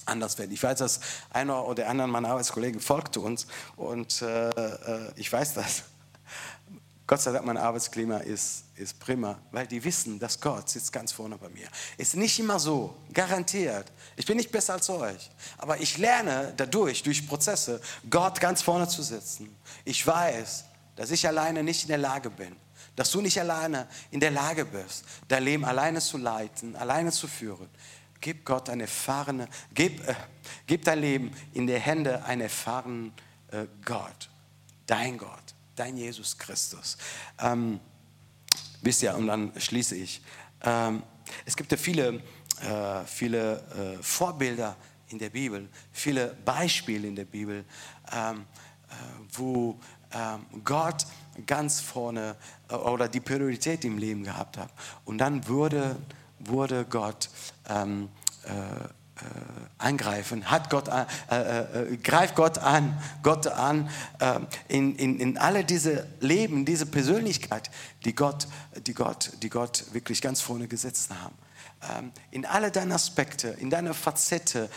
anders 0.07 0.39
werden. 0.39 0.53
Ich 0.53 0.63
weiß, 0.63 0.79
dass 0.79 1.01
einer 1.31 1.65
oder 1.65 1.77
der 1.77 1.91
andere 1.91 2.09
meiner 2.09 2.29
Arbeitskollegen 2.31 2.81
folgt 2.81 3.17
uns 3.17 3.47
und 3.77 4.23
äh, 4.23 4.51
äh, 4.51 5.13
ich 5.17 5.33
weiß 5.33 5.55
das. 5.55 5.85
Gott 7.07 7.21
sei 7.21 7.33
Dank, 7.33 7.45
mein 7.45 7.57
Arbeitsklima 7.57 8.19
ist, 8.19 8.65
ist 8.77 9.01
prima, 9.01 9.37
weil 9.51 9.67
die 9.67 9.83
wissen, 9.83 10.21
dass 10.21 10.41
Gott 10.41 10.69
sitzt 10.69 10.93
ganz 10.93 11.11
vorne 11.11 11.37
bei 11.37 11.49
mir. 11.49 11.67
Ist 11.97 12.15
nicht 12.15 12.39
immer 12.39 12.61
so, 12.61 12.97
garantiert. 13.13 13.91
Ich 14.15 14.27
bin 14.27 14.37
nicht 14.37 14.53
besser 14.53 14.75
als 14.75 14.89
euch, 14.91 15.29
aber 15.59 15.81
ich 15.81 15.99
lerne 15.99 16.53
dadurch, 16.57 17.03
durch 17.03 17.27
Prozesse, 17.27 17.81
Gott 18.09 18.41
ganz 18.41 18.63
vorne 18.63 18.87
zu 18.87 19.03
sitzen. 19.03 19.57
Ich 19.85 20.07
weiß, 20.07 20.67
dass 21.01 21.11
ich 21.11 21.27
alleine 21.27 21.63
nicht 21.63 21.83
in 21.83 21.89
der 21.89 21.99
Lage 21.99 22.29
bin, 22.29 22.55
dass 22.95 23.11
du 23.11 23.21
nicht 23.21 23.41
alleine 23.41 23.89
in 24.11 24.21
der 24.21 24.31
Lage 24.31 24.65
bist, 24.65 25.05
dein 25.29 25.45
Leben 25.45 25.65
alleine 25.65 26.01
zu 26.01 26.19
leiten, 26.19 26.77
alleine 26.77 27.11
zu 27.11 27.27
führen. 27.27 27.69
Gib 28.21 28.45
Gott 28.45 28.69
eine 28.69 28.83
erfahrene, 28.83 29.49
gib, 29.75 30.07
äh, 30.07 30.15
gib 30.67 30.85
dein 30.85 31.01
Leben 31.01 31.33
in 31.55 31.67
die 31.67 31.79
Hände 31.79 32.23
eines 32.25 32.45
erfahrenen 32.45 33.13
äh, 33.51 33.67
Gott, 33.85 34.29
dein 34.87 35.17
Gott 35.17 35.55
dein 35.81 35.97
Jesus 35.97 36.37
Christus. 36.37 36.99
Ähm, 37.39 37.81
wisst 38.83 39.03
ihr, 39.03 39.15
und 39.15 39.29
dann 39.29 39.53
schließe 39.59 39.97
ich. 39.97 40.21
Ähm, 40.63 41.03
es 41.47 41.57
gibt 41.57 41.73
ja 41.73 41.79
viele, 41.79 42.23
äh, 42.61 43.05
viele 43.07 43.97
äh, 43.99 44.03
Vorbilder 44.03 44.77
in 45.09 45.19
der 45.19 45.31
Bibel, 45.31 45.71
viele 45.91 46.37
Beispiele 46.45 47.09
in 47.09 47.17
der 47.17 47.25
Bibel, 47.25 47.65
ähm, 48.13 48.45
äh, 48.91 48.95
wo 49.33 49.81
Gott 50.65 51.07
ganz 51.47 51.81
vorne 51.81 52.37
äh, 52.69 52.75
oder 52.75 53.09
die 53.09 53.21
Priorität 53.21 53.85
im 53.85 53.99
Leben 53.99 54.25
gehabt 54.25 54.59
hat. 54.59 54.71
Und 55.05 55.19
dann 55.19 55.47
wurde, 55.49 55.97
wurde 56.39 56.85
Gott 56.85 57.31
ähm, 57.69 58.09
äh, 58.45 58.51
äh, 58.51 59.23
eingreifen, 59.79 60.51
hat 60.51 60.71
Gott, 60.71 60.89
äh, 60.89 61.05
äh, 61.31 61.93
äh, 61.93 61.97
greift 61.99 62.37
Gott 62.37 62.59
an, 62.59 62.99
Gott 63.23 63.47
an 63.47 63.91
äh, 64.19 64.41
in, 64.69 64.97
in, 64.97 65.21
in 65.21 65.39
alle 65.39 65.65
diese 65.65 66.07
Leben, 66.21 66.65
diese 66.65 66.87
Persönlichkeit, 66.87 67.71
die 68.05 68.15
Gott, 68.15 68.49
die 68.87 68.95
Gott, 68.95 69.33
die 69.43 69.51
Gott 69.51 69.85
wirklich 69.93 70.23
ganz 70.23 70.41
vorne 70.41 70.69
gesetzt 70.69 71.11
haben. 71.11 71.35
Ähm, 71.99 72.13
in 72.31 72.47
alle 72.47 72.71
deine 72.71 72.95
Aspekte, 72.95 73.49
in 73.49 73.71
deine 73.71 73.95
Facette, 73.95 74.69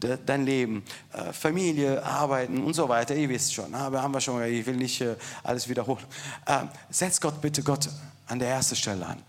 dein 0.00 0.44
Leben, 0.44 0.84
äh, 1.12 1.32
Familie, 1.32 2.04
Arbeiten 2.04 2.62
und 2.62 2.74
so 2.74 2.88
weiter, 2.88 3.14
ihr 3.14 3.28
wisst 3.28 3.54
schon, 3.54 3.74
aber 3.74 4.02
haben 4.02 4.12
wir 4.12 4.20
schon, 4.20 4.42
ich 4.44 4.64
will 4.66 4.76
nicht 4.76 5.04
alles 5.42 5.68
wiederholen. 5.68 6.04
Ähm, 6.46 6.68
setz 6.90 7.20
Gott 7.20 7.40
bitte 7.40 7.62
Gott 7.62 7.88
an 8.26 8.38
der 8.38 8.48
ersten 8.48 8.76
Stelle 8.76 9.06
an 9.06 9.22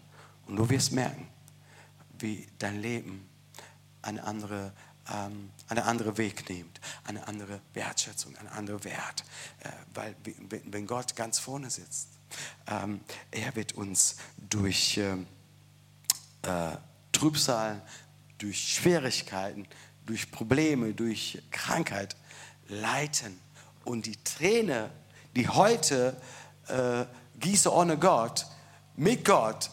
und 0.48 0.56
du 0.56 0.70
wirst 0.70 0.92
merken, 0.92 1.28
wie 2.20 2.48
dein 2.58 2.82
Leben 2.82 3.28
eine 4.02 4.24
andere, 4.24 4.74
ähm, 5.12 5.52
eine 5.68 6.18
Weg 6.18 6.50
nimmt, 6.50 6.80
eine 7.06 7.28
andere 7.28 7.62
Wertschätzung, 7.74 8.36
einen 8.38 8.50
anderen 8.50 8.84
Wert. 8.84 9.24
Äh, 9.62 9.70
weil 9.94 10.16
wenn 10.66 10.88
Gott 10.88 11.16
ganz 11.16 11.40
vorne 11.40 11.70
sitzt, 11.70 12.10
ähm, 12.68 13.02
er 13.32 13.56
wird 13.56 13.74
uns 13.74 14.18
durch 14.38 14.98
ähm, 14.98 15.28
äh, 16.44 16.78
Trübsal, 17.12 17.82
durch 18.38 18.74
Schwierigkeiten, 18.74 19.68
durch 20.10 20.32
Probleme, 20.32 20.94
durch 20.94 21.42
Krankheit 21.52 22.16
leiten. 22.68 23.40
Und 23.86 24.06
die 24.06 24.22
Träne, 24.24 24.92
die 25.36 25.48
heute 25.48 26.18
äh, 26.68 27.06
gieße 27.40 27.74
ohne 27.74 27.98
Gott, 27.98 28.46
mit 28.96 29.24
Gott, 29.24 29.72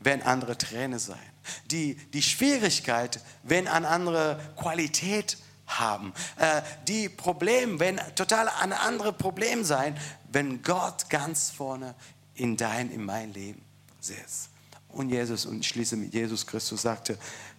werden 0.00 0.22
andere 0.22 0.56
Tränen 0.58 0.98
sein 0.98 1.30
die, 1.70 1.94
die 1.94 2.22
Schwierigkeit, 2.22 3.20
wenn 3.42 3.68
eine 3.68 3.88
andere 3.88 4.38
Qualität 4.56 5.38
haben. 5.66 6.12
Äh, 6.36 6.62
die 6.88 7.08
Probleme, 7.08 7.78
wenn 7.78 8.00
total 8.14 8.48
ein 8.48 8.72
anderes 8.72 9.16
Problem 9.16 9.64
sein, 9.64 9.96
wenn 10.30 10.62
Gott 10.62 11.08
ganz 11.08 11.50
vorne 11.50 11.94
in 12.34 12.56
dein, 12.56 12.90
in 12.90 13.04
mein 13.04 13.32
Leben 13.32 13.62
sitzt. 14.00 14.50
Und 14.88 15.10
Jesus, 15.10 15.46
und 15.46 15.60
ich 15.60 15.68
schließe 15.68 15.96
mit 15.96 16.12
Jesus 16.12 16.46
Christus, 16.46 16.82
sagte, 16.82 17.18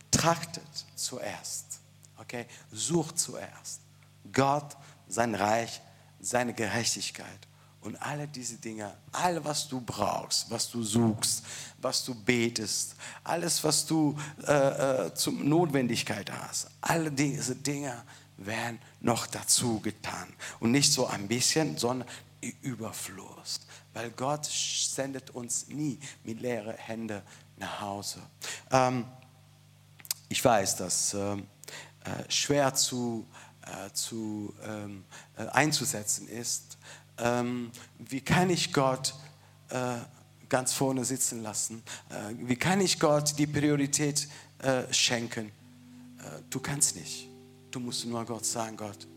trachtet 0.09 0.63
zuerst, 0.95 1.79
okay, 2.31 2.45
sucht 2.71 3.19
zuerst 3.19 3.81
Gott, 4.31 4.77
sein 5.07 5.35
Reich, 5.35 5.81
seine 6.21 6.53
Gerechtigkeit 6.53 7.47
und 7.81 8.01
alle 8.01 8.27
diese 8.27 8.55
Dinge, 8.57 8.95
all 9.11 9.43
was 9.43 9.67
du 9.67 9.81
brauchst, 9.81 10.49
was 10.49 10.69
du 10.69 10.83
suchst, 10.83 11.43
was 11.79 12.05
du 12.05 12.15
betest, 12.15 12.95
alles, 13.23 13.63
was 13.63 13.85
du 13.85 14.17
äh, 14.47 15.07
äh, 15.07 15.13
zum 15.13 15.47
Notwendigkeit 15.47 16.31
hast, 16.31 16.69
alle 16.79 17.11
diese 17.11 17.55
Dinge 17.55 18.03
werden 18.37 18.79
noch 19.01 19.27
dazu 19.27 19.79
getan. 19.79 20.31
Und 20.59 20.71
nicht 20.71 20.93
so 20.93 21.07
ein 21.07 21.27
bisschen, 21.27 21.77
sondern 21.77 22.07
Überfluss. 22.61 23.61
Weil 23.93 24.11
Gott 24.11 24.45
sendet 24.45 25.31
uns 25.31 25.67
nie 25.67 25.99
mit 26.23 26.39
leeren 26.39 26.75
Händen 26.75 27.21
nach 27.57 27.81
Hause. 27.81 28.19
Ähm, 28.71 29.05
ich 30.29 30.43
weiß, 30.43 30.77
dass 30.77 31.13
äh, 31.13 31.33
äh 31.33 31.41
schwer 32.29 32.73
zu, 32.73 33.27
äh, 33.61 33.91
zu 33.93 34.53
ähm, 34.63 35.03
äh, 35.37 35.45
einzusetzen 35.47 36.27
ist 36.27 36.77
ähm, 37.21 37.71
wie 37.99 38.21
kann 38.21 38.49
ich 38.49 38.73
Gott 38.73 39.13
äh, 39.69 39.97
ganz 40.49 40.73
vorne 40.73 41.05
sitzen 41.05 41.43
lassen? 41.43 41.83
Äh, 42.09 42.33
wie 42.47 42.55
kann 42.55 42.81
ich 42.81 42.99
Gott 42.99 43.37
die 43.37 43.47
Priorität 43.47 44.27
äh, 44.59 44.91
schenken? 44.91 45.47
Äh, 45.47 46.41
du 46.49 46.59
kannst 46.59 46.95
nicht. 46.95 47.29
Du 47.69 47.79
musst 47.79 48.05
nur 48.05 48.25
Gott 48.25 48.45
sagen, 48.45 48.75
Gott, 48.75 49.07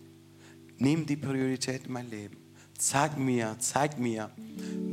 nimm 0.78 1.06
die 1.06 1.16
Priorität 1.16 1.86
in 1.86 1.92
mein 1.92 2.10
Leben. 2.10 2.36
Zeig 2.78 3.16
mir, 3.16 3.56
zeig 3.58 3.98
mir, 3.98 4.30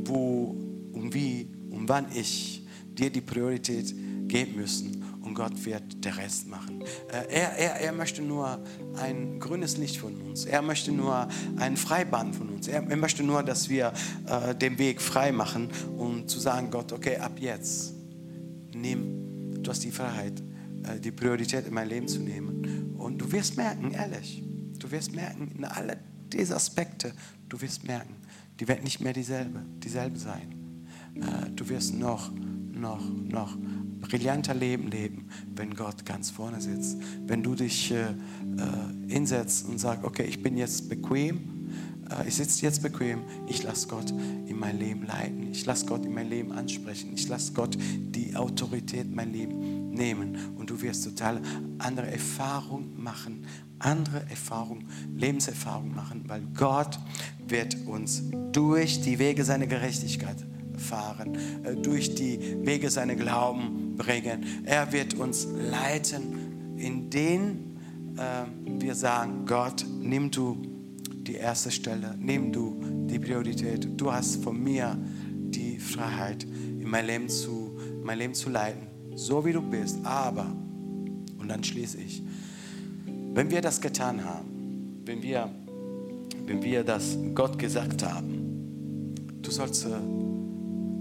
wo 0.04 0.56
und 0.92 1.12
wie 1.12 1.48
und 1.70 1.88
wann 1.88 2.10
ich 2.14 2.66
dir 2.86 3.10
die 3.10 3.20
Priorität 3.20 3.94
geben 4.28 4.56
müssen 4.56 5.11
und 5.32 5.36
Gott 5.36 5.64
wird 5.64 6.04
den 6.04 6.12
Rest 6.12 6.46
machen. 6.46 6.82
Äh, 7.08 7.32
er, 7.32 7.52
er, 7.56 7.80
er 7.80 7.92
möchte 7.92 8.20
nur 8.20 8.62
ein 8.96 9.40
grünes 9.40 9.78
Licht 9.78 9.96
von 9.96 10.14
uns. 10.20 10.44
Er 10.44 10.60
möchte 10.60 10.92
nur 10.92 11.26
ein 11.56 11.78
Freibahn 11.78 12.34
von 12.34 12.50
uns. 12.50 12.68
Er, 12.68 12.86
er 12.86 12.96
möchte 12.98 13.22
nur, 13.22 13.42
dass 13.42 13.70
wir 13.70 13.94
äh, 14.26 14.54
den 14.54 14.78
Weg 14.78 15.00
frei 15.00 15.32
machen 15.32 15.70
und 15.96 16.28
zu 16.28 16.38
sagen, 16.38 16.70
Gott, 16.70 16.92
okay, 16.92 17.16
ab 17.16 17.38
jetzt 17.40 17.94
nimm, 18.74 19.62
du 19.62 19.70
hast 19.70 19.82
die 19.84 19.90
Freiheit, 19.90 20.42
äh, 20.82 21.00
die 21.00 21.12
Priorität 21.12 21.66
in 21.66 21.72
mein 21.72 21.88
Leben 21.88 22.08
zu 22.08 22.20
nehmen. 22.20 22.94
Und 22.98 23.16
du 23.16 23.32
wirst 23.32 23.56
merken, 23.56 23.92
ehrlich, 23.92 24.42
du 24.78 24.90
wirst 24.90 25.14
merken, 25.14 25.50
in 25.56 25.64
alle 25.64 25.96
diese 26.30 26.54
Aspekte, 26.54 27.14
du 27.48 27.58
wirst 27.62 27.84
merken, 27.84 28.16
die 28.60 28.68
werden 28.68 28.84
nicht 28.84 29.00
mehr 29.00 29.14
dieselbe, 29.14 29.64
dieselbe 29.78 30.18
sein. 30.18 30.86
Äh, 31.14 31.48
du 31.56 31.66
wirst 31.70 31.94
noch, 31.94 32.30
noch, 32.70 33.00
noch 33.08 33.56
brillanter 34.02 34.54
Leben 34.54 34.90
leben, 34.90 35.28
wenn 35.54 35.74
Gott 35.74 36.04
ganz 36.04 36.30
vorne 36.30 36.60
sitzt. 36.60 36.98
Wenn 37.26 37.42
du 37.42 37.54
dich 37.54 37.90
äh, 37.90 38.10
äh, 38.10 38.14
hinsetzt 39.08 39.66
und 39.66 39.78
sagst, 39.78 40.04
okay, 40.04 40.24
ich 40.24 40.42
bin 40.42 40.58
jetzt 40.58 40.88
bequem, 40.88 41.70
äh, 42.10 42.28
ich 42.28 42.34
sitze 42.34 42.62
jetzt 42.66 42.82
bequem, 42.82 43.22
ich 43.46 43.62
lasse 43.62 43.88
Gott 43.88 44.10
in 44.10 44.58
mein 44.58 44.78
Leben 44.78 45.06
leiten, 45.06 45.50
ich 45.50 45.64
lasse 45.64 45.86
Gott 45.86 46.04
in 46.04 46.12
mein 46.12 46.28
Leben 46.28 46.52
ansprechen, 46.52 47.12
ich 47.14 47.28
lasse 47.28 47.52
Gott 47.52 47.78
die 47.80 48.36
Autorität 48.36 49.06
in 49.06 49.14
mein 49.14 49.32
Leben 49.32 49.90
nehmen 49.90 50.36
und 50.58 50.68
du 50.68 50.80
wirst 50.82 51.04
total 51.04 51.40
andere 51.78 52.10
Erfahrungen 52.10 53.02
machen, 53.02 53.46
andere 53.78 54.28
Erfahrungen, 54.28 54.88
Lebenserfahrungen 55.16 55.94
machen, 55.94 56.24
weil 56.26 56.42
Gott 56.54 56.98
wird 57.46 57.76
uns 57.86 58.22
durch 58.52 59.00
die 59.00 59.18
Wege 59.18 59.44
seiner 59.44 59.66
Gerechtigkeit 59.66 60.36
fahren, 60.82 61.38
äh, 61.64 61.74
durch 61.76 62.14
die 62.14 62.38
Wege 62.66 62.90
seiner 62.90 63.14
Glauben 63.14 63.96
bringen. 63.96 64.44
Er 64.64 64.92
wird 64.92 65.14
uns 65.14 65.46
leiten, 65.70 66.76
in 66.76 67.08
denen 67.10 67.78
äh, 68.16 68.44
wir 68.80 68.94
sagen, 68.94 69.46
Gott, 69.46 69.84
nimm 70.00 70.30
du 70.30 70.60
die 71.26 71.34
erste 71.34 71.70
Stelle, 71.70 72.14
nimm 72.18 72.52
du 72.52 72.76
die 73.06 73.18
Priorität. 73.18 73.88
Du 73.96 74.12
hast 74.12 74.42
von 74.42 74.62
mir 74.62 74.98
die 75.50 75.78
Freiheit, 75.78 76.44
in 76.44 76.88
mein 76.88 77.06
Leben 77.06 77.28
zu, 77.28 77.78
mein 78.02 78.18
Leben 78.18 78.34
zu 78.34 78.50
leiten, 78.50 78.86
so 79.14 79.44
wie 79.44 79.52
du 79.52 79.62
bist. 79.62 79.98
Aber, 80.04 80.46
und 81.38 81.48
dann 81.48 81.62
schließe 81.62 81.98
ich, 81.98 82.22
wenn 83.34 83.50
wir 83.50 83.60
das 83.60 83.80
getan 83.80 84.24
haben, 84.24 85.00
wenn 85.04 85.22
wir, 85.22 85.48
wenn 86.46 86.62
wir 86.62 86.84
das 86.84 87.16
Gott 87.34 87.58
gesagt 87.58 88.02
haben, 88.02 89.14
du 89.40 89.50
sollst, 89.50 89.86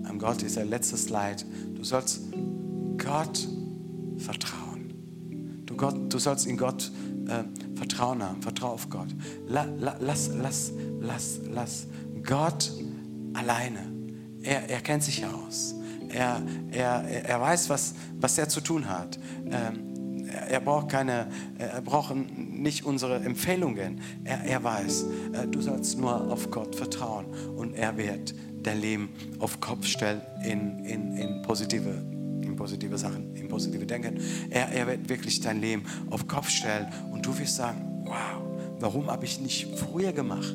äh, 0.04 0.08
am 0.08 0.20
Gott 0.20 0.44
ist 0.44 0.56
der 0.56 0.66
letzte 0.66 0.98
Slide, 0.98 1.44
du 1.76 1.84
sollst 1.84 2.22
Gott 2.98 3.48
vertrauen. 4.18 4.94
Du, 5.66 5.76
Gott, 5.76 6.14
du 6.14 6.20
sollst 6.20 6.46
in 6.46 6.58
Gott 6.58 6.92
äh, 7.28 7.44
Vertrauen 7.76 8.22
haben, 8.22 8.42
vertrau 8.42 8.74
auf 8.74 8.90
Gott. 8.90 9.08
La, 9.48 9.66
la, 9.80 9.96
lass, 10.00 10.30
lass, 10.34 10.72
lass, 11.00 11.40
lass 11.52 11.88
Gott 12.24 12.72
alleine. 13.34 13.80
Er, 14.44 14.70
er 14.70 14.82
kennt 14.82 15.04
sich 15.04 15.26
aus. 15.26 15.76
Er, 16.10 16.42
er, 16.72 17.04
er 17.26 17.42
weiß, 17.42 17.70
was, 17.70 17.96
was 18.20 18.38
er 18.38 18.50
zu 18.50 18.62
tun 18.62 18.90
hat. 18.90 19.18
Ähm, 19.50 20.26
er, 20.28 20.48
er, 20.48 20.60
braucht 20.60 20.90
keine, 20.90 21.28
er 21.58 21.82
braucht 21.82 22.16
nicht 22.16 22.86
unsere 22.86 23.24
Empfehlungen. 23.24 24.02
Er, 24.24 24.44
er 24.44 24.64
weiß, 24.64 25.06
äh, 25.34 25.48
du 25.48 25.62
sollst 25.62 25.98
nur 25.98 26.32
auf 26.32 26.52
Gott 26.52 26.76
vertrauen 26.76 27.26
und 27.56 27.74
er 27.74 27.98
wird 27.98 28.36
dein 28.64 28.80
Leben 28.80 29.10
auf 29.40 29.60
Kopf 29.60 29.86
stellen 29.86 30.22
in, 30.44 30.86
in, 30.86 31.18
in 31.18 31.42
positive 31.42 32.04
in 32.42 32.56
positive 32.56 32.98
Sachen, 32.98 33.36
in 33.36 33.48
positive 33.48 33.86
Denken. 33.86 34.20
Er, 34.50 34.70
er 34.70 34.88
wird 34.88 35.10
wirklich 35.10 35.40
dein 35.40 35.62
Leben 35.62 35.84
auf 36.10 36.28
Kopf 36.28 36.50
stellen 36.50 36.88
und 37.12 37.26
du 37.26 37.38
wirst 37.38 37.56
sagen, 37.56 38.04
wow, 38.06 38.42
warum 38.80 39.10
habe 39.10 39.26
ich 39.26 39.40
nicht 39.40 39.68
früher 39.78 40.12
gemacht? 40.12 40.54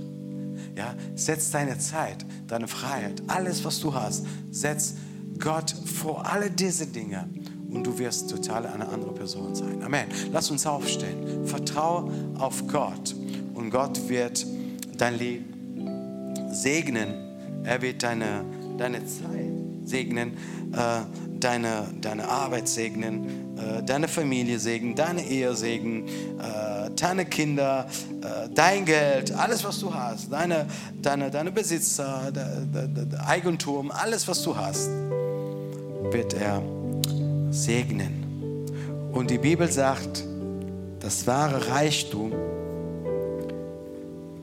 Ja, 0.76 0.94
setz 1.14 1.50
deine 1.50 1.78
Zeit, 1.78 2.24
deine 2.46 2.68
Freiheit, 2.68 3.22
alles, 3.28 3.64
was 3.64 3.80
du 3.80 3.94
hast, 3.94 4.26
setz 4.50 4.94
Gott 5.38 5.70
vor 5.70 6.26
alle 6.26 6.50
diese 6.50 6.86
Dinge 6.86 7.28
und 7.70 7.86
du 7.86 7.98
wirst 7.98 8.30
total 8.30 8.66
eine 8.66 8.88
andere 8.88 9.12
Person 9.12 9.54
sein. 9.54 9.82
Amen. 9.82 10.06
Lass 10.32 10.50
uns 10.50 10.66
aufstehen. 10.66 11.46
Vertraue 11.46 12.12
auf 12.38 12.66
Gott 12.66 13.14
und 13.54 13.70
Gott 13.70 14.08
wird 14.08 14.46
dein 14.96 15.18
Leben 15.18 15.44
segnen. 16.52 17.25
Er 17.66 17.82
wird 17.82 18.02
deine, 18.02 18.44
deine 18.78 19.04
Zeit 19.06 19.52
segnen. 19.84 20.36
Äh, 20.72 21.26
deine, 21.40 21.86
deine 22.00 22.28
Arbeit 22.28 22.68
segnen, 22.68 23.58
äh, 23.58 23.82
deine 23.82 24.08
Familie 24.08 24.58
segnen, 24.58 24.94
deine 24.94 25.22
Ehe 25.22 25.54
segnen, 25.54 26.06
äh, 26.08 26.90
deine 26.96 27.24
Kinder, 27.24 27.86
äh, 28.22 28.48
dein 28.54 28.84
Geld, 28.84 29.32
alles, 29.32 29.62
was 29.64 29.78
du 29.80 29.92
hast, 29.92 30.32
deine, 30.32 30.66
deine, 31.00 31.30
deine 31.30 31.52
Besitzer, 31.52 32.32
de, 32.32 32.86
de, 32.88 33.06
de 33.06 33.18
Eigentum, 33.20 33.90
alles, 33.90 34.26
was 34.26 34.42
du 34.42 34.56
hast, 34.56 34.90
wird 36.10 36.34
er 36.34 36.62
segnen. 37.50 38.24
Und 39.12 39.30
die 39.30 39.38
Bibel 39.38 39.70
sagt, 39.70 40.24
das 41.00 41.26
wahre 41.26 41.68
Reichtum 41.70 42.32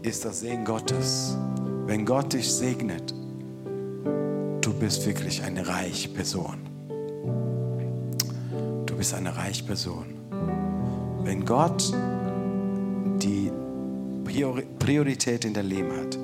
ist 0.02 0.26
das 0.26 0.42
Segen 0.42 0.66
Gottes. 0.66 1.38
Wenn 1.86 2.06
Gott 2.06 2.34
dich 2.34 2.52
segnet, 2.52 3.14
du 4.62 4.74
bist 4.74 5.06
wirklich 5.06 5.44
eine 5.44 5.68
reiche 5.68 6.10
Person 6.10 6.74
bist 9.04 9.16
eine 9.16 9.36
reiche 9.36 9.66
Person. 9.66 10.06
Wenn 11.26 11.44
Gott 11.44 11.94
die 13.22 13.52
Priorität 14.80 15.44
in 15.44 15.54
dein 15.54 15.66
Leben 15.66 15.92
hat, 15.92 16.18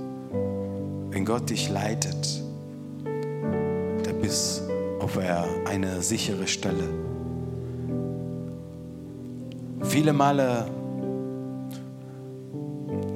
wenn 1.11 1.25
Gott 1.25 1.49
dich 1.49 1.69
leitet, 1.69 2.41
dann 3.03 4.21
bist 4.21 4.63
auf 5.01 5.17
eine 5.17 6.01
sichere 6.01 6.47
Stelle. 6.47 6.85
Viele 9.81 10.13
Male 10.13 10.71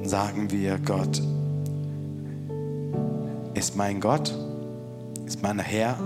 sagen 0.02 0.50
wir, 0.50 0.78
Gott 0.84 1.22
ist 3.64 3.76
mein 3.76 3.98
Gott, 3.98 4.30
ist 5.24 5.42
mein 5.42 5.58
Herr, 5.58 5.96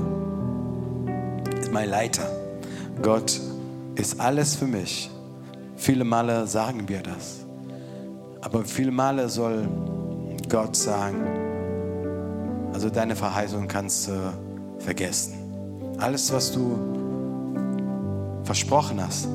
ist 1.60 1.72
mein 1.72 1.90
Leiter. 1.90 2.22
Gott 3.02 3.40
ist 3.96 4.20
alles 4.20 4.54
für 4.54 4.68
mich. 4.68 5.10
Viele 5.74 6.04
Male 6.04 6.46
sagen 6.46 6.88
wir 6.88 7.02
das. 7.02 7.44
Aber 8.42 8.64
viele 8.64 8.92
Male 8.92 9.28
soll 9.28 9.68
Gott 10.48 10.76
sagen, 10.76 11.16
also 12.72 12.90
deine 12.90 13.16
Verheißung 13.16 13.66
kannst 13.66 14.06
du 14.06 14.32
vergessen. 14.78 15.34
Alles, 15.98 16.32
was 16.32 16.52
du 16.52 16.78
versprochen 18.44 19.04
hast, 19.04 19.26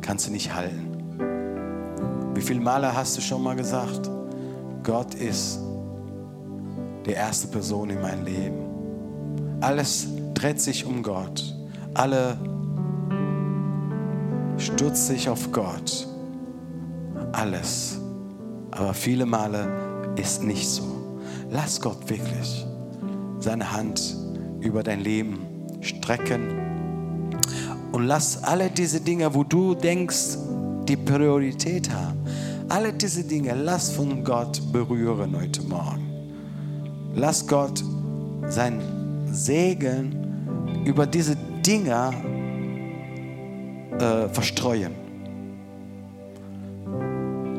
kannst 0.00 0.26
du 0.26 0.32
nicht 0.32 0.52
halten. 0.52 0.90
Wie 2.34 2.42
viele 2.42 2.60
Male 2.60 2.92
hast 2.92 3.16
du 3.16 3.20
schon 3.20 3.44
mal 3.44 3.54
gesagt, 3.54 4.10
Gott 4.82 5.14
ist 5.14 5.60
die 7.06 7.12
erste 7.12 7.48
Person 7.48 7.90
in 7.90 8.00
meinem 8.02 8.24
Leben. 8.24 9.58
Alles 9.60 10.08
dreht 10.34 10.60
sich 10.60 10.84
um 10.84 11.02
Gott. 11.02 11.54
Alle 11.94 12.36
stürzt 14.58 15.06
sich 15.06 15.28
auf 15.28 15.50
Gott. 15.52 16.06
Alles. 17.32 17.98
Aber 18.72 18.92
viele 18.92 19.24
Male 19.24 20.14
ist 20.16 20.42
nicht 20.42 20.68
so. 20.68 20.82
Lass 21.50 21.80
Gott 21.80 22.10
wirklich 22.10 22.66
seine 23.38 23.72
Hand 23.72 24.16
über 24.60 24.82
dein 24.82 25.00
Leben 25.00 25.38
strecken 25.80 26.66
und 27.92 28.04
lass 28.06 28.42
alle 28.42 28.68
diese 28.70 29.00
Dinge, 29.00 29.32
wo 29.34 29.44
du 29.44 29.74
denkst, 29.74 30.36
die 30.88 30.96
Priorität 30.96 31.90
haben, 31.90 32.18
alle 32.68 32.92
diese 32.92 33.24
Dinge, 33.24 33.54
lass 33.54 33.90
von 33.90 34.24
Gott 34.24 34.60
berühren 34.72 35.34
heute 35.34 35.62
Morgen. 35.62 36.05
Lass 37.18 37.46
Gott 37.46 37.82
sein 38.46 38.78
Segen 39.32 40.84
über 40.84 41.06
diese 41.06 41.34
Dinge 41.66 42.12
äh, 43.98 44.28
verstreuen. 44.28 44.94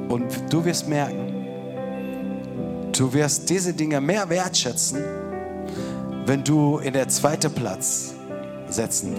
Und 0.10 0.54
du 0.54 0.64
wirst 0.64 0.88
merken, 0.88 1.34
du 2.96 3.12
wirst 3.12 3.50
diese 3.50 3.74
Dinge 3.74 4.00
mehr 4.00 4.30
wertschätzen, 4.30 5.00
wenn 6.28 6.44
du 6.44 6.78
in 6.78 6.94
der 6.94 7.08
zweiten 7.08 7.52
Platz 7.52 8.14
setzen 8.70 9.16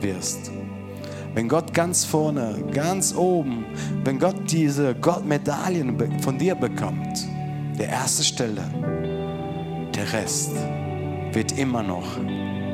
wirst. 0.00 0.52
Wenn 1.34 1.48
Gott 1.48 1.74
ganz 1.74 2.04
vorne, 2.04 2.54
ganz 2.72 3.12
oben, 3.16 3.64
wenn 4.04 4.20
Gott 4.20 4.36
diese 4.48 4.94
Goldmedaillen 4.94 6.20
von 6.20 6.38
dir 6.38 6.54
bekommt, 6.54 7.26
der 7.78 7.88
erste 7.88 8.22
Stelle, 8.22 8.62
der 10.02 10.12
Rest 10.20 10.52
wird 11.32 11.58
immer 11.58 11.82
noch 11.82 12.06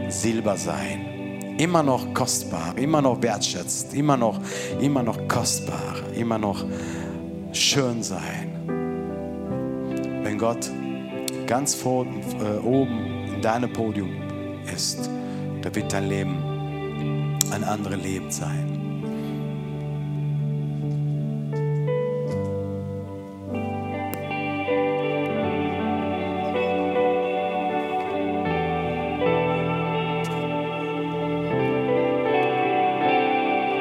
Silber 0.08 0.56
sein 0.56 1.04
immer 1.58 1.82
noch 1.82 2.14
kostbar, 2.14 2.78
immer 2.78 3.02
noch 3.02 3.20
wertschätzt, 3.20 3.92
immer 3.92 4.16
noch, 4.16 4.38
immer 4.80 5.02
noch 5.02 5.26
kostbar, 5.26 5.96
immer 6.14 6.38
noch 6.38 6.64
schön 7.50 8.00
sein. 8.00 8.52
Wenn 10.22 10.38
Gott 10.38 10.70
ganz 11.48 11.74
vor, 11.74 12.06
äh, 12.06 12.58
oben 12.64 13.24
in 13.34 13.42
deinem 13.42 13.72
Podium 13.72 14.10
ist, 14.72 15.10
da 15.62 15.74
wird 15.74 15.92
dein 15.92 16.08
Leben 16.08 16.36
ein 17.50 17.64
anderes 17.64 18.00
Leben 18.00 18.30
sein. 18.30 18.77